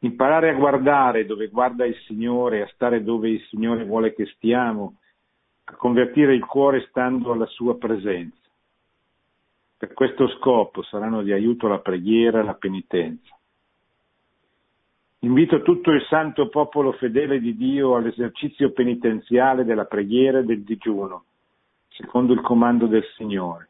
Imparare 0.00 0.48
a 0.48 0.54
guardare 0.54 1.26
dove 1.26 1.48
guarda 1.48 1.84
il 1.84 1.96
Signore, 2.06 2.62
a 2.62 2.70
stare 2.72 3.04
dove 3.04 3.28
il 3.28 3.42
Signore 3.50 3.84
vuole 3.84 4.14
che 4.14 4.24
stiamo, 4.34 4.97
a 5.70 5.76
convertire 5.76 6.34
il 6.34 6.44
cuore 6.46 6.86
stando 6.88 7.32
alla 7.32 7.46
sua 7.46 7.76
presenza. 7.76 8.36
Per 9.76 9.92
questo 9.92 10.26
scopo 10.38 10.82
saranno 10.82 11.22
di 11.22 11.30
aiuto 11.30 11.68
la 11.68 11.78
preghiera 11.78 12.40
e 12.40 12.44
la 12.44 12.54
penitenza. 12.54 13.36
Invito 15.20 15.62
tutto 15.62 15.90
il 15.90 16.02
santo 16.08 16.48
popolo 16.48 16.92
fedele 16.92 17.38
di 17.38 17.54
Dio 17.54 17.96
all'esercizio 17.96 18.72
penitenziale 18.72 19.64
della 19.64 19.84
preghiera 19.84 20.38
e 20.38 20.44
del 20.44 20.62
digiuno, 20.62 21.24
secondo 21.88 22.32
il 22.32 22.40
comando 22.40 22.86
del 22.86 23.04
Signore, 23.16 23.68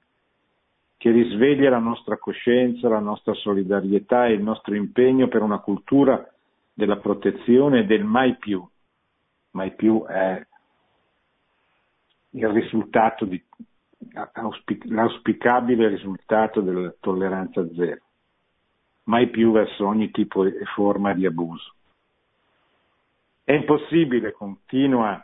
che 0.99 1.11
risveglia 1.11 1.71
la 1.71 1.79
nostra 1.79 2.17
coscienza, 2.17 2.89
la 2.89 3.01
nostra 3.01 3.35
solidarietà 3.35 4.27
e 4.27 4.35
il 4.35 4.43
nostro 4.43 4.75
impegno 4.75 5.27
per 5.27 5.43
una 5.43 5.59
cultura 5.59 6.25
della 6.73 6.99
protezione 6.99 7.81
e 7.81 7.87
del 7.87 8.05
mai 8.05 8.37
più. 8.37 8.65
Mai 9.53 9.75
più 9.75 10.05
è 10.05 10.47
il 12.39 12.49
risultato 12.49 13.25
di, 13.25 13.43
l'auspicabile 14.85 15.89
risultato 15.89 16.61
della 16.61 16.95
tolleranza 17.01 17.67
zero, 17.75 18.01
mai 19.05 19.29
più 19.29 19.53
verso 19.53 19.87
ogni 19.87 20.11
tipo 20.11 20.45
e 20.45 20.65
forma 20.75 21.15
di 21.15 21.27
abuso. 21.27 21.75
È 23.45 23.53
impossibile, 23.53 24.33
continua 24.33 25.23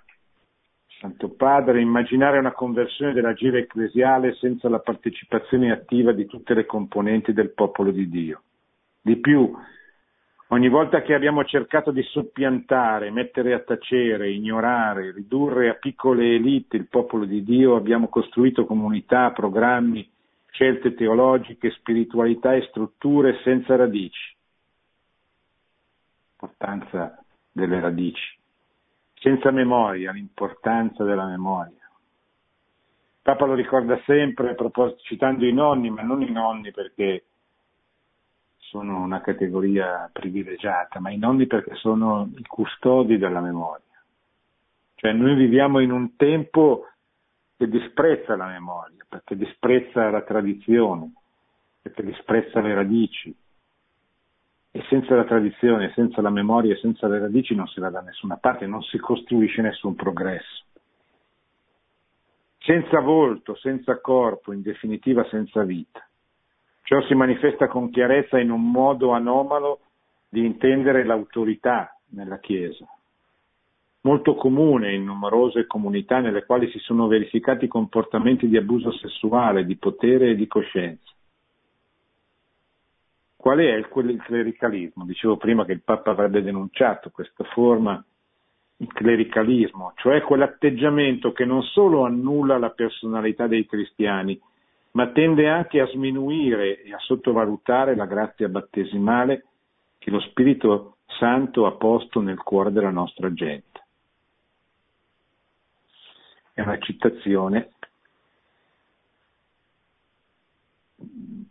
Santo 0.99 1.29
Padre, 1.29 1.83
immaginare 1.83 2.39
una 2.39 2.53
conversione 2.53 3.13
dell'agire 3.13 3.61
ecclesiale 3.61 4.35
senza 4.37 4.71
la 4.71 4.79
partecipazione 4.79 5.71
attiva 5.71 6.13
di 6.13 6.25
tutte 6.25 6.55
le 6.55 6.65
componenti 6.65 7.35
del 7.35 7.51
popolo 7.51 7.91
di 7.91 8.09
Dio. 8.09 8.43
Di 9.03 9.17
più, 9.17 9.55
Ogni 10.49 10.69
volta 10.69 11.01
che 11.01 11.15
abbiamo 11.15 11.43
cercato 11.45 11.91
di 11.91 12.03
soppiantare, 12.03 13.11
mettere 13.11 13.55
a 13.55 13.61
tacere, 13.61 14.31
ignorare, 14.31 15.11
ridurre 15.11 15.71
a 15.71 15.75
piccole 15.75 16.35
elite 16.35 16.77
il 16.77 16.87
popolo 16.87 17.25
di 17.25 17.43
Dio, 17.43 17.77
abbiamo 17.77 18.09
costruito 18.09 18.67
comunità, 18.67 19.33
programmi, 19.33 20.09
scelte 20.51 20.95
teologiche, 20.95 21.71
spiritualità 21.71 22.55
e 22.55 22.67
strutture 22.69 23.41
senza 23.43 23.75
radici. 23.75 24.37
L'importanza 26.29 27.25
delle 27.51 27.81
radici. 27.81 28.39
Senza 29.15 29.51
memoria, 29.51 30.13
l'importanza 30.13 31.05
della 31.05 31.27
memoria. 31.27 31.89
Papa 33.23 33.47
lo 33.47 33.55
ricorda 33.55 33.99
sempre 34.05 34.55
citando 35.05 35.47
i 35.47 35.53
nonni, 35.53 35.89
ma 35.89 36.03
non 36.03 36.21
i 36.21 36.31
nonni 36.31 36.71
perché 36.71 37.25
sono 38.69 39.03
una 39.03 39.21
categoria 39.21 40.09
privilegiata, 40.13 41.01
ma 41.01 41.11
i 41.11 41.19
nonni 41.19 41.47
perché 41.47 41.75
sono 41.75 42.31
i 42.37 42.45
custodi 42.47 43.19
della 43.19 43.41
memoria. 43.41 43.83
Cioè 44.95 45.13
noi 45.13 45.35
viviamo 45.35 45.81
in 45.81 45.91
un 45.91 46.17
tempo 46.17 46.89
che 47.57 47.69
disprezza 47.69 48.37
la 48.37 48.47
memoria, 48.47 49.05
perché 49.09 49.37
disprezza 49.37 50.11
la 50.11 50.23
tradizione, 50.23 51.13
perché 51.83 52.03
disprezza 52.03 52.61
le 52.61 52.75
radici. 52.75 53.35
E 54.71 54.85
senza 54.89 55.15
la 55.15 55.25
tradizione, 55.25 55.93
senza 55.95 56.21
la 56.21 56.31
memoria, 56.31 56.77
senza 56.79 57.07
le 57.07 57.21
radici 57.21 57.55
non 57.55 57.69
si 57.69 57.79
va 57.79 57.91
da 57.91 58.01
nessuna 58.01 58.39
parte, 58.39 58.67
non 58.67 58.83
si 58.83 58.99
costruisce 58.99 59.63
nessun 59.63 59.95
progresso. 59.95 60.65
Senza 62.59 62.99
volto, 63.01 63.55
senza 63.57 64.01
corpo, 64.01 64.53
in 64.53 64.63
definitiva 64.63 65.25
senza 65.29 65.63
vita. 65.63 66.05
Ciò 66.87 67.01
si 67.07 67.15
manifesta 67.15 67.67
con 67.67 67.89
chiarezza 67.89 68.39
in 68.39 68.51
un 68.51 68.71
modo 68.71 69.13
anomalo 69.13 69.81
di 70.29 70.45
intendere 70.45 71.03
l'autorità 71.03 71.99
nella 72.11 72.39
Chiesa, 72.39 72.87
molto 74.03 74.35
comune 74.35 74.93
in 74.93 75.05
numerose 75.05 75.67
comunità 75.67 76.21
nelle 76.21 76.45
quali 76.45 76.71
si 76.71 76.79
sono 76.81 77.07
verificati 77.07 77.69
comportamenti 77.69 78.49
di 78.49 78.59
abuso 78.59 78.93
sessuale, 78.93 79.65
di 79.65 79.77
potere 79.77 80.33
e 80.33 80.35
di 80.35 80.47
coscienza. 80.47 81.11
Qual 83.35 83.59
è 83.59 83.73
il 83.77 83.89
clericalismo? 84.19 85.07
Dicevo 85.07 85.39
prima 85.39 85.65
che 85.65 85.73
il 85.73 85.83
Papa 85.83 86.11
avrebbe 86.11 86.43
denunciato 86.43 87.09
questa 87.09 87.45
forma, 87.45 88.05
il 88.77 88.93
clericalismo, 88.93 89.95
cioè 89.97 90.21
quell'atteggiamento 90.21 91.33
che 91.33 91.47
non 91.47 91.63
solo 91.63 92.05
annulla 92.05 92.59
la 92.59 92.71
personalità 92.71 93.47
dei 93.47 93.65
cristiani, 93.65 94.39
ma 94.95 95.09
tende 95.11 95.49
anche 95.49 95.81
a 95.81 95.87
sminuire 95.87 96.83
e 96.83 96.93
a 96.93 96.99
sottovalutare 96.99 97.97
la 97.97 98.07
grazia 98.07 98.49
battesimale 98.49 99.45
che 99.99 100.11
lo 100.11 100.21
Spirito 100.21 100.99
Santo 101.19 101.67
ha 101.67 101.73
posto 101.73 102.21
nel 102.21 102.39
cuore 102.39 102.71
della 102.71 102.91
nostra 102.91 103.33
gente. 103.33 103.83
È 106.53 106.61
una 106.61 106.79
citazione 106.79 107.71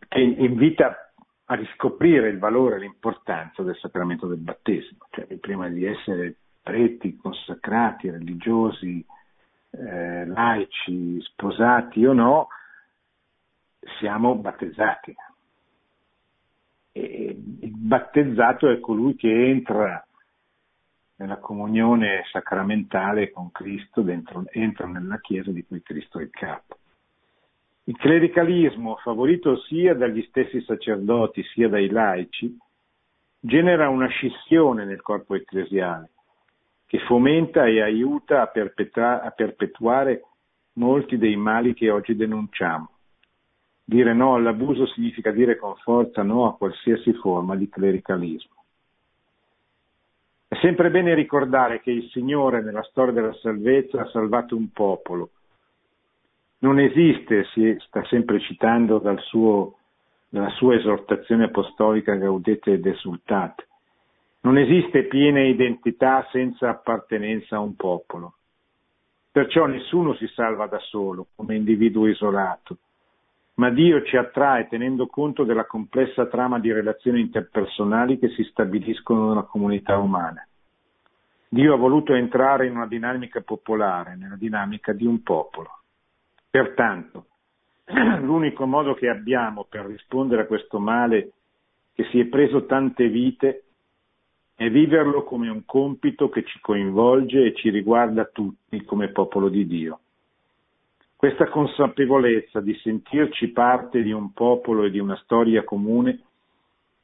che 0.07 0.19
invita 0.19 1.11
a 1.45 1.55
riscoprire 1.55 2.29
il 2.29 2.39
valore 2.39 2.77
e 2.77 2.79
l'importanza 2.79 3.61
del 3.61 3.75
sacramento 3.75 4.25
del 4.25 4.37
battesimo, 4.37 5.07
cioè 5.11 5.25
prima 5.37 5.67
di 5.67 5.83
essere 5.83 6.35
preti, 6.61 7.17
consacrati, 7.17 8.09
religiosi, 8.09 9.05
eh, 9.71 10.25
laici, 10.25 11.19
sposati 11.21 12.05
o 12.05 12.13
no, 12.13 12.47
siamo 13.99 14.36
battezzati. 14.36 15.15
E 16.91 17.38
il 17.61 17.75
battezzato 17.75 18.69
è 18.69 18.79
colui 18.79 19.15
che 19.15 19.49
entra 19.49 20.05
nella 21.15 21.38
comunione 21.38 22.23
sacramentale 22.31 23.31
con 23.31 23.51
Cristo, 23.51 24.01
dentro, 24.01 24.43
entra 24.51 24.88
nella 24.88 25.19
Chiesa 25.19 25.51
di 25.51 25.65
cui 25.65 25.81
Cristo 25.81 26.19
è 26.19 26.23
il 26.23 26.29
capo. 26.29 26.77
Il 27.86 27.97
clericalismo, 27.97 28.95
favorito 28.97 29.57
sia 29.61 29.93
dagli 29.93 30.23
stessi 30.29 30.61
sacerdoti 30.61 31.43
sia 31.43 31.67
dai 31.67 31.89
laici, 31.89 32.57
genera 33.39 33.89
una 33.89 34.07
scissione 34.07 34.86
nel 34.86 35.01
corpo 35.01 35.36
ecclesiale, 35.36 36.11
che 36.86 36.99
fomenta 36.99 37.65
e 37.65 37.81
aiuta 37.81 38.41
a, 38.41 38.47
perpetra- 38.47 39.21
a 39.21 39.31
perpetuare 39.31 40.23
molti 40.73 41.17
dei 41.17 41.36
mali 41.36 41.73
che 41.73 41.89
oggi 41.89 42.15
denunciamo. 42.15 42.89
Dire 43.86 44.13
no 44.13 44.36
all'abuso 44.36 44.86
significa 44.88 45.31
dire 45.31 45.57
con 45.57 45.75
forza 45.75 46.23
no 46.23 46.47
a 46.47 46.55
qualsiasi 46.55 47.13
forma 47.13 47.55
di 47.55 47.67
clericalismo. 47.67 48.63
È 50.47 50.55
sempre 50.61 50.89
bene 50.89 51.13
ricordare 51.15 51.81
che 51.81 51.91
il 51.91 52.07
Signore 52.09 52.61
nella 52.61 52.84
storia 52.84 53.11
della 53.11 53.34
salvezza 53.34 54.01
ha 54.01 54.09
salvato 54.09 54.55
un 54.55 54.71
popolo. 54.71 55.31
Non 56.59 56.79
esiste, 56.79 57.45
si 57.53 57.75
sta 57.79 58.05
sempre 58.05 58.39
citando 58.39 58.99
dal 58.99 59.19
suo, 59.19 59.77
dalla 60.29 60.51
sua 60.51 60.75
esortazione 60.75 61.45
apostolica 61.45 62.15
Gaudete 62.15 62.73
ed 62.73 62.86
esultate, 62.86 63.67
non 64.41 64.57
esiste 64.57 65.05
piena 65.05 65.41
identità 65.41 66.27
senza 66.31 66.69
appartenenza 66.69 67.55
a 67.55 67.59
un 67.59 67.75
popolo. 67.75 68.36
Perciò 69.31 69.65
nessuno 69.65 70.13
si 70.15 70.27
salva 70.27 70.67
da 70.67 70.79
solo, 70.79 71.27
come 71.36 71.55
individuo 71.55 72.07
isolato, 72.07 72.77
ma 73.56 73.70
Dio 73.70 74.04
ci 74.04 74.18
attrae 74.18 74.68
tenendo 74.68 75.08
conto 75.08 75.43
della 75.43 75.66
complessa 75.66 76.26
trama 76.28 76.60
di 76.60 76.72
relazioni 76.72 77.22
interpersonali 77.22 78.18
che 78.18 78.30
si 78.30 78.43
stabiliscono 78.43 79.30
nella 79.30 79.43
comunità 79.43 79.97
umana. 79.97 80.45
Dio 81.49 81.74
ha 81.74 81.78
voluto 81.78 82.16
entrare 82.16 82.66
in 82.66 82.76
una 82.76 82.88
dinamica 82.88 83.41
popolare, 83.41 84.16
nella 84.16 84.38
dinamica 84.38 84.91
di 84.91 85.06
un 85.06 85.22
popolo. 85.22 85.82
Pertanto, 86.49 87.28
l'unico 88.22 88.66
modo 88.66 88.95
che 88.95 89.08
abbiamo 89.08 89.66
per 89.70 89.86
rispondere 89.86 90.43
a 90.43 90.47
questo 90.47 90.80
male 90.80 91.34
che 91.93 92.06
si 92.06 92.20
è 92.20 92.26
preso 92.26 92.66
tante 92.66 93.08
vite 93.08 93.66
è 94.56 94.68
viverlo 94.70 95.24
come 95.24 95.49
un 95.49 95.64
compito 95.66 96.30
che 96.30 96.43
ci 96.43 96.60
coinvolge 96.60 97.45
e 97.45 97.54
ci 97.54 97.70
riguarda 97.70 98.26
tutti 98.26 98.84
come 98.84 99.10
popolo 99.10 99.49
di 99.49 99.68
Dio. 99.68 99.99
Questa 101.24 101.47
consapevolezza 101.47 102.59
di 102.59 102.78
sentirci 102.84 103.53
parte 103.53 104.03
di 104.03 104.11
un 104.11 104.34
popolo 104.34 104.84
e 104.84 104.89
di 104.89 104.99
una 104.99 105.15
storia 105.24 105.63
comune 105.63 106.19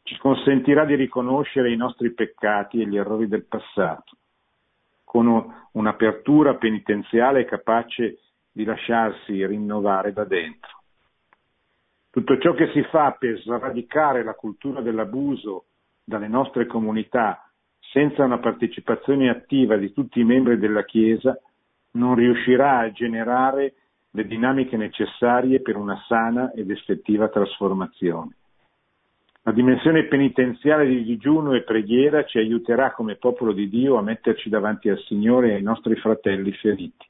ci 0.03 0.17
consentirà 0.17 0.83
di 0.83 0.95
riconoscere 0.95 1.71
i 1.71 1.77
nostri 1.77 2.11
peccati 2.11 2.81
e 2.81 2.85
gli 2.85 2.97
errori 2.97 3.29
del 3.29 3.45
passato, 3.45 4.17
con 5.05 5.69
un'apertura 5.71 6.55
penitenziale 6.55 7.45
capace 7.45 8.19
di 8.51 8.65
lasciarsi 8.65 9.45
rinnovare 9.45 10.11
da 10.11 10.25
dentro. 10.25 10.81
Tutto 12.09 12.37
ciò 12.39 12.53
che 12.55 12.71
si 12.73 12.83
fa 12.91 13.15
per 13.17 13.39
sradicare 13.39 14.25
la 14.25 14.33
cultura 14.33 14.81
dell'abuso 14.81 15.67
dalle 16.03 16.27
nostre 16.27 16.65
comunità 16.65 17.49
senza 17.93 18.25
una 18.25 18.39
partecipazione 18.39 19.29
attiva 19.29 19.77
di 19.77 19.93
tutti 19.93 20.19
i 20.19 20.25
membri 20.25 20.57
della 20.57 20.83
Chiesa 20.83 21.39
non 21.91 22.15
riuscirà 22.15 22.79
a 22.79 22.91
generare 22.91 23.75
le 24.11 24.25
dinamiche 24.25 24.77
necessarie 24.77 25.61
per 25.61 25.75
una 25.75 26.01
sana 26.07 26.51
ed 26.53 26.69
effettiva 26.69 27.29
trasformazione. 27.29 28.35
La 29.43 29.51
dimensione 29.51 30.05
penitenziale 30.05 30.85
di 30.87 31.03
digiuno 31.03 31.53
e 31.53 31.63
preghiera 31.63 32.23
ci 32.25 32.37
aiuterà 32.37 32.91
come 32.91 33.15
popolo 33.15 33.51
di 33.51 33.69
Dio 33.69 33.97
a 33.97 34.01
metterci 34.01 34.49
davanti 34.49 34.89
al 34.89 34.99
Signore 35.07 35.51
e 35.51 35.53
ai 35.55 35.61
nostri 35.61 35.95
fratelli 35.95 36.51
feriti, 36.53 37.07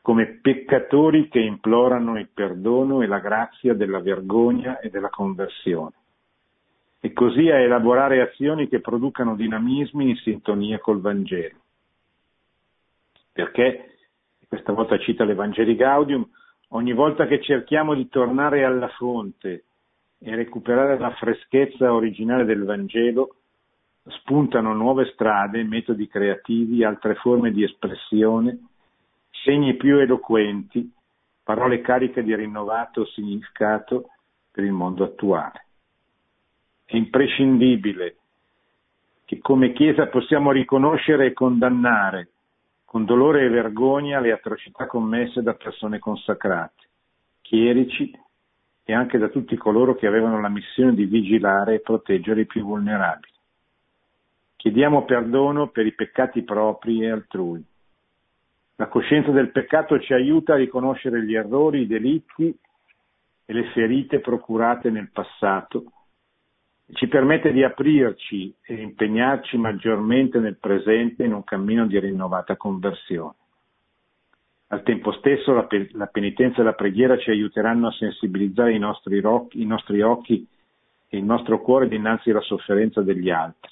come 0.00 0.38
peccatori 0.40 1.28
che 1.28 1.40
implorano 1.40 2.18
il 2.18 2.28
perdono 2.32 3.02
e 3.02 3.06
la 3.06 3.18
grazia 3.18 3.74
della 3.74 4.00
vergogna 4.00 4.78
e 4.78 4.88
della 4.88 5.10
conversione 5.10 5.92
e 7.04 7.12
così 7.12 7.50
a 7.50 7.58
elaborare 7.58 8.20
azioni 8.20 8.68
che 8.68 8.80
producano 8.80 9.34
dinamismi 9.34 10.10
in 10.10 10.16
sintonia 10.18 10.78
col 10.78 11.00
Vangelo. 11.00 11.56
Perché, 13.32 13.91
questa 14.52 14.74
volta 14.74 14.98
cita 14.98 15.24
l'Evangeli 15.24 15.74
Gaudium, 15.74 16.28
ogni 16.72 16.92
volta 16.92 17.26
che 17.26 17.40
cerchiamo 17.40 17.94
di 17.94 18.06
tornare 18.10 18.64
alla 18.64 18.88
fonte 18.88 19.64
e 20.18 20.34
recuperare 20.34 20.98
la 20.98 21.10
freschezza 21.12 21.90
originale 21.94 22.44
del 22.44 22.62
Vangelo, 22.64 23.36
spuntano 24.04 24.74
nuove 24.74 25.06
strade, 25.14 25.62
metodi 25.62 26.06
creativi, 26.06 26.84
altre 26.84 27.14
forme 27.14 27.50
di 27.50 27.64
espressione, 27.64 28.58
segni 29.42 29.74
più 29.76 29.96
eloquenti, 29.96 30.86
parole 31.42 31.80
cariche 31.80 32.22
di 32.22 32.34
rinnovato 32.34 33.06
significato 33.06 34.10
per 34.50 34.64
il 34.64 34.72
mondo 34.72 35.04
attuale. 35.04 35.64
È 36.84 36.94
imprescindibile 36.94 38.16
che 39.24 39.38
come 39.38 39.72
Chiesa 39.72 40.08
possiamo 40.08 40.52
riconoscere 40.52 41.24
e 41.24 41.32
condannare 41.32 42.31
con 42.92 43.06
dolore 43.06 43.46
e 43.46 43.48
vergogna 43.48 44.20
le 44.20 44.32
atrocità 44.32 44.84
commesse 44.84 45.40
da 45.40 45.54
persone 45.54 45.98
consacrate, 45.98 46.90
chierici 47.40 48.14
e 48.84 48.92
anche 48.92 49.16
da 49.16 49.30
tutti 49.30 49.56
coloro 49.56 49.94
che 49.94 50.06
avevano 50.06 50.38
la 50.42 50.50
missione 50.50 50.92
di 50.92 51.06
vigilare 51.06 51.76
e 51.76 51.80
proteggere 51.80 52.42
i 52.42 52.46
più 52.46 52.62
vulnerabili. 52.62 53.32
Chiediamo 54.56 55.06
perdono 55.06 55.68
per 55.68 55.86
i 55.86 55.94
peccati 55.94 56.42
propri 56.42 57.02
e 57.02 57.10
altrui. 57.10 57.64
La 58.76 58.88
coscienza 58.88 59.30
del 59.30 59.52
peccato 59.52 59.98
ci 59.98 60.12
aiuta 60.12 60.52
a 60.52 60.56
riconoscere 60.56 61.24
gli 61.24 61.34
errori, 61.34 61.80
i 61.80 61.86
delitti 61.86 62.54
e 63.46 63.52
le 63.54 63.70
ferite 63.70 64.20
procurate 64.20 64.90
nel 64.90 65.10
passato 65.10 65.84
ci 66.92 67.06
permette 67.06 67.52
di 67.52 67.62
aprirci 67.62 68.54
e 68.62 68.74
impegnarci 68.74 69.56
maggiormente 69.56 70.38
nel 70.38 70.58
presente 70.58 71.24
in 71.24 71.32
un 71.32 71.44
cammino 71.44 71.86
di 71.86 71.98
rinnovata 71.98 72.56
conversione. 72.56 73.36
Al 74.68 74.82
tempo 74.82 75.12
stesso 75.12 75.52
la, 75.52 75.64
pe- 75.64 75.90
la 75.92 76.06
penitenza 76.06 76.60
e 76.60 76.64
la 76.64 76.74
preghiera 76.74 77.18
ci 77.18 77.30
aiuteranno 77.30 77.88
a 77.88 77.92
sensibilizzare 77.92 78.74
i 78.74 78.78
nostri, 78.78 79.20
ro- 79.20 79.48
i 79.52 79.66
nostri 79.66 80.00
occhi 80.00 80.46
e 81.08 81.18
il 81.18 81.24
nostro 81.24 81.60
cuore 81.60 81.88
dinanzi 81.88 82.30
alla 82.30 82.40
sofferenza 82.40 83.02
degli 83.02 83.30
altri 83.30 83.70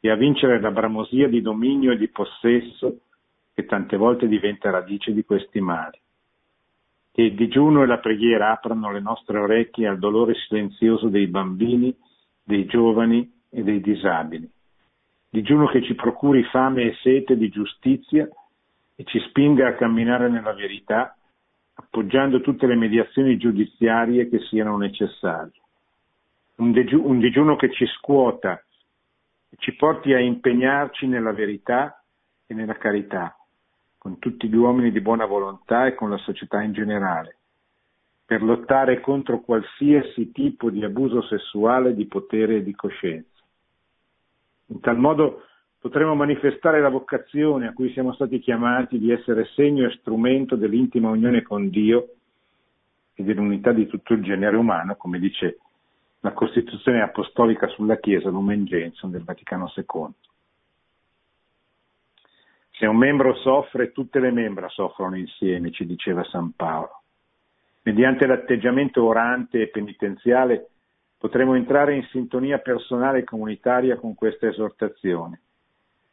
e 0.00 0.10
a 0.10 0.14
vincere 0.14 0.60
la 0.60 0.70
bramosia 0.70 1.28
di 1.28 1.42
dominio 1.42 1.92
e 1.92 1.96
di 1.96 2.08
possesso 2.08 3.00
che 3.52 3.66
tante 3.66 3.96
volte 3.96 4.28
diventa 4.28 4.70
radice 4.70 5.12
di 5.12 5.24
questi 5.24 5.60
mali. 5.60 5.98
Che 7.10 7.22
il 7.22 7.34
digiuno 7.34 7.82
e 7.82 7.86
la 7.86 7.98
preghiera 7.98 8.52
aprano 8.52 8.92
le 8.92 9.00
nostre 9.00 9.38
orecchie 9.38 9.88
al 9.88 9.98
dolore 9.98 10.34
silenzioso 10.34 11.08
dei 11.08 11.26
bambini 11.26 11.94
dei 12.48 12.64
giovani 12.64 13.30
e 13.50 13.62
dei 13.62 13.82
disabili. 13.82 14.50
Digiuno 15.28 15.66
che 15.66 15.82
ci 15.82 15.94
procuri 15.94 16.42
fame 16.44 16.84
e 16.84 16.94
sete 17.02 17.36
di 17.36 17.50
giustizia 17.50 18.26
e 18.96 19.04
ci 19.04 19.20
spinga 19.28 19.68
a 19.68 19.74
camminare 19.74 20.30
nella 20.30 20.54
verità, 20.54 21.14
appoggiando 21.74 22.40
tutte 22.40 22.66
le 22.66 22.74
mediazioni 22.74 23.36
giudiziarie 23.36 24.30
che 24.30 24.38
siano 24.48 24.78
necessarie. 24.78 25.60
Un, 26.56 26.72
digiuno, 26.72 27.08
un 27.08 27.18
digiuno 27.18 27.56
che 27.56 27.70
ci 27.70 27.84
scuota 27.98 28.54
e 29.50 29.56
ci 29.58 29.76
porti 29.76 30.14
a 30.14 30.18
impegnarci 30.18 31.06
nella 31.06 31.32
verità 31.32 32.02
e 32.46 32.54
nella 32.54 32.78
carità, 32.78 33.36
con 33.98 34.18
tutti 34.18 34.48
gli 34.48 34.56
uomini 34.56 34.90
di 34.90 35.02
buona 35.02 35.26
volontà 35.26 35.86
e 35.86 35.94
con 35.94 36.08
la 36.08 36.16
società 36.16 36.62
in 36.62 36.72
generale 36.72 37.37
per 38.28 38.42
lottare 38.42 39.00
contro 39.00 39.40
qualsiasi 39.40 40.32
tipo 40.32 40.68
di 40.68 40.84
abuso 40.84 41.22
sessuale 41.22 41.94
di 41.94 42.04
potere 42.04 42.56
e 42.56 42.62
di 42.62 42.74
coscienza. 42.74 43.42
In 44.66 44.80
tal 44.80 44.98
modo 44.98 45.44
potremo 45.80 46.14
manifestare 46.14 46.82
la 46.82 46.90
vocazione 46.90 47.68
a 47.68 47.72
cui 47.72 47.90
siamo 47.92 48.12
stati 48.12 48.38
chiamati 48.38 48.98
di 48.98 49.10
essere 49.10 49.46
segno 49.54 49.86
e 49.86 49.96
strumento 50.00 50.56
dell'intima 50.56 51.08
unione 51.08 51.40
con 51.40 51.70
Dio 51.70 52.16
e 53.14 53.22
dell'unità 53.22 53.72
di 53.72 53.86
tutto 53.86 54.12
il 54.12 54.22
genere 54.22 54.58
umano, 54.58 54.96
come 54.96 55.18
dice 55.18 55.60
la 56.20 56.32
Costituzione 56.32 57.00
Apostolica 57.00 57.66
sulla 57.68 57.96
Chiesa 57.96 58.28
Lumen 58.28 58.66
Gentium 58.66 59.10
del 59.10 59.24
Vaticano 59.24 59.72
II. 59.74 60.08
Se 62.72 62.84
un 62.84 62.96
membro 62.98 63.34
soffre, 63.36 63.92
tutte 63.92 64.20
le 64.20 64.32
membra 64.32 64.68
soffrono 64.68 65.16
insieme, 65.16 65.70
ci 65.70 65.86
diceva 65.86 66.22
San 66.24 66.52
Paolo. 66.54 66.97
Mediante 67.88 68.26
l'atteggiamento 68.26 69.02
orante 69.02 69.62
e 69.62 69.68
penitenziale 69.68 70.68
potremo 71.16 71.54
entrare 71.54 71.94
in 71.94 72.02
sintonia 72.10 72.58
personale 72.58 73.20
e 73.20 73.24
comunitaria 73.24 73.96
con 73.96 74.14
questa 74.14 74.46
esortazione, 74.46 75.40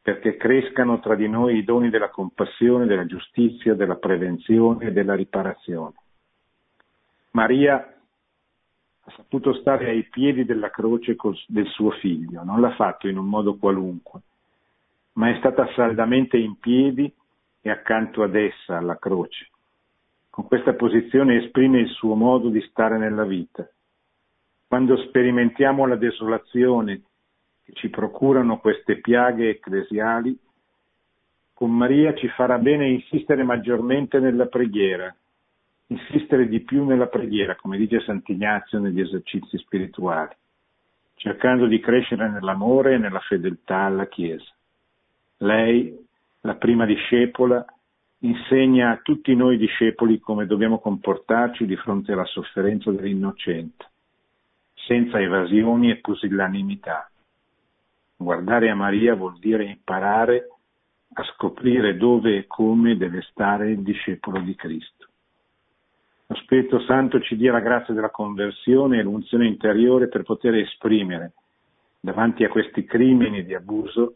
perché 0.01 0.37
crescano 0.37 1.01
tra 1.01 1.15
di 1.15 1.27
noi 1.27 1.57
i 1.57 1.65
doni 1.65 1.89
della 1.89 2.09
compassione, 2.09 2.85
della 2.85 3.05
giustizia, 3.05 3.73
della 3.73 3.97
prevenzione 3.97 4.85
e 4.85 4.91
della 4.93 5.15
riparazione. 5.15 5.95
Maria 7.31 7.75
ha 7.75 9.11
saputo 9.17 9.53
stare 9.55 9.89
ai 9.89 10.03
piedi 10.03 10.45
della 10.45 10.69
croce 10.69 11.17
del 11.47 11.67
suo 11.67 11.91
figlio, 11.91 12.41
non 12.45 12.61
l'ha 12.61 12.73
fatto 12.75 13.09
in 13.09 13.17
un 13.17 13.27
modo 13.27 13.57
qualunque, 13.57 14.21
ma 15.15 15.29
è 15.29 15.37
stata 15.39 15.67
saldamente 15.75 16.37
in 16.37 16.57
piedi 16.57 17.13
e 17.59 17.69
accanto 17.69 18.23
ad 18.23 18.35
essa, 18.35 18.77
alla 18.77 18.97
croce. 18.97 19.49
Con 20.35 20.47
questa 20.47 20.73
posizione 20.73 21.37
esprime 21.37 21.79
il 21.79 21.87
suo 21.87 22.13
modo 22.13 22.49
di 22.49 22.59
stare 22.69 22.97
nella 22.97 23.23
vita. 23.23 23.65
Quando 24.67 24.97
sperimentiamo 24.97 25.85
la 25.85 25.95
desolazione 25.95 27.03
che 27.63 27.71
ci 27.71 27.87
procurano 27.87 28.59
queste 28.59 28.99
piaghe 28.99 29.51
ecclesiali, 29.51 30.37
con 31.53 31.71
Maria 31.71 32.13
ci 32.15 32.27
farà 32.27 32.57
bene 32.57 32.89
insistere 32.89 33.43
maggiormente 33.43 34.19
nella 34.19 34.47
preghiera, 34.47 35.15
insistere 35.87 36.49
di 36.49 36.59
più 36.59 36.83
nella 36.83 37.07
preghiera, 37.07 37.55
come 37.55 37.77
dice 37.77 38.01
Sant'Ignazio 38.01 38.79
negli 38.79 38.99
esercizi 38.99 39.57
spirituali, 39.59 40.35
cercando 41.15 41.65
di 41.65 41.79
crescere 41.79 42.29
nell'amore 42.29 42.95
e 42.95 42.97
nella 42.97 43.21
fedeltà 43.21 43.83
alla 43.83 44.07
Chiesa. 44.07 44.51
Lei, 45.37 45.97
la 46.41 46.55
prima 46.55 46.85
discepola, 46.85 47.65
insegna 48.25 48.91
a 48.91 48.99
tutti 49.01 49.35
noi 49.35 49.57
discepoli 49.57 50.19
come 50.19 50.47
dobbiamo 50.47 50.79
comportarci 50.79 51.65
di 51.65 51.75
fronte 51.75 52.11
alla 52.11 52.25
sofferenza 52.25 52.91
dell'innocente, 52.91 53.85
senza 54.73 55.19
evasioni 55.19 55.91
e 55.91 55.97
pusillanimità. 55.97 57.09
Guardare 58.17 58.69
a 58.69 58.75
Maria 58.75 59.13
vuol 59.15 59.37
dire 59.37 59.65
imparare 59.65 60.49
a 61.13 61.23
scoprire 61.23 61.97
dove 61.97 62.37
e 62.37 62.47
come 62.47 62.97
deve 62.97 63.21
stare 63.29 63.69
il 63.71 63.81
discepolo 63.81 64.39
di 64.39 64.55
Cristo. 64.55 65.07
Lo 66.27 66.35
Spirito 66.37 66.79
Santo 66.81 67.21
ci 67.21 67.35
dia 67.35 67.51
la 67.51 67.59
grazia 67.59 67.93
della 67.93 68.09
conversione 68.09 68.97
e 68.97 69.03
l'unzione 69.03 69.45
interiore 69.45 70.07
per 70.07 70.23
poter 70.23 70.55
esprimere 70.55 71.33
davanti 71.99 72.43
a 72.43 72.49
questi 72.49 72.83
crimini 72.83 73.45
di 73.45 73.53
abuso 73.53 74.15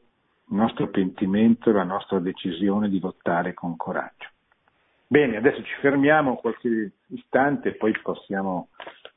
il 0.50 0.56
nostro 0.56 0.90
pentimento 0.90 1.70
e 1.70 1.74
la 1.74 1.84
nostra 1.84 2.20
decisione 2.20 2.90
di 2.90 3.00
lottare 3.00 3.54
con 3.54 3.76
coraggio. 3.76 4.28
Bene, 5.08 5.38
adesso 5.38 5.64
ci 5.64 5.74
fermiamo 5.82 6.36
qualche 6.36 6.92
istante 7.08 7.70
e 7.70 7.76
poi 7.76 7.94
possiamo 8.02 8.70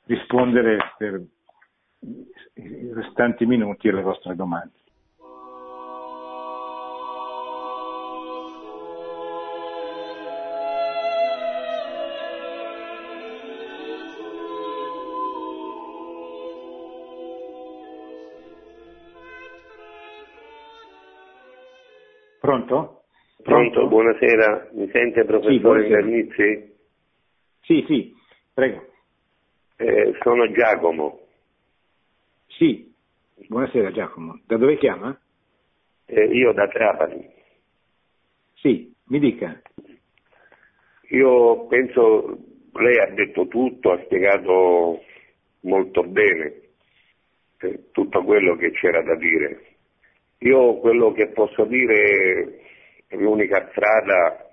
rispondere 0.04 0.94
per 0.96 1.22
i 2.54 2.92
restanti 2.92 3.46
minuti 3.46 3.88
alle 3.88 4.02
vostre 4.02 4.34
domande. 4.34 4.72
Pronto? 22.42 23.04
Pronto, 23.40 23.86
buonasera, 23.86 24.70
mi 24.72 24.88
sente 24.90 25.24
professore 25.24 25.86
Garnizzi? 25.86 26.74
Sì, 27.60 27.84
sì, 27.86 28.12
prego. 28.52 28.84
Eh, 29.76 30.18
sono 30.22 30.50
Giacomo. 30.50 31.20
Sì, 32.48 32.92
buonasera 33.46 33.92
Giacomo. 33.92 34.40
Da 34.44 34.56
dove 34.56 34.76
chiama? 34.78 35.16
Eh, 36.06 36.24
io 36.24 36.52
da 36.52 36.66
Trapani. 36.66 37.30
Sì, 38.54 38.92
mi 39.04 39.20
dica. 39.20 39.62
Io 41.10 41.66
penso, 41.68 42.38
lei 42.72 42.98
ha 42.98 43.14
detto 43.14 43.46
tutto, 43.46 43.92
ha 43.92 44.02
spiegato 44.02 45.00
molto 45.60 46.02
bene 46.02 46.60
eh, 47.60 47.90
tutto 47.92 48.24
quello 48.24 48.56
che 48.56 48.72
c'era 48.72 49.00
da 49.00 49.14
dire. 49.14 49.71
Io 50.42 50.78
quello 50.78 51.12
che 51.12 51.28
posso 51.28 51.64
dire 51.66 52.58
l'unica 53.10 53.68
strada 53.70 54.50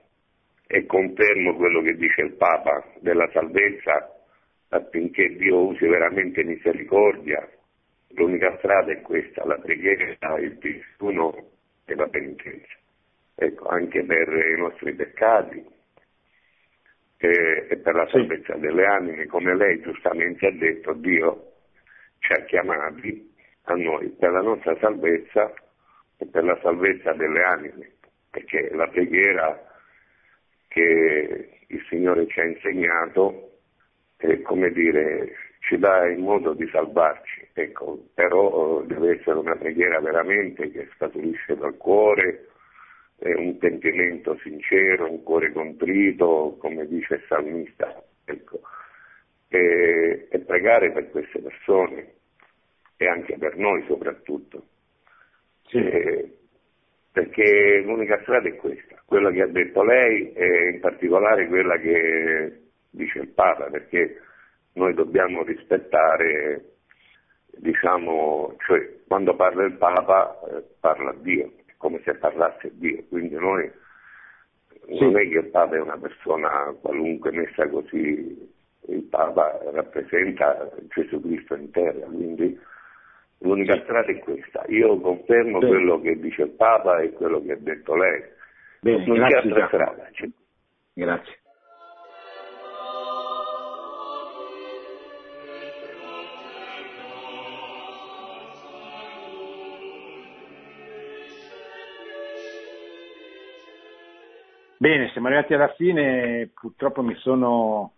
e 0.68 0.86
confermo 0.86 1.56
quello 1.56 1.82
che 1.82 1.96
dice 1.96 2.22
il 2.22 2.34
Papa 2.34 2.86
della 3.00 3.28
salvezza 3.32 4.08
affinché 4.70 5.36
Dio 5.36 5.66
usi 5.66 5.88
veramente 5.88 6.44
misericordia. 6.44 7.48
L'unica 8.10 8.56
strada 8.58 8.92
è 8.92 9.02
questa, 9.02 9.44
la 9.46 9.58
preghiera, 9.58 10.38
il 10.38 10.60
digiuno 10.60 11.34
e 11.86 11.96
la 11.96 12.08
penitenza. 12.08 12.76
Ecco, 13.34 13.68
anche 13.70 14.04
per 14.04 14.28
i 14.28 14.60
nostri 14.60 14.94
peccati 14.94 15.66
e, 17.18 17.68
e 17.68 17.78
per 17.78 17.96
la 17.96 18.08
salvezza 18.10 18.54
delle 18.58 18.86
anime, 18.86 19.26
come 19.26 19.56
lei 19.56 19.82
giustamente 19.82 20.46
ha 20.46 20.52
detto, 20.52 20.94
Dio 20.94 21.52
ci 22.20 22.34
ha 22.34 22.44
chiamati 22.44 23.34
a 23.64 23.74
noi 23.74 24.10
per 24.10 24.32
la 24.32 24.42
nostra 24.42 24.78
salvezza 24.78 25.52
e 26.22 26.26
per 26.28 26.44
la 26.44 26.60
salvezza 26.62 27.14
delle 27.14 27.44
anime, 27.44 27.92
perché 28.30 28.70
la 28.74 28.88
preghiera 28.88 29.66
che 30.68 31.64
il 31.66 31.86
Signore 31.88 32.28
ci 32.28 32.40
ha 32.42 32.46
insegnato, 32.46 33.60
è, 34.18 34.42
come 34.42 34.70
dire, 34.72 35.34
ci 35.60 35.78
dà 35.78 36.06
il 36.08 36.20
modo 36.20 36.54
di 36.54 36.68
salvarci, 36.68 37.48
ecco, 37.54 38.10
però 38.14 38.82
deve 38.82 39.18
essere 39.18 39.40
una 39.40 39.56
preghiera 39.56 40.00
veramente 40.02 40.70
che 40.72 40.90
scaturisce 40.96 41.56
dal 41.56 41.78
cuore, 41.78 42.48
un 43.20 43.58
pentimento 43.58 44.38
sincero, 44.42 45.10
un 45.10 45.24
cuore 45.24 45.52
contrito, 45.52 46.58
come 46.60 46.86
dice 46.86 47.16
il 47.16 47.24
salmista, 47.28 48.04
ecco, 48.26 48.62
e, 49.48 50.28
e 50.30 50.40
pregare 50.40 50.92
per 50.92 51.10
queste 51.10 51.40
persone 51.40 52.14
e 52.98 53.08
anche 53.08 53.38
per 53.38 53.56
noi 53.58 53.84
soprattutto. 53.88 54.64
Sì. 55.70 56.38
Perché 57.12 57.82
l'unica 57.84 58.20
strada 58.22 58.48
è 58.48 58.56
questa, 58.56 59.02
quella 59.06 59.32
che 59.32 59.42
ha 59.42 59.48
detto 59.48 59.84
lei 59.84 60.32
e 60.34 60.70
in 60.74 60.80
particolare 60.80 61.48
quella 61.48 61.78
che 61.78 62.62
dice 62.92 63.20
il 63.20 63.30
Papa, 63.30 63.66
perché 63.66 64.22
noi 64.74 64.94
dobbiamo 64.94 65.44
rispettare, 65.44 66.64
diciamo, 67.58 68.56
cioè 68.66 68.98
quando 69.08 69.36
parla 69.36 69.66
il 69.66 69.74
Papa 69.74 70.40
eh, 70.50 70.64
parla 70.80 71.14
Dio, 71.20 71.52
è 71.66 71.74
come 71.78 72.00
se 72.04 72.14
parlasse 72.16 72.72
Dio, 72.76 73.04
quindi 73.10 73.36
noi 73.36 73.70
sì. 74.86 75.00
non 75.00 75.18
è 75.18 75.28
che 75.28 75.40
il 75.40 75.50
Papa 75.50 75.76
è 75.76 75.82
una 75.82 75.98
persona 75.98 76.74
qualunque 76.80 77.32
messa 77.32 77.68
così, 77.68 78.50
il 78.88 79.04
Papa 79.04 79.60
rappresenta 79.72 80.70
Gesù 80.94 81.20
Cristo 81.22 81.56
in 81.56 81.72
terra, 81.72 82.06
quindi 82.06 82.58
L'unica 83.40 83.82
strada 83.84 84.08
è 84.08 84.20
questa. 84.20 84.64
Io 84.68 85.00
confermo 85.00 85.60
Bene. 85.60 85.72
quello 85.72 86.02
che 86.02 86.20
dice 86.20 86.44
il 86.44 86.50
Papa 86.52 87.00
e 87.00 87.12
quello 87.14 87.42
che 87.42 87.54
ha 87.54 87.58
detto 87.58 87.96
lei. 87.96 88.22
Bene, 88.82 89.06
non 89.06 89.28
c'è 89.28 89.38
altra 89.38 89.68
strada. 89.68 90.10
Grazie. 90.94 91.38
Bene, 104.82 105.10
siamo 105.10 105.28
arrivati 105.28 105.54
alla 105.54 105.74
fine, 105.74 106.52
purtroppo 106.54 107.04
mi 107.04 107.14
sono 107.16 107.92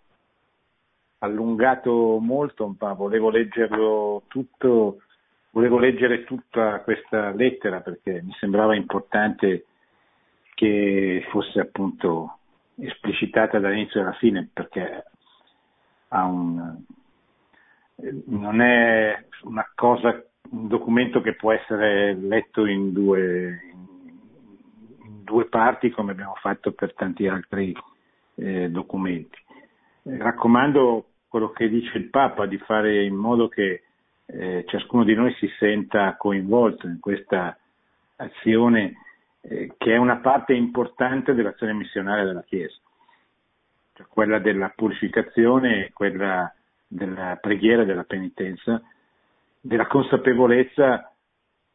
allungato 1.19 2.17
molto, 2.19 2.75
ma 2.79 2.93
volevo 2.93 3.29
leggerlo 3.29 4.23
tutto 4.27 5.01
volevo 5.51 5.77
leggere 5.77 6.23
tutta 6.23 6.79
questa 6.81 7.31
lettera 7.31 7.81
perché 7.81 8.21
mi 8.23 8.33
sembrava 8.39 8.75
importante 8.75 9.65
che 10.53 11.25
fosse 11.29 11.59
appunto 11.59 12.37
esplicitata 12.77 13.59
dall'inizio 13.59 14.01
alla 14.01 14.13
fine 14.13 14.49
perché 14.51 15.03
un, 16.09 16.83
non 18.25 18.61
è 18.61 19.25
una 19.43 19.69
cosa, 19.75 20.23
un 20.49 20.67
documento 20.67 21.21
che 21.21 21.35
può 21.35 21.51
essere 21.51 22.13
letto 22.13 22.65
in 22.65 22.91
due, 22.91 23.59
in 25.03 25.23
due 25.23 25.45
parti 25.45 25.89
come 25.89 26.11
abbiamo 26.11 26.35
fatto 26.35 26.71
per 26.71 26.93
tanti 26.93 27.27
altri 27.27 27.75
eh, 28.35 28.69
documenti. 28.69 29.37
Raccomando 30.03 31.05
quello 31.27 31.51
che 31.51 31.69
dice 31.69 31.97
il 31.97 32.09
Papa 32.09 32.45
di 32.45 32.57
fare 32.57 33.03
in 33.03 33.15
modo 33.15 33.47
che 33.47 33.83
eh, 34.33 34.63
ciascuno 34.67 35.03
di 35.03 35.13
noi 35.13 35.33
si 35.35 35.47
senta 35.59 36.15
coinvolto 36.15 36.87
in 36.87 36.99
questa 36.99 37.57
azione 38.15 38.93
eh, 39.41 39.73
che 39.77 39.93
è 39.93 39.97
una 39.97 40.17
parte 40.17 40.53
importante 40.53 41.33
dell'azione 41.33 41.73
missionaria 41.73 42.23
della 42.23 42.43
Chiesa, 42.43 42.77
cioè 43.93 44.05
quella 44.07 44.39
della 44.39 44.69
purificazione, 44.69 45.91
quella 45.93 46.53
della 46.87 47.37
preghiera, 47.41 47.83
della 47.83 48.03
penitenza, 48.03 48.81
della 49.59 49.87
consapevolezza 49.87 51.13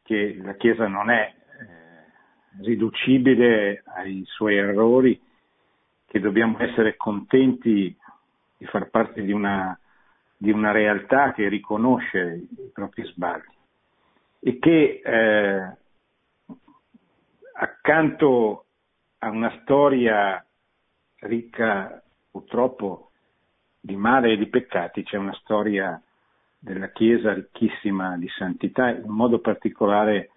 che 0.03 0.39
la 0.41 0.55
Chiesa 0.55 0.87
non 0.87 1.11
è 1.11 1.35
eh, 1.35 2.63
riducibile 2.63 3.83
ai 3.97 4.23
suoi 4.27 4.57
errori, 4.57 5.21
che 6.07 6.21
dobbiamo 6.21 6.59
essere 6.61 6.97
contenti 6.97 7.95
di 8.57 8.65
far 8.67 8.89
parte 8.89 9.23
di 9.23 9.33
una 9.33 9.79
di 10.37 10.51
una 10.51 10.71
realtà 10.71 11.33
che 11.33 11.49
riconosce 11.49 12.47
i 12.49 12.71
propri 12.73 13.05
sbagli 13.05 13.55
e 14.41 14.59
che 14.59 15.01
eh, 15.05 15.77
accanto 17.55 18.65
a 19.19 19.31
una 19.31 19.59
storia 19.63 20.45
ricca 21.21 22.03
purtroppo 22.31 23.11
di 23.81 23.97
male 23.97 24.33
e 24.33 24.37
di 24.37 24.49
peccati 24.49 25.03
c'è 25.03 25.17
una 25.17 25.35
storia 25.35 26.01
della 26.59 26.91
Chiesa 26.91 27.33
ricchissima 27.33 28.17
di 28.19 28.29
santità, 28.29 28.91
in 28.91 29.09
modo 29.09 29.39
particolare 29.39 30.31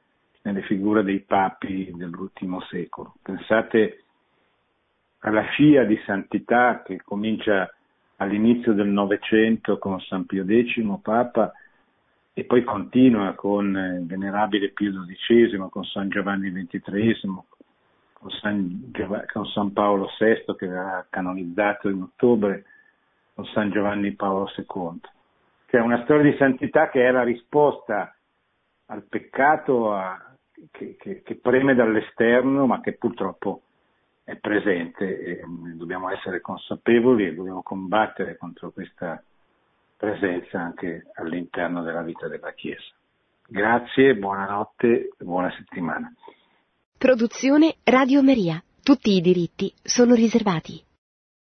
nelle 0.43 0.61
figure 0.61 1.03
dei 1.03 1.19
papi 1.21 1.91
dell'ultimo 1.95 2.61
secolo. 2.61 3.15
Pensate 3.21 4.03
alla 5.19 5.41
scia 5.49 5.83
di 5.83 5.99
santità 6.05 6.81
che 6.83 7.01
comincia 7.03 7.69
all'inizio 8.19 8.73
del 8.73 8.87
Novecento 8.87 9.77
con 9.77 9.99
San 10.01 10.25
Pio 10.25 10.45
X, 10.45 10.81
Papa, 11.01 11.51
e 12.33 12.43
poi 12.45 12.63
continua 12.63 13.33
con 13.33 13.65
il 13.99 14.05
venerabile 14.05 14.69
Pio 14.69 14.91
XII, 14.91 15.67
con 15.69 15.83
San 15.83 16.09
Giovanni 16.09 16.51
XXIII, 16.51 17.41
con 18.13 18.29
San, 18.41 18.91
con 19.31 19.45
San 19.45 19.73
Paolo 19.73 20.09
VI 20.19 20.55
che 20.55 20.67
verrà 20.67 21.05
canonizzato 21.09 21.89
in 21.89 22.01
ottobre, 22.01 22.65
con 23.33 23.45
San 23.45 23.71
Giovanni 23.71 24.13
Paolo 24.13 24.49
II. 24.55 24.99
Cioè 25.67 25.81
una 25.81 26.03
storia 26.03 26.29
di 26.31 26.37
santità 26.37 26.89
che 26.89 27.07
è 27.07 27.11
la 27.11 27.23
risposta 27.23 28.13
al 28.87 29.03
peccato 29.03 29.93
a, 29.93 30.33
che, 30.71 30.95
che, 30.97 31.21
che 31.21 31.35
preme 31.35 31.75
dall'esterno 31.75 32.65
ma 32.65 32.81
che 32.81 32.93
purtroppo 32.93 33.61
è 34.29 34.35
presente 34.37 35.19
e 35.19 35.41
dobbiamo 35.73 36.11
essere 36.11 36.39
consapevoli 36.39 37.25
e 37.25 37.33
dobbiamo 37.33 37.63
combattere 37.63 38.37
contro 38.37 38.69
questa 38.69 39.21
presenza 39.97 40.59
anche 40.59 41.07
all'interno 41.15 41.81
della 41.81 42.03
vita 42.03 42.27
della 42.27 42.53
Chiesa. 42.53 42.93
Grazie, 43.47 44.15
buonanotte 44.15 44.87
e 45.17 45.23
buona 45.23 45.51
settimana. 45.57 46.13
Produzione 46.95 47.77
Radio 47.83 48.21
Maria. 48.21 48.61
Tutti 48.83 49.15
i 49.15 49.21
diritti 49.21 49.73
sono 49.81 50.13
riservati. 50.13 50.88